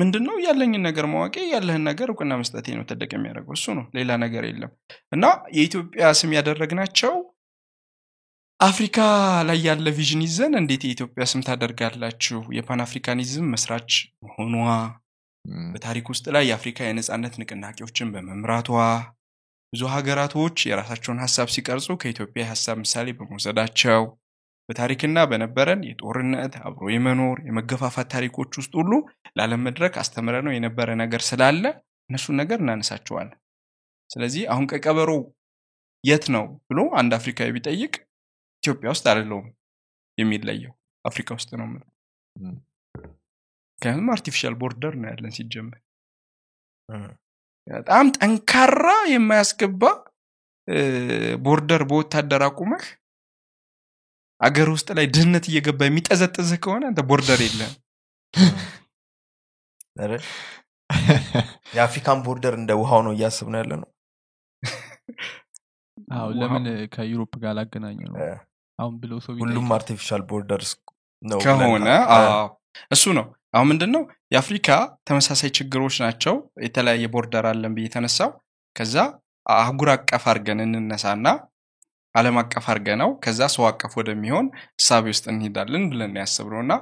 [0.00, 4.10] ምንድን ነው ያለኝን ነገር ማዋቄ ያለህን ነገር እውቅና መስጠቴ ነው ትልቅ የሚያደርገው። እሱ ነው ሌላ
[4.22, 4.70] ነገር የለም።
[5.12, 5.24] እና
[5.56, 7.12] የኢትዮጵያ ስም ያደረግናቸው
[8.60, 8.96] አፍሪካ
[9.48, 12.38] ላይ ያለ vision ይዘን እንዴት የኢትዮጵያ ስም ታደርጋላችሁ?
[12.56, 13.92] የፓን አፍሪካኒዝም መስራች
[14.24, 14.54] መሆኗ
[15.72, 18.68] በታሪክ ውስጥ ላይ የአፍሪካ የነጻነት ንቅናቄዎችን በመምራቷ።
[19.72, 24.02] ብዙ ሀገራቶች የራሳቸውን ሀሳብ ሲቀርጹ ከኢትዮጵያ የሀሳብ ምሳሌ በመውሰዳቸው።
[24.68, 28.92] በታሪክና በነበረን የጦርነት አብሮ የመኖር የመገፋፋት ታሪኮች ውስጥ ሁሉ
[29.36, 31.64] ለዓለም መድረክ አስተምረን ነው የነበረ ነገር ስላለ
[32.10, 33.36] እነሱን ነገር እናነሳቸዋለን።
[34.10, 35.10] ስለዚህ አሁን ቀይ ቀበሮ
[36.04, 37.92] የት ነው ብሎ አንድ አፍሪካዊ ቢጠይቅ
[38.62, 39.46] ኢትዮጵያ ውስጥ አይደለውም
[40.18, 40.72] የሚለየው።
[41.04, 41.66] አፍሪካ ውስጥ ነው
[43.78, 45.80] ምክንያቱም artificial border ነው ያለን ሲጀመር።
[47.66, 49.82] በጣም ጠንካራ የማያስገባ
[51.44, 52.84] border በወታደር አቁመህ
[54.40, 57.76] አገር ውስጥ ላይ ድህነት እየገባ የሚጠዘጥዝህ ከሆነ አንተ border የለህም።
[59.96, 60.12] ኧረ፣
[61.74, 63.88] የአፍሪካን ቦርደር እንደ ውሃው ነው እያስብ ነው ያለ ነው
[66.40, 68.16] ለምን ከዩሮፕ ጋር ላገናኘ ነው?
[68.18, 68.28] እ፣
[68.80, 70.62] አሁን ብለው ሰው ሁሉም አርቲፊሻል ቦርደር
[71.22, 71.88] ነው ከሆነ
[72.94, 74.02] እሱ ነው። አሁን ምንድን ነው
[74.34, 74.68] የአፍሪካ
[75.08, 78.30] ተመሳሳይ ችግሮች ናቸው። የተለያየ ቦርደር አለን ብዬ የተነሳው።
[78.76, 78.96] ከዛ
[79.46, 81.28] አህጉር አቀፍ አድርገን እንነሳና
[82.14, 84.46] አለም አቀፍ አድርገ ነው። ከዛ ሰው አቀፍ ወደሚሆን
[84.78, 86.72] እሳቤ ውስጥ እንሄዳለን ብለን ያስብነው እና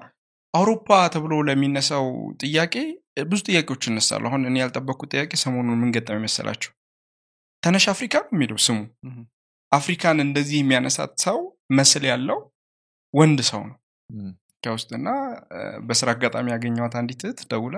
[0.55, 2.07] አውሮፓ ተብሎ ለሚነሳው
[2.43, 2.75] ጥያቄ
[3.31, 6.71] ብዙ ጥያቄዎች ይነሳሉ። አሁን እኔ ያልጠበቅኩት ጥያቄ ሰሞኑን ምን ገጠመኝ መሰላችሁ?
[7.63, 8.79] ተነሽ አፍሪካ ነው የሚለው ስሙ
[9.73, 11.39] አፍሪካን እንደዚህ የሚያነሳት ሰው
[11.79, 12.39] መስል ያለው
[13.15, 13.77] ወንድ ሰው ነው።
[14.65, 15.09] ከውስጥና
[15.89, 17.77] በስራ አጋጣሚ ያገኘዋት አንዲት እህት ደውላ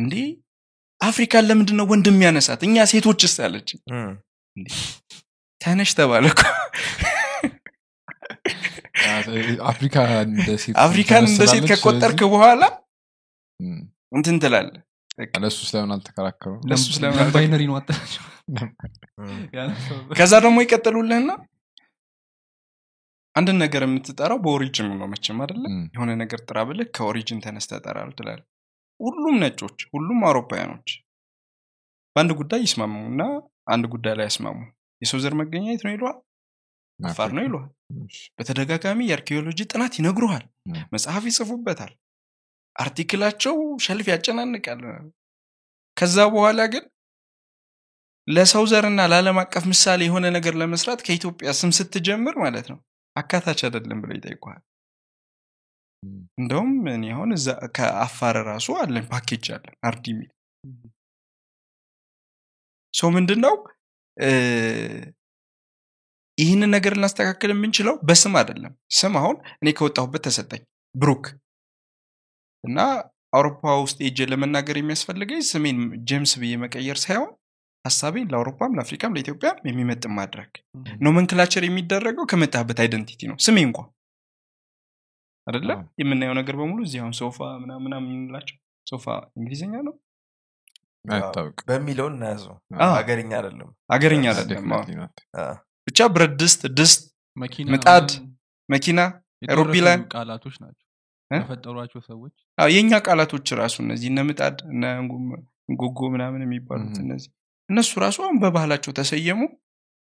[0.00, 0.26] እንዲህ
[1.00, 2.60] አፍሪካን ለምንድን ነው ወንድ የሚያነሳት?
[2.68, 4.12] እኛ ሴቶችስ ያለች እም፣
[5.60, 6.24] ተነሽ ተባለ
[9.68, 12.62] አፍሪካን እንደ ሴት ከቆጠርክ በኋላ
[14.12, 14.70] እንትን ትላለ
[15.36, 16.58] ለእሱ ስለምን አልተከራከሩም?
[16.70, 17.76] ለሱ ስለምን ባይነሪ ነው
[20.18, 21.30] ከዛ ደግሞ ይቀጥሉልህና
[23.34, 25.62] አንድን ነገር የምትጠራው በኦሪጅኑ ነው መቼም አደለ
[25.94, 28.40] የሆነ ነገር ጥራ ብልህ ከኦሪጅን ተነስተ ጠራል ትላል
[29.00, 30.88] ሁሉም ነጮች ሁሉም አውሮፓውያኖች
[32.16, 33.22] በአንድ ጉዳይ ይስማሙና
[33.72, 34.58] አንድ ጉዳይ ላይ ያስማሙ።
[35.02, 36.16] የሰው ዘር መገኛ የት ነው ይለዋል
[37.00, 37.68] አፋር ነው ይለዋል
[38.38, 40.44] በተደጋጋሚ የአርኪኦሎጂ ጥናት ይነግሩሃል
[40.94, 41.92] መጽሐፍ ይጽፉበታል
[42.76, 44.80] article ኣቸው shelf ያጨናንቃል።
[45.96, 46.84] ከዛ በኋላ ግን
[48.28, 52.78] ለሰው ዘርና ለዓለም አቀፍ ምሳሌ የሆነ ነገር ለመስራት ከኢትዮጵያ ስም ስትጀምር ማለት ነው
[53.16, 54.62] አካታች አይደለም ብለው ይጠይቋል
[56.38, 57.30] እንደውም እኔ አሁን
[57.76, 60.30] ከአፋር ራሱ አለን ፓኬጅ አለን አርዲ የሚል
[62.94, 63.54] ሰው ምንድን ነው
[66.38, 70.62] ይህንን ነገር ልናስተካክል የምንችለው በስም አይደለም። ስም አሁን እኔ ከወጣሁበት ተሰጠኝ
[70.94, 71.24] ብሩክ።
[72.64, 72.78] እና
[73.36, 77.30] አውሮፓ ውስጥ ሄጄ ለመናገር የሚያስፈልገኝ ስሜን ጄምስ ብዬ መቀየር ሳይሆን
[77.86, 80.50] ሀሳቤን ለአውሮፓም ለአፍሪካም ለኢትዮጵያም የሚመጥን ማድረግ
[81.04, 83.78] nomenclature የሚደረገው ከመጣህበት identity ነው። ስሜ እንኳ
[85.46, 85.70] አደለ
[86.00, 88.56] የምናየው ነገር በሙሉ እዚህ አሁን ሶፋ ምናምን ምናምን የምንላቸው
[88.86, 89.04] ሶፋ
[89.38, 89.94] እንግሊዝኛ ነው?
[91.68, 92.54] በሚለው እናያዘው።
[93.90, 95.44] አገርኛ Yes, አይደለም። አዎ። Definitely not። አ፣
[95.88, 97.00] ብቻ ብረት ድስት ድስት
[97.72, 98.08] ምጣድ፣
[98.68, 99.00] መኪና
[99.50, 100.82] አውሮፕላን ቃላቶች ናቸው
[101.30, 101.38] እ?
[101.38, 104.82] የፈጠሯቸው ሰዎች። የእኛ ቃላቶች ራሱ እነዚህ እነ ምጣድ እነ
[105.68, 106.96] እንጎጎ ምናምን የሚባሉት.
[107.04, 107.30] እነዚህ
[107.70, 109.40] እነሱ ራሱ አሁን በባህላቸው ተሰየሙ።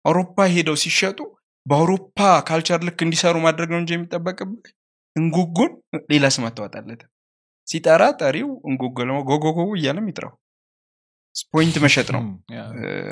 [0.06, 1.20] አውሮፓ ሄደው ሲሸጡ
[1.66, 4.72] በአውሮፓ ካልቸር ልክ እንዲሰሩ ማድረግ ነው እንጂ የሚጠበቅብህ
[5.16, 5.72] እንጎጎን
[6.12, 7.02] ሌላ ስም አታወጣለት
[7.68, 8.50] ሲጠራ ጠሪው
[9.02, 10.34] ለማ ጎጎጎ እያለም ይጥራው
[11.54, 12.22] ፖይንት መሸጥ ነው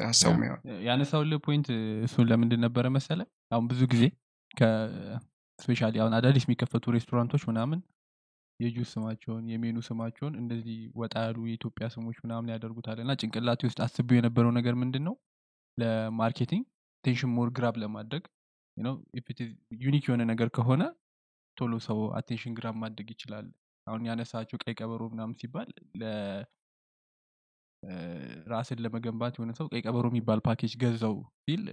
[0.08, 1.68] ሀሳቡ የሚሆን ያነሳውልህ ፖይንት
[2.06, 3.20] እሱን ለምንድን ነበረ መሰለ
[3.54, 4.04] አሁን ብዙ ጊዜ
[5.60, 7.80] ስፔሻሊ አሁን አዳዲስ የሚከፈቱ ሬስቶራንቶች ምናምን
[8.62, 14.18] የጁስ ስማቸውን የሜኑ ስማቸውን እንደዚህ ወጣ ያሉ የኢትዮጵያ ስሞች ምናምን ያደርጉታል። እና ጭንቅላቴ ውስጥ አስቤው
[14.20, 15.16] የነበረው ነገር ምንድን ነው
[15.78, 16.66] ለማርኬቲንግ
[17.04, 18.24] ቴንሽን ሞር ግራብ ለማድረግ
[19.82, 20.84] unique የሆነ ነገር ከሆነ
[21.58, 23.48] ቶሎ ሰው attention grab ማድረግ ይችላል።
[23.88, 25.70] አሁን ያነሳቸው ቀይ ቀበሮ ምናምን ሲባል
[28.52, 31.64] ራስን ለመገንባት የሆነ ሰው ቀይ ቀበሮ የሚባል ፓኬጅ ገዛው ሲል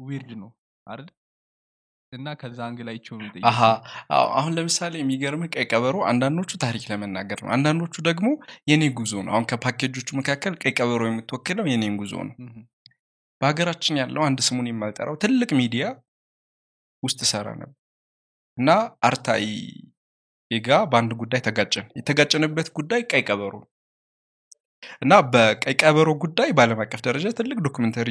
[0.00, 0.50] weird ነው
[0.86, 1.08] አይደል
[2.12, 2.58] እና ከዛ
[4.10, 8.28] አዎ፣ አሁን ለምሳሌ የሚገርምህ ቀይ ቀበሮ አንዳንዶቹ ታሪክ ለመናገር ነው። አንዳንዶቹ ደግሞ
[8.70, 12.34] የኔ ጉዞ ነው። አሁን ከፓኬጆቹ መካከል ቀይ ቀበሮ የምትወክለው የኔን ጉዞ ነው።
[13.40, 15.84] በሀገራችን ያለው አንድ ስሙን የማልጠራው ትልቅ ሚዲያ
[17.02, 17.76] ውስጥ ሰራ ነበር።
[18.58, 18.70] እና
[19.08, 19.44] አርታኢ
[20.50, 23.54] ጋ በአንድ ጉዳይ ተጋጨን። የተጋጨንበት ጉዳይ ቀይ ቀበሮ
[25.02, 28.10] እና በቀይ ቀበሮ ጉዳይ በአለም አቀፍ ደረጃ ትልቅ documentary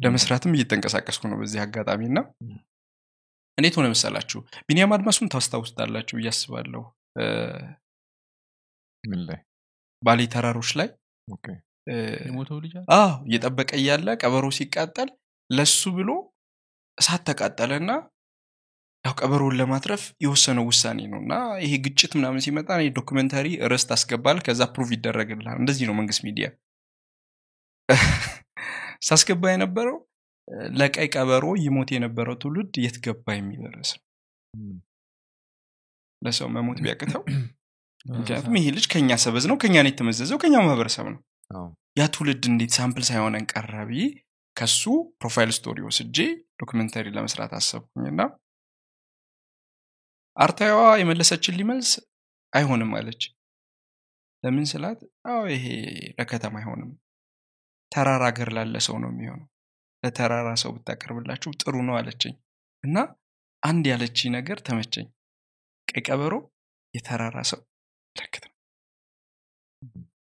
[0.00, 2.18] ለመስራትም እየተንቀሳቀስኩ ነው በዚህ አጋጣሚ እና
[3.60, 4.38] እንዴት ሆነ መሰላችሁ?
[4.66, 6.82] ቢኒያም አድማሱን ታስታውስታላችሁ ብዬ አስባለሁ።
[9.04, 9.38] ምን ላይ?
[10.02, 10.88] ባሌ ተራሮች ላይ?
[13.24, 15.08] እየጠበቀ እያለ ቀበሮ ሲቃጠል
[15.50, 16.10] ለሱ ብሎ
[16.98, 17.90] እሳት ተቃጠለና
[19.04, 24.62] ያው ቀበሮውን ለማትረፍ የወሰነው ውሳኔ ነው እና ይሄ ግጭት ምናምን ሲመጣ documentary ርዕስ ታስገባል ከዛ
[24.74, 26.48] approve ይደረግልሃል። እንደዚህ ነው መንግስት ሚዲያ።
[29.08, 29.96] ሳስገባ የነበረው
[30.78, 33.90] ለቀይ ቀበሮ ይሞት የነበረው ትውልድ የት ገባ የሚል ርዕስ
[36.22, 37.22] ለሰው መሞት ቢያቅተው?
[38.14, 41.20] ምክንያቱም ይሄ ልጅ ከኛ ሰበዝ ነው ከኛ ነው የተመዘዘው ከኛ ማህበረሰብ ነው።
[41.98, 44.02] ያ ትውልድ እንዴት sample ሳይሆነን ቀረ ብዬ
[44.56, 44.82] ከሱ
[45.20, 46.16] profile story ወስጄ
[46.60, 48.20] documentary ለመስራት አሰብኩኝና
[50.36, 51.90] አርታዒዋ የመለሰችልን መልስ
[52.52, 53.22] አይሆንም አለች።
[54.44, 55.00] ለምን ስላት?
[55.26, 55.64] አዎ ይሄ
[56.18, 56.90] ለከተማ አይሆንም
[57.92, 59.48] ተራራ ሀገር ላለ ሰው ነው የሚሆነው
[60.02, 62.34] ለተራራ ሰው ብታቀርብላችሁ ጥሩ ነው አለችኝ።
[62.84, 62.96] እና
[63.62, 65.06] አንድ ያለች ነገር ተመቸኝ።
[65.88, 66.34] ቀይ ቀበሮ
[66.94, 67.60] የተራራ ሰው
[68.16, 68.54] ምልክት ነው።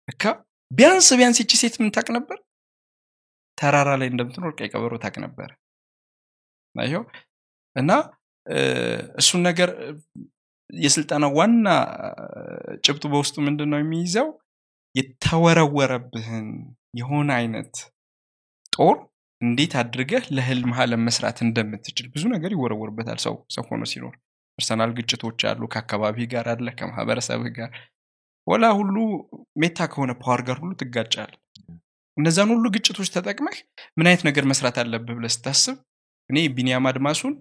[0.08, 0.22] እካ
[0.70, 2.38] ቢያንስ ቢያንስ ይቺ ሴት ምን ታቅ ነበር?
[3.58, 5.50] ተራራ ላይ እንደምትኖር ቀይ ቀበሮ ታቅ ነበር።
[7.76, 7.90] እና
[9.20, 9.70] እሱን ነገር
[10.70, 11.66] የስልጠና ዋና
[12.84, 14.28] ጭብጡ በውስጡ ምንድን ነው የሚይዘው?
[14.94, 16.48] የተወረወረብህን
[16.98, 17.72] የሆነ አይነት
[18.72, 18.96] ጦር
[19.40, 24.14] እንዴት አድርገህ ለህልም አለም መስራት እንደምትችል ብዙ ነገር ይወረወርበታል። ሰው ሰው ሆኖ ሲኖር
[24.58, 27.70] personal ግጭቶች አሉ። ከአካባቢ ጋር አለ ከማህበረሰብህ ጋር
[28.46, 28.96] ወላ ሁሉ
[29.60, 31.32] meta ከሆነ power ጋር ሁሉ ትጋጫል
[32.16, 33.56] እነዛን ሁሉ ግጭቶች ተጠቅመህ
[33.96, 35.76] ምን አይነት ነገር መስራት አለብህ ብለህ ስታስብ
[36.30, 37.34] እኔ ቢኒያም አድማሱን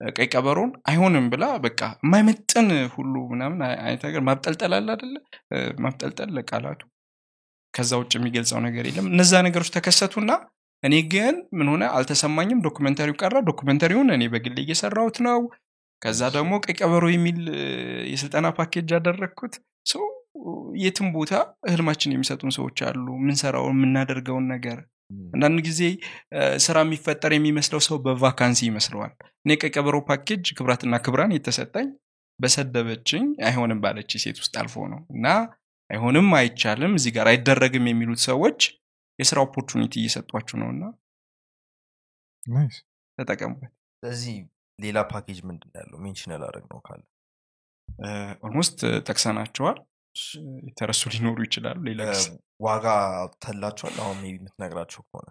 [0.00, 5.14] ቀይ ቀበሮን አይሆንም ብላ በቃ የማይመጥን ሁሉ ምናምን አይ- አይነት ነገር ማብጠልጠል አለ አደለ
[5.84, 6.82] ማብጠልጠል ለቃላቱ።
[7.74, 10.30] ከዛ ውጭ የሚገልጸው ነገር የለም። እነዛ ነገሮች ተከሰቱና
[10.82, 11.84] እኔ ግን ምን ሆነ?
[11.96, 15.40] አልተሰማኝም። documentary ው ቀረ። documentary ውን እኔ በግሌ እየሰራሁት ነው።
[16.02, 17.38] ከዛ ደግሞ ቀይ ቀበሮ የሚል
[18.12, 19.54] የስልጠና ፓኬጅ ያደረግኩት
[19.86, 20.04] ሰው
[20.82, 21.32] የትም ቦታ
[21.70, 24.78] ህልማችን የሚሰጡን ሰዎች አሉ። ምንሰራውን የምናደርገውን ነገር።
[25.34, 25.82] አንዳንድ ጊዜ
[26.64, 29.12] ስራ የሚፈጠር የሚመስለው ሰው በ vacancy ይመስለዋል።
[29.44, 31.88] እኔ ቀይ ቀበሮ ፓኬጅ ክብራትና ክብራን የተሰጠኝ
[32.40, 35.26] በሰደበችኝ አይሆንም ባለች ሴት ውስጥ አልፎ ነው። እና
[35.90, 38.60] አይሆንም አይቻልም እዚህ ጋር አይደረግም የሚሉት ሰዎች
[39.18, 40.84] የስራ opportunity እየሰጧችሁ ነው እና
[43.18, 43.70] ተጠቀሙበት።
[44.02, 44.34] ስለዚህ
[44.78, 45.98] ሌላ ፓኬጅ ምንድን ነው ያለው?
[46.04, 47.00] mention ያላደረግነው ካለ
[48.46, 49.78] almost ጠቅሰናቸዋል።
[50.68, 52.02] የተረሱ ሊኖሩ ይችላሉ ሌላ
[52.66, 52.86] ዋጋ
[53.42, 55.26] ተላቸዋል አሁን maybe የምትነግራቸው ከሆነ።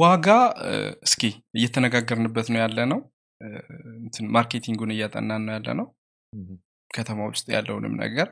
[0.00, 0.28] ዋጋ
[1.06, 1.22] እስኪ
[1.58, 3.00] እየተነጋገርንበት ነው ያለ ነው
[4.36, 5.86] marketing ኡን እያጠናን ነው ያለ ነው
[6.90, 8.28] ከተማ ውስጥ ያለውንም ነገር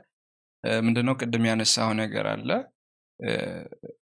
[0.82, 1.14] ምንድነው?
[1.20, 2.48] ቅድም ያነሳው ነገር አለ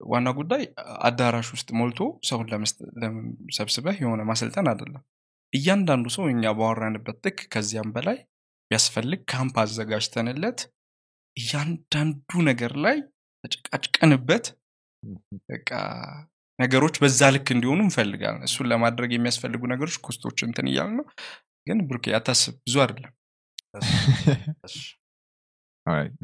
[0.08, 0.64] ዋና ጉዳይ
[1.08, 3.22] አዳራሽ ውስጥ ሞልቶ ሰውን ለመስጠ- ለም-
[3.58, 5.04] ሰብስበህ የሆነ ማሰልጠን አይደለም።
[5.54, 8.18] እያንዳንዱ ሰው እኛ ባወራንበት ልክ ከዚያም በላይ
[8.72, 10.60] ቢያስፈልግ ካምፕ አዘጋጅተንለት
[11.38, 12.98] እያንዳንዱ ነገር ላይ
[13.44, 14.46] ተጨቃጭቀንበት
[15.50, 15.72] በቃ
[16.60, 21.06] ነገሮች በዛ ልክ እንዲሆኑ እንፈልጋለን። እሱን ለማድረግ የሚያስፈልጉ ነገሮች cost ኦች እንትን እያሉ ነው።
[21.68, 23.14] ግን ብሩኬ አታስብ ብዙ አይደለም.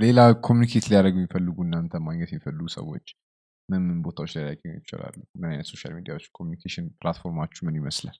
[0.03, 3.05] ሌላ communicate ሊያደርግ የሚፈልጉ እናንተ ማግኘት የሚፈልጉ ሰዎች
[3.69, 5.15] ምን ምን ቦታዎች ላይ ሊያገኙ ይችላሉ?
[5.35, 8.17] ምን አይነት social media ዎች communication platform አችሁ ምን ይመስላል?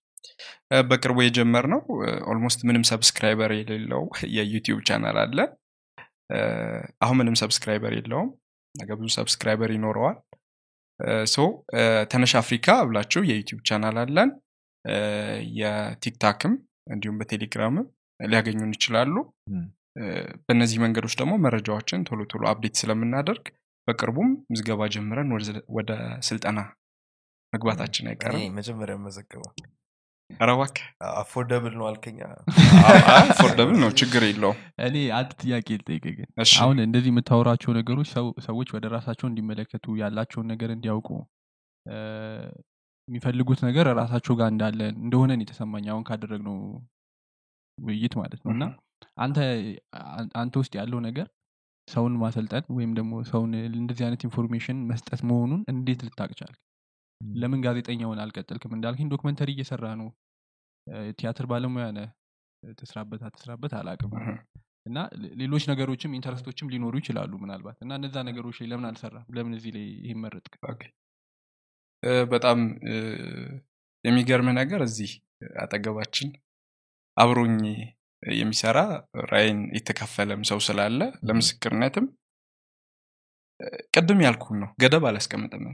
[0.90, 1.82] በቅርቡ የጀመርነው
[2.31, 4.03] almost ምንም subscriber የሌለው
[4.38, 5.38] የዩቲዩብ ቻናል አለ።
[7.03, 8.30] አሁን ምንም subscriber የለውም።
[8.76, 10.18] ነገ ብዙ subscriber ይኖረዋል።
[11.27, 11.38] so
[12.11, 14.30] ተነሽ አፍሪካ ብላችሁ የዩቲዩብ ቻናል አለን።
[15.60, 16.53] በቲክቶክም
[16.88, 17.86] እንዲሁም በቴሌግራምም
[18.20, 19.14] ሊያገኙን ይችላሉ
[20.45, 23.45] በእነዚህ መንገዶች ደግሞ መረጃዎችን ቶሎ ቶሎ update ስለምናደርግ
[23.88, 25.30] በቅርቡም ምዝገባ ጀምረን
[25.78, 25.98] ወደ-
[26.28, 26.60] ስልጠና
[27.53, 29.52] መግባታችን አይቀርም። መጀመሪያ መዘገበው።
[30.30, 30.86] ኧረ እባክህ!
[31.19, 32.20] affordable ነው አልከኛ
[33.23, 38.36] affordable ነው ችግር የለውም። እኔ አንድ ጥያቄ ልጠይቅ ግን እሺ። አሁን እንደዚህ የምታወራቸው ነገሮች ሰው-
[38.45, 41.10] ሰዎች ወደ ራሳቸው እንዲመለከቱ ያላቸውን ነገር እንዲያውቁ
[43.07, 46.57] የሚፈልጉት ነገር ራሳቸው ጋር እንዳለ እንደሆነን የተሰማኝ አሁን ካደረግነው
[47.78, 48.64] ውይይት ማለት ነው። እና
[49.17, 49.38] አንተ
[50.11, 51.27] አን- አንተ ውስጥ ያለው ነገር
[51.88, 56.59] ሰውን ማሰልጠን ወይም ደግሞ ሰውን እንደዚህ አይነት information መስጠት መሆኑን እንዴት ልታቅ ቻልክ?
[57.21, 58.73] ለምን ጋዜጠኛውን አልቀጠልክም?
[58.77, 60.09] እንዳልክኝ documentary እየሰራ ነው፣
[61.19, 62.07] ቲያትር ባለሙያ ነህ፣
[62.80, 64.11] ትስራበት አትስራበት አላቅም
[64.85, 64.97] እና
[65.41, 69.25] ሌሎች ነገሮችም interest ኦችም ሊኖሩ ይችላሉ ምናልባት እና እነዛ ነገሮች ላይ ለምን አልሰራም?
[69.35, 70.53] ለምን እዚህ ላይ ይህን መረጥክ?
[72.30, 72.59] በጣም
[74.05, 75.11] የሚገርም ነገር እዚህ
[75.63, 76.30] አጠገባችን
[77.17, 77.53] አብሮኝ
[78.37, 78.79] የሚሰራ
[79.31, 82.05] ራይን የተካፈለም ሰው ስላለ ለምስክርነትም
[83.95, 85.65] ቅድም ያልኩን ነው ገደብ አላስቀምጥም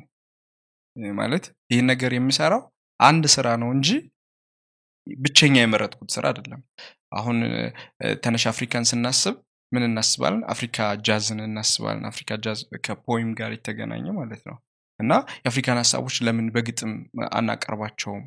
[1.16, 2.62] ማለት ይህን ነገር የምሰራው
[3.00, 3.90] አንድ ስራ ነው እንጂ
[5.08, 6.62] ብቸኛ የመረጥኩት ስራ አይደለም።
[7.12, 7.38] አሁን
[8.24, 9.36] ተነሽ አፍሪካን ስናስብ
[9.72, 10.42] ምን እናስባለን?
[10.54, 10.78] አፍሪካ
[11.08, 14.58] ጃዝን እናስባለን። አፍሪካ ጃዝ ከ poem ጋር የተገናኘ ማለት ነው።
[15.00, 15.12] እና
[15.44, 16.94] የአፍሪካን ሀሳቦች ለምን በግጥም
[17.32, 18.24] አናቀርባቸውም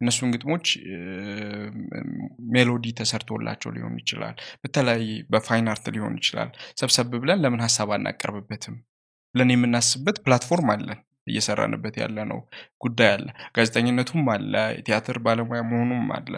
[0.00, 0.66] እነሱን ግጥሞች
[2.54, 6.50] melody ተሰርቶላቸው ሊሆን ይችላል በተለያየ በ fine art ሊሆን ይችላል።
[6.80, 8.76] ሰብሰብ ብለን ለምን ሀሳብ አናቀርብበትም?
[9.34, 12.38] ብለን የምናስብበት platform አለን እየሰራንበት ያለ ነው
[12.80, 13.26] ጉዳይ አለ።
[13.56, 16.32] ጋዜጠኝነቱም አለ የቲያትር ባለሙያ መሆኑም አለ።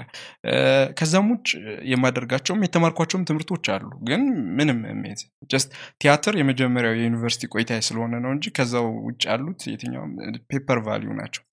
[0.98, 1.48] ከዛም ውጭ
[1.90, 4.23] የማደርጋቸውም የተማርኳቸውም ትምህርቶች አሉ። ግን
[4.59, 5.20] ምንም ሜዝ
[5.51, 5.70] just
[6.01, 10.12] ቲያትር የመጀመሪያው የዩኒቨርሲቲ ቆይታ ስለሆነ ነው እንጂ ከዛው ውጭ ያሉት የትኛውም
[10.51, 11.44] paper value ናቸው።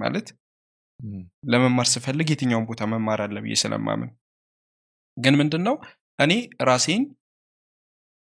[0.00, 0.26] ማለት
[1.52, 4.10] ለመማር ስፈልግ የትኛውን ቦታ መማር አለ ብዬ ስለማምን።
[5.16, 5.74] ግን ምንድን ነው
[6.18, 6.32] እኔ
[6.68, 7.02] ራሴን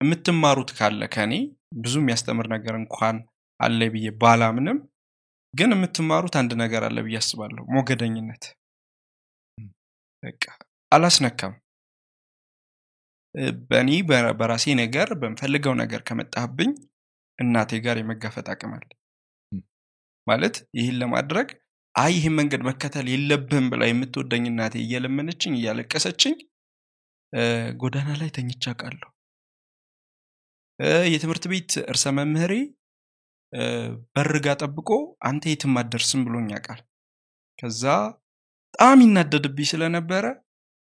[0.00, 1.34] የምትማሩት ካለ ከኔ
[1.76, 3.16] ብዙ የሚያስተምር ነገር እንኳን
[3.60, 4.78] አለ ብዬ ባላምንም
[5.54, 8.44] ግን የምትማሩት አንድ ነገር አለ ብዬ አስባለሁ ሞገደኝነት።
[10.92, 11.54] አላስነካም።
[13.70, 13.90] በእኔ
[14.38, 16.70] በራሴ ነገር በምፈልገው ነገር ከመጣህብኝ
[17.38, 18.88] እናቴ ጋር የመጋፈጥ አቅም አለ።
[20.26, 21.48] ማለት ይህን ለማድረግ
[21.94, 26.34] አይ ይህን መንገድ መከተል የለብህም ብላ የምትወደኝ እናቴ እየለመነችኝ እያለቀሰችኝ
[27.78, 29.08] ጎዳና ላይ ተኝቼ አውቃለሁ።
[30.80, 32.52] እ፣ የትምህርት ቤት እርሰ መምህሬ
[34.16, 34.88] በርጋ ጠብቆ
[35.28, 36.80] አንተ የትም አትደርስም ብሎኝ ያውቃል።
[37.58, 37.82] ከዛ
[38.74, 40.24] በጣም ይናደድብኝ ስለነበረ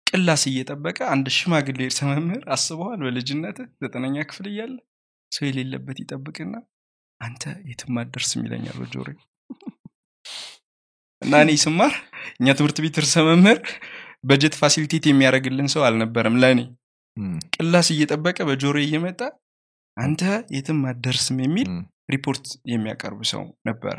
[0.08, 4.76] ቅላስ እየጠበቀ አንድ ሽማግሌ እርሰ መምህር አስበዋል። በልጅነት ዘጠነኛ ክፍል እያለ
[5.32, 6.54] ሰው የሌለበት ይጠብቅና
[7.22, 9.18] አንተ የትም አትደርስም ይለኛል በጆሮዬ
[11.22, 11.94] እና እኔ ስማር
[12.40, 13.60] እኛ ትምህርት ቤት እርሰ መምህር
[14.24, 16.62] በጀት ፋሲሊቴት የሚያደርግልን ሰው አልነበረም ለእኔ
[17.56, 19.22] ቅላስ እየጠበቀ በጆሮ እየመጣ
[19.98, 20.22] አንተ
[20.56, 21.70] የትም አትደርስም የሚል
[22.14, 23.98] ሪፖርት የሚያቀርብ ሰው ነበረ።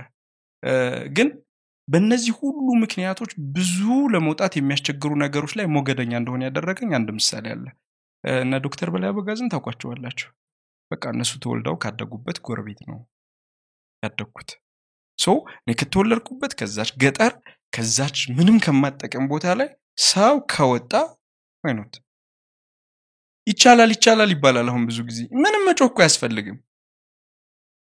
[1.16, 1.28] ግን
[1.89, 3.78] በእነዚህ ሁሉ ምክንያቶች ብዙ
[4.12, 7.65] ለመውጣት የሚያስቸግሩ ነገሮች ላይ ሞገደኛ እንደሆነ ያደረገኝ አንድ ምሳሌ አለ።
[8.24, 10.28] እ፣ እነ ዶክተር በላይ አበጋዝን ታውቋቸዋላችሁ?
[10.90, 12.99] በቃ እነሱ ተወልደው ካደጉበት ጎረቤት ነው
[14.03, 14.51] ያደግኩት
[15.19, 17.33] so እኔ ከተወለድኩበት ከዛች ገጠር
[17.73, 19.69] ከዛች ምንም ከማጠቀም ቦታ ላይ
[20.07, 20.93] ሰው ከወጣ
[21.65, 21.95] ወይኖት
[23.47, 26.59] ይቻላል ይቻላል ይባላል አሁን ብዙ ጊዜ ምንም መጮህ እኮ አያስፈልግም።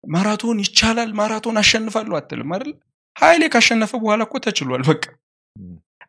[0.04, 2.72] ማራቶን ይቻላል ማራቶን አሸንፋለሁ አትልም አይደል?
[3.16, 5.04] ኃይሌ ካሸነፈ በኋላ እኮ ተችሏል በቃ።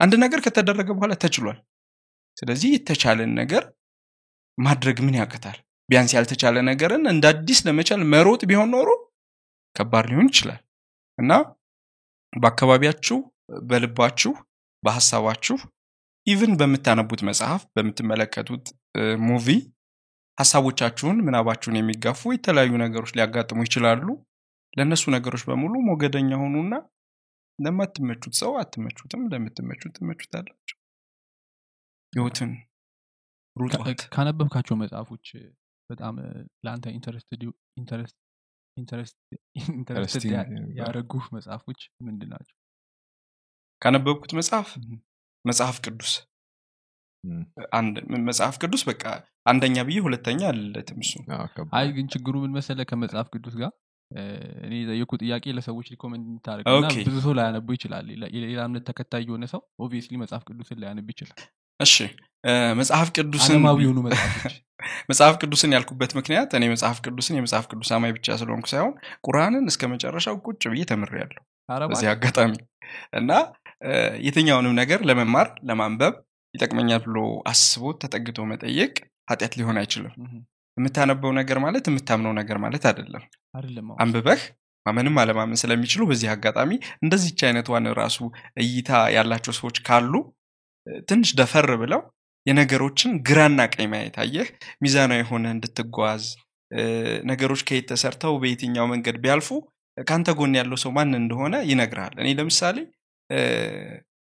[0.00, 1.58] አንድ ነገር ከተደረገ በኋላ ተችሏል።
[2.36, 3.62] ስለዚህ የተቻለን ነገር
[4.58, 5.58] ማድረግ ምን ያቅታል?
[5.88, 8.88] ቢያንስ ያልተቻለ ነገርን እንደ አዲስ ለመቻል መሮጥ ቢሆን ኖሮ
[9.76, 10.60] ከባድ ሊሆን ይችላል
[11.18, 11.32] እና
[12.32, 13.18] በአካባቢያችሁ
[13.62, 14.32] በልባችሁ
[14.82, 15.56] በሀሳባችሁ
[16.26, 18.66] even በምታነቡት መጽሐፍ በምትመለከቱት
[19.26, 19.46] movie
[20.38, 24.06] ሀሳቦቻችሁን ምናባችሁን የሚጋፉ የተለያዩ ነገሮች ሊያጋጥሙ ይችላሉ።
[24.72, 26.74] ለእነሱ ነገሮች በሙሉ ሞገደኛ ሆኑና
[27.58, 30.76] ለማትመቹት ሰው አትመቹትም ለምትመቹት ትመቹታላችሁ።
[32.12, 32.52] ህይወትን
[33.56, 35.26] ሩጧት ካነበብካቸው መጽሐፎች
[35.90, 36.14] በጣም
[36.64, 37.42] ለአንተ interested
[39.72, 40.24] interested
[40.78, 42.56] ያደረጉ መጽሐፎች ምንድን ናቸው?
[43.82, 44.68] ካነበብኩት መጽሐፍ.
[45.44, 46.12] መጽሐፍ ቅዱስ።
[48.28, 49.02] መጽሐፍ ቅዱስ በቃ
[49.46, 51.12] አንደኛ ብዬ ሁለተኛ አልለትም እሱ።
[51.78, 53.72] አይ ግን ችግሩ ምን መሰለ ከመጽሐፍ ቅዱስ ጋር?
[54.64, 56.24] እኔ የጠየኩ ጥያቄ ለሰዎች recommend
[56.74, 61.08] okay። ብዙ ሰው ላያነቡ ይችላል። ሌላ የሌላ እምነት ተከታይ የሆነ ሰው obviously መጽሐፍ ቅዱስን ላያነብ
[61.14, 61.38] ይችላል።
[61.80, 61.94] እሺ።
[62.76, 64.56] መጽሐፍ ቅዱስን የሆኑ መጽሐፎች
[65.10, 68.94] መጽሐፍ ቅዱስን ያልኩበት ምክንያት እኔ መጽሐፍ ቅዱስን የመጽሐፍ ቅዱስ አማኝ ብቻ ስለሆንኩ ሳይሆን
[69.26, 71.40] ቁርአንን እስከ መጨረሻው ቁጭ ብዬ ተምሬያለሁ።
[71.92, 72.52] በዚህ አጋጣሚ
[73.18, 73.30] እና
[74.26, 76.14] የትኛውንም ነገር ለመማር ለማንበብ
[76.54, 77.18] ይጠቅመኛል ብሎ
[77.50, 78.92] አስቦ ተጠግቶ መጠየቅ
[79.30, 80.14] ኃጢአት ሊሆን አይችልም።
[80.76, 83.24] የምታነበው ነገር ማለት የምታምነው ነገር ማለት አይደለም።
[84.02, 84.42] አንብበህ
[84.86, 86.70] ማመንም አለማመን ስለሚችሉ በዚህ አጋጣሚ
[87.02, 88.18] እንደዚች አይነቷን ራሱ
[88.62, 90.12] እይታ ያላቸው ሰዎች ካሉ
[91.08, 92.00] ትንሽ ደፈር ብለው
[92.46, 94.48] የነገሮችን ግራና ቀኝ ማየት አየህ?
[94.82, 96.24] ሚዛናዊ የሆነ እንድትጓዝ
[97.30, 99.48] ነገሮች ከየት ተሰርተው በየትኛው መንገድ ቢያልፉ
[99.96, 102.76] ከአንተ ጎን ያለው ሰው ማን እንደሆነ ይነግርሃል። እኔ ለምሳሌ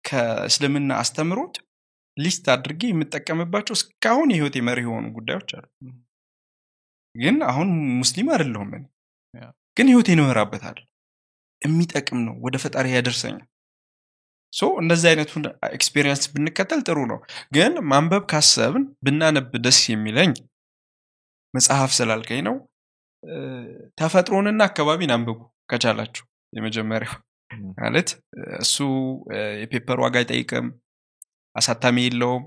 [0.06, 1.56] ከእስልምና አስተምሮት
[2.18, 5.66] list አድርጌ የምጠቀምባቸው እስካሁን የህይወት መሪ የሆኑ ጉዳዮች አሉ።
[7.16, 7.70] ግን አሁን
[8.00, 8.84] ሙስሊም አይደለሁም እኔ።
[9.78, 10.78] ግን ህይወቴን እመራበታል
[11.62, 13.46] የሚጠቅም ነው። ወደ ፈጣሪ ያደርሰኛል
[14.54, 17.20] so እንደዚህ አይነቱን experience ብንከተል ጥሩ ነው።
[17.56, 20.32] ግን ማንበብ ካሰብን ብናነብ ደስ የሚለኝ
[21.54, 22.56] መጽሐፍ ስላልከኝ ነው።
[24.00, 25.38] ተፈጥሮንና አካባቢን አንብቡ
[25.70, 26.24] ከቻላችሁ
[26.54, 27.16] የመጀመሪያው
[27.80, 28.10] ማለት
[28.60, 28.76] እሱ
[29.62, 30.68] የ paper ዋጋ አይጠይቅም
[31.56, 32.44] አሳታሚ የለውም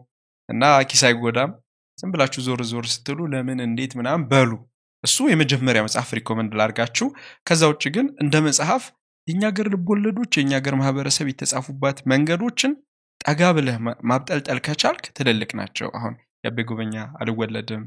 [0.48, 1.50] እና ኪስ አይጎዳም።
[1.98, 4.50] ዝም ብላችሁ ዞር ዞር ስትሉ ለምን እንዴት ምናምን በሉ።
[5.04, 7.06] እሱ የመጀመሪያ መጽሐፍ recommend ላርጋችሁ
[7.46, 8.82] ከዛ ውጭ ግን እንደ መጽሐፍ
[9.28, 12.72] የእኛ ሀገር ልቦለዶች የእኛ ሀገር ማህበረሰብ የተጻፉባት መንገዶችን
[13.20, 13.76] ጠጋ ብለህ
[14.10, 17.82] ማብጠልጠል ከቻልክ ትልልቅ ናቸው። አሁን የአቤ ጉበኛ አልወለድም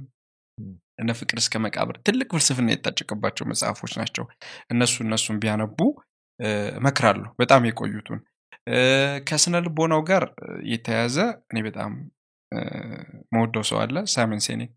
[0.99, 4.25] እነ ፍቅር እስከ መቃብር ትልቅ ፍልስፍና የታጨቀባቸው መጽሐፎች ናቸው።
[4.71, 5.79] እነሱ እነሱን ቢያነቡ
[6.75, 8.19] እመክራለሁ በጣም የቆዩቱን
[8.69, 8.77] እ፣
[9.27, 10.23] ከስነ ልቦናው ጋር
[10.69, 11.17] የተያዘ
[11.51, 11.91] እኔ በጣም
[13.31, 14.75] መወደው ሰው አለ ሳይመን ሴኔክ።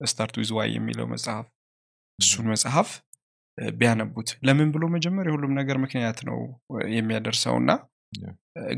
[0.00, 1.46] Start with why የሚለው መጽሐፍ
[2.18, 2.88] እሱን መጽሐፍ
[3.76, 4.28] ቢያነቡት?
[4.46, 6.38] ለምን ብሎ መጀመር የሁሉም ነገር ምክንያት ነው
[6.94, 7.70] የሚያደርሰው። እና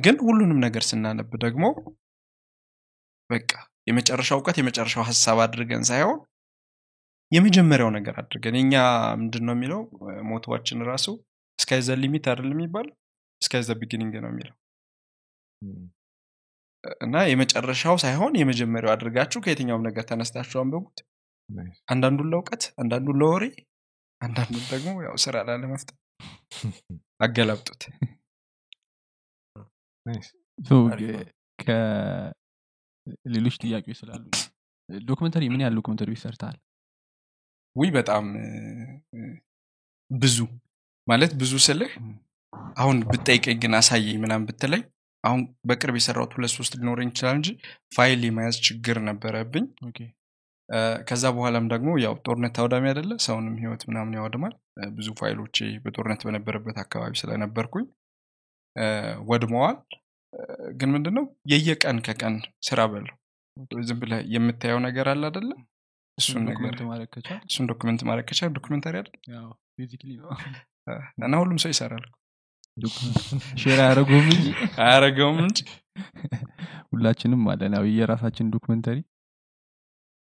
[0.03, 1.65] ግን ሁሉንም ነገር ስናነብ ደግሞ
[3.31, 3.51] በቃ
[3.87, 6.19] የመጨረሻው እውቀት የመጨረሻው ሀሳብ አድርገን ሳይሆን
[7.33, 8.75] የመጀመሪያው ነገር አድርገን የኛ
[9.21, 9.81] ምንድን ነው የሚለው?
[10.31, 11.07] motto ዋችን ራሱ
[11.59, 12.95] sky the limit አይደል የሚባለው
[13.43, 14.57] sky the beginning ነው የሚለው።
[17.01, 20.99] እና የመጨረሻው ሳይሆን የመጀመሪያው አድርጋችሁ ከየትኛውም ነገር ተነስታችሁ አንብቡት።
[21.49, 23.45] nice። አንዳንዱን ለእውቀት አንዳንዱን ለወሬ
[24.23, 25.97] አንዳንዱን ደግሞ ያው ስራ ላለመፍጠር
[27.21, 27.83] አገላብጡት።
[31.59, 34.23] ከሌሎች ጥያቄዎች ስላሉ
[35.07, 36.57] documentary ምን ያህል documentary ሰርተሃል?
[37.77, 38.25] ውይ በጣም
[40.11, 40.37] ብዙ
[41.07, 41.93] ማለት ብዙ ስልህ
[42.77, 44.83] አሁን ብጠይቀኝ ግን አሳየኝ ምናምን ብትለኝ
[45.25, 47.49] አሁን በቅርብ የሰራሁት ሁለት ሶስት ሊኖረኝ ይችላል እንጂ
[47.97, 49.65] ፋይል የመያዝ ችግር ነበረብኝ
[51.09, 53.13] ከዛ በኋላም ደግሞ ያው ጦርነት አውዳሚ አይደለ?
[53.25, 54.55] ሰውንም ህይወት ምናምን ያወድማል።
[54.97, 57.87] ብዙ ፋይሎቼ በጦርነት በነበረበት አካባቢ ስለነበርኩኝ
[59.31, 59.77] ወድመዋል።
[60.77, 61.25] ግን ምንድነው?
[61.53, 62.37] የየቀን ከቀን
[62.69, 63.17] ስራ በለው።
[63.89, 65.51] ዝም ብለህ የምታየው ነገር አለ አይደለ?
[66.19, 69.15] እሱን ነገር document ማድረግ ከቻል እሱን document ማድረግ ከቻል documentary አይደል?
[71.21, 72.05] እና ሁሉም ሰው ይሰራል
[73.63, 74.47] share አያደረጉም እንጂ?
[74.83, 75.59] አያረገውም እንጂ?
[76.93, 78.99] ሁላችንም አለን። የራሳችን documentary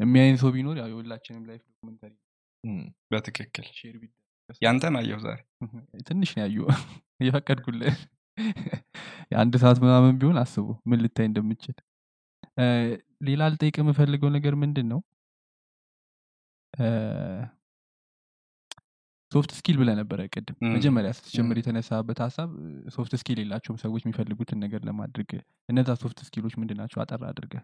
[0.01, 2.12] የሚያይን ሰው ቢኖር ያው የሁላችንም life documentary
[3.10, 3.95] በትክክል share
[4.62, 5.39] ያንተን አየሁ ዛሬ?
[6.09, 6.56] ትንሽ ነው ያዩ
[7.20, 7.98] እየፈቀድኩልህ
[9.32, 11.77] የአንድ ሰዓት ምናምን ቢሆን አስቡ ምን ልታይ እንደምችል።
[13.22, 15.01] ሌላ ልጠይቅ የምፈልገው ነገር ምንድን ነው
[19.32, 22.48] soft skill ብለ ነበረ ቅድም መጀመሪያ ስትጀምር የተነሳበት ሀሳብ
[22.95, 25.31] soft skill የላቸውም ሰዎች የሚፈልጉትን ነገር ለማድረግ።
[25.68, 26.98] እነዛ soft skill ኦች ምንድን ናቸው?
[27.02, 27.55] አጠር አድርገ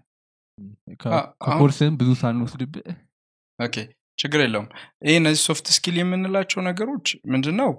[1.00, 2.86] ከኮርስም ብዙ ሳንወስድብህ?
[3.58, 3.76] okay
[4.18, 4.68] ችግር የለውም።
[5.06, 7.70] ይህ እነዚህ soft skill የምንላቸው ነገሮች ምንድነው?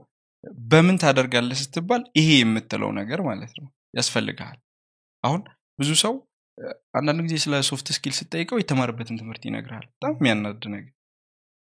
[0.67, 3.67] በምን ታደርጋለህ ስትባል ይሄ የምትለው ነገር ማለት ነው።
[3.97, 4.57] ያስፈልግሃል።
[5.23, 5.41] አሁን
[5.79, 6.13] ብዙ ሰው
[6.97, 10.93] አንዳንድ ጊዜ ስለ soft skill ስጠይቀው የተማረበትን ትምህርት ይነግርሃል። በጣም የሚያናድ ነገር።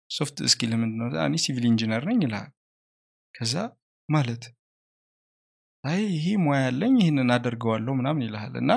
[0.09, 1.07] soft skill ምንድነው?
[1.25, 2.49] እኔ civil engineer ነኝ ይልሃል።
[3.35, 3.53] ከዛ
[4.09, 4.43] ማለት
[5.83, 8.71] አይ ይሄ ሙያ ያለኝ ይህንን አደርገዋለሁ ምናምን ይልሃል። እና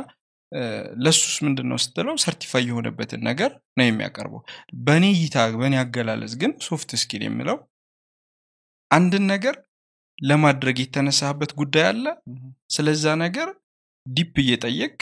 [1.05, 4.43] ለሱስ ምንድን ነው ስትለው certify የሆነበትን ነገር ነው የሚያቀርበው።
[4.87, 7.57] በእኔ እይታ በእኔ አገላለጽ ግን soft skill የሚለው
[8.91, 9.57] አንድን ነገር
[10.19, 12.05] ለማድረግ የተነሳበት ጉዳይ አለ።
[12.75, 13.49] ስለዛ ነገር
[14.07, 14.97] deep እየጠየቅ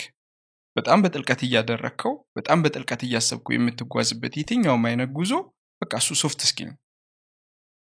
[0.76, 5.32] በጣም በጥልቀት እያደረግከው በጣም በጥልቀት እያሰብኩ የምትጓዝበት የትኛውም አይነት ጉዞ
[5.82, 6.78] በቃ እሱ soft skill ነው።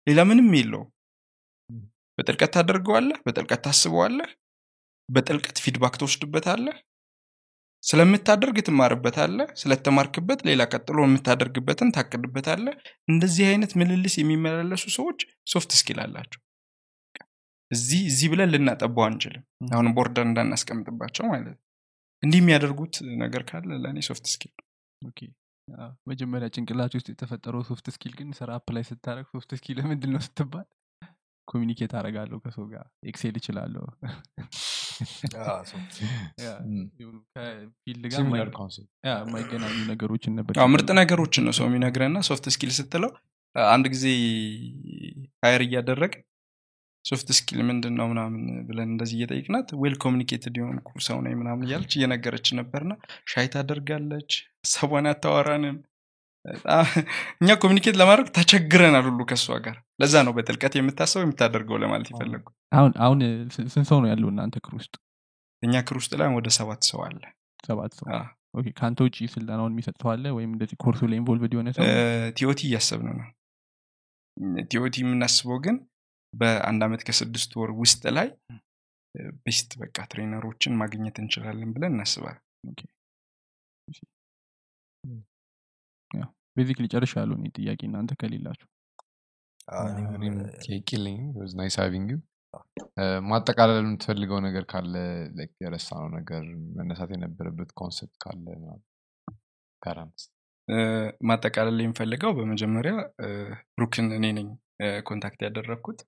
[0.06, 0.88] ሌላ ምንም የለውም።
[2.18, 4.30] በጥልቀት ታደርገዋለህ በጥልቀት ታስበዋለህ
[5.08, 6.76] በጥልቀት feedback ትወስድበታለህ
[7.84, 12.74] ስለምታደርግ ትማርበታለህ ስለተማርክበት ሌላ ቀጥሎ የምታደርግበትን ታቅድበታለህ።
[13.08, 16.40] እንደዚህ አይነት ምልልስ የሚመላለሱ ሰዎች soft skill አላቸው።
[17.70, 21.58] እዚህ እዚህ ብለን ልናጠባው አንችልም። አሁን border እንዳናስቀምጥባቸው ማለት ነው።
[22.22, 24.54] እንዲህ የሚያደርጉት ነገር ካለ ለእኔ soft skill
[26.08, 30.66] መጀመሪያ ጭንቅላት ውስጥ የተፈጠረው soft skill ግን ስራ apply ስታደረግ soft skill ምንድን ነው ስትባል
[31.48, 33.36] communicate አደርጋለሁ ከሰው ጋር Excel
[39.06, 43.12] yeah፣ የማይገናኙ ነገሮችን ነበር ምርጥ ነገሮችን ነው ሰው የሚነግረና soft skill ስትለው
[43.56, 44.04] አንድ ጊዜ
[45.44, 46.12] hire እያደረግ
[47.04, 51.92] soft skill ምንድን ነው ምናምን ብለን እንደዚህ እየጠይቅናት well communicated የሆንኩ ሰው ነኝ ምናምን እያለች
[51.98, 52.94] እየነገረች ነበርና
[53.32, 54.30] shy ታደርጋለች
[54.62, 55.76] ሀሳቧን አታወራንም
[57.40, 62.92] እኛ communicate ለማድረግ ተቸግረናል ሁሉ ከእሷ ጋር። ለዛ ነው በጥልቀት የምታስበው የምታደርገው ለማለት የፈለጉ አሁን
[63.04, 63.20] አሁን
[63.66, 64.94] ስንት ሰው ነው ያለው እናንተ crew ውስጥ?
[65.62, 67.22] እኛ crew ውስጥ ላይ ወደ ሰባት ሰው አለ።
[67.64, 68.06] ሰባት ሰው?
[68.76, 71.84] ከአንተ ውጭ ስልጠናውን የሚሰጥ ሰው አለ ወይም እንደዚህ ኮርሱ ላይ involved የሆነ ሰው?
[72.38, 73.28] TOT እያሰብን ነው።
[74.70, 75.76] TOT የምናስበው ግን
[76.34, 78.28] በአንድ አመት ከስድስት ወር ውስጥ ላይ
[79.46, 82.42] best በቃ trainer ኦችን ማግኘት እንችላለን ብለን እናስባለን
[86.58, 88.68] Basically ጨርሻ ያለው ጥያቄ እናንተ ከሌላችሁ።
[91.58, 92.10] Nice having
[93.30, 94.94] ማጠቃለል የምትፈልገው ነገር ካለ
[95.38, 96.44] like የረሳነው ነገር
[96.78, 98.46] መነሳት የነበረበት concept ካለ
[101.28, 102.94] ማጠቃለል የምፈልገው በመጀመሪያ
[103.76, 104.48] ብሩክን እኔ ነኝ
[105.08, 106.00] contact ያደረግኩት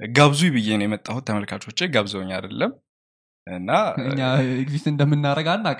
[0.00, 2.72] ጋብዙ ብዬ ነው የመጣሁት ተመልካቾቼ ጋብዘውኝ አይደለም
[3.46, 3.70] እና
[4.02, 4.20] እኛ
[4.56, 5.78] exist እንደምናደረግ አናቅ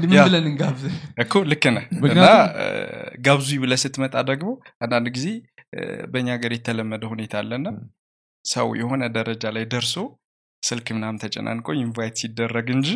[0.00, 0.84] ምን ብለን እንጋብዝ?
[1.22, 2.22] እኮ ልክ ነህ። እና
[3.26, 4.50] ጋብዙ ብለህ ስትመጣ ደግሞ
[4.84, 5.26] አንዳንድ ጊዜ
[6.12, 7.66] በእኛ ሀገር የተለመደ ሁኔታ አለና
[8.44, 9.94] ሰው የሆነ ደረጃ ላይ ደርሶ
[10.62, 12.88] ስልክ ምናምን ተጨናንቆ invite ሲደረግ እንጂ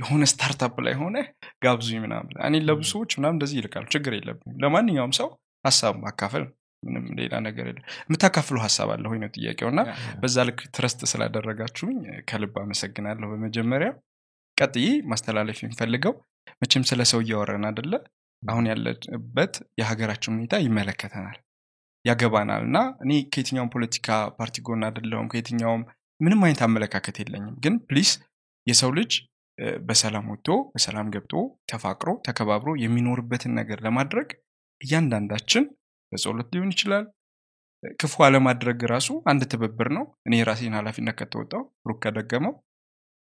[0.00, 1.16] የሆነ startup ላይ ሆነ
[1.64, 5.28] ጋብዙኝ ምናምን እኔ ለብዙ ሰዎች ምናምን እንደዚህ ይልቃሉ ችግር የለብኝም። ለማንኛውም ሰው
[5.64, 6.52] ሀሳብ ማካፈል ነው።
[6.82, 9.68] ምንም ሌላ ነገር የለም የምታካፍሉ ሀሳብ አለ ወይ ነው ጥያቄው?
[9.72, 9.80] እና
[10.22, 11.98] በዛ ልክ trust ስላደረጋችሁኝ
[12.30, 13.90] ከልብ አመሰግናለሁ። በመጀመሪያ
[14.56, 16.14] ቀጥዬ ማስተላለፍ የምፈልገው
[16.62, 17.92] መቼም ስለ ሰው እያወረን አደለ
[18.42, 21.36] አሁን ያለበት የሀገራችን ሁኔታ ይመለከተናል
[22.04, 25.82] ያገባናል። እና እኔ ከየትኛውም ፖለቲካ ፓርቲ ጎን አደለውም ከየትኛውም
[26.20, 28.10] ምንም አይነት አመለካከት የለኝም። ግን please
[28.66, 29.12] የሰው ልጅ
[29.82, 31.32] በሰላም ወጥቶ በሰላም ገብቶ
[31.70, 34.28] ተፋቅሮ ተከባብሮ የሚኖርበትን ነገር ለማድረግ
[34.80, 35.64] እያንዳንዳችን
[36.12, 37.04] በጸሎት ሊሆን ይችላል።
[38.00, 42.54] ክፉ አለማድረግ ራሱ አንድ ትብብር ነው። እኔ የራሴን ኃላፊነት ከተወጣው ብሩክ ከደገመው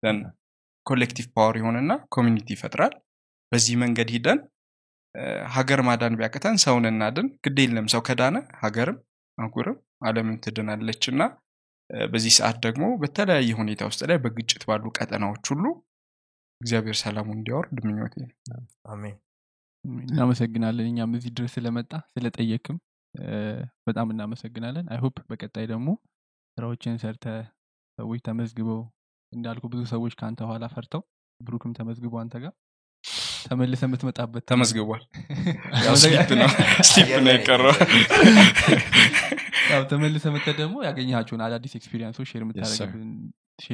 [0.03, 0.17] then
[0.85, 2.93] collective power ይሆንና community ይፈጥራል።
[3.51, 4.39] በዚህ መንገድ ሂደን
[5.55, 8.97] ሀገር ማዳን ቢያቅተን ሰውን እናድን። ግድ የለም ሰው ከዳነ ሀገርም
[9.37, 9.77] አህጉርም
[10.07, 11.21] አለምም ትድናለች እና
[12.07, 15.65] በዚህ ሰዓት ደግሞ በተለያየ ሁኔታ ውስጥ ላይ በግጭት ባሉ ቀጠናዎች ሁሉ
[16.61, 18.31] እግዚአብሔር ሰላሙ እንዲያወርድ ምኞቴ ነው።
[18.93, 19.15] አሜን
[20.05, 22.77] እናመሰግናለን። እኛም እዚህ ድረስ ስለመጣ ስለጠየክም
[23.87, 25.89] በጣም እናመሰግናለን። አይሆፕ በቀጣይ ደግሞ
[26.57, 27.25] ስራዎችን ሰርተ
[27.97, 28.81] ሰዎች ተመዝግበው
[29.31, 31.01] እንዳልኩ ብዙ ሰዎች ከአንተ ኋላ ፈርተው
[31.41, 32.53] ብሩክም ተመዝግቦ አንተ ጋር
[33.45, 35.03] ተመልሰ የምትመጣበት ተመዝግቧል።
[35.85, 36.49] ያው sleep ነው።
[37.29, 37.73] የቀረው።
[39.71, 42.43] ያው ተመልሰ መጥተህ ደግሞ ያገኘሃቸውን አዳዲስ experience ኦች share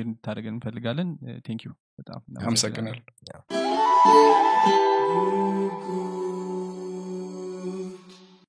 [0.03, 1.10] እንድታደረገን እንፈልጋለን።
[1.47, 1.64] Thank
[1.99, 2.22] በጣም
[3.26, 3.41] Yeah.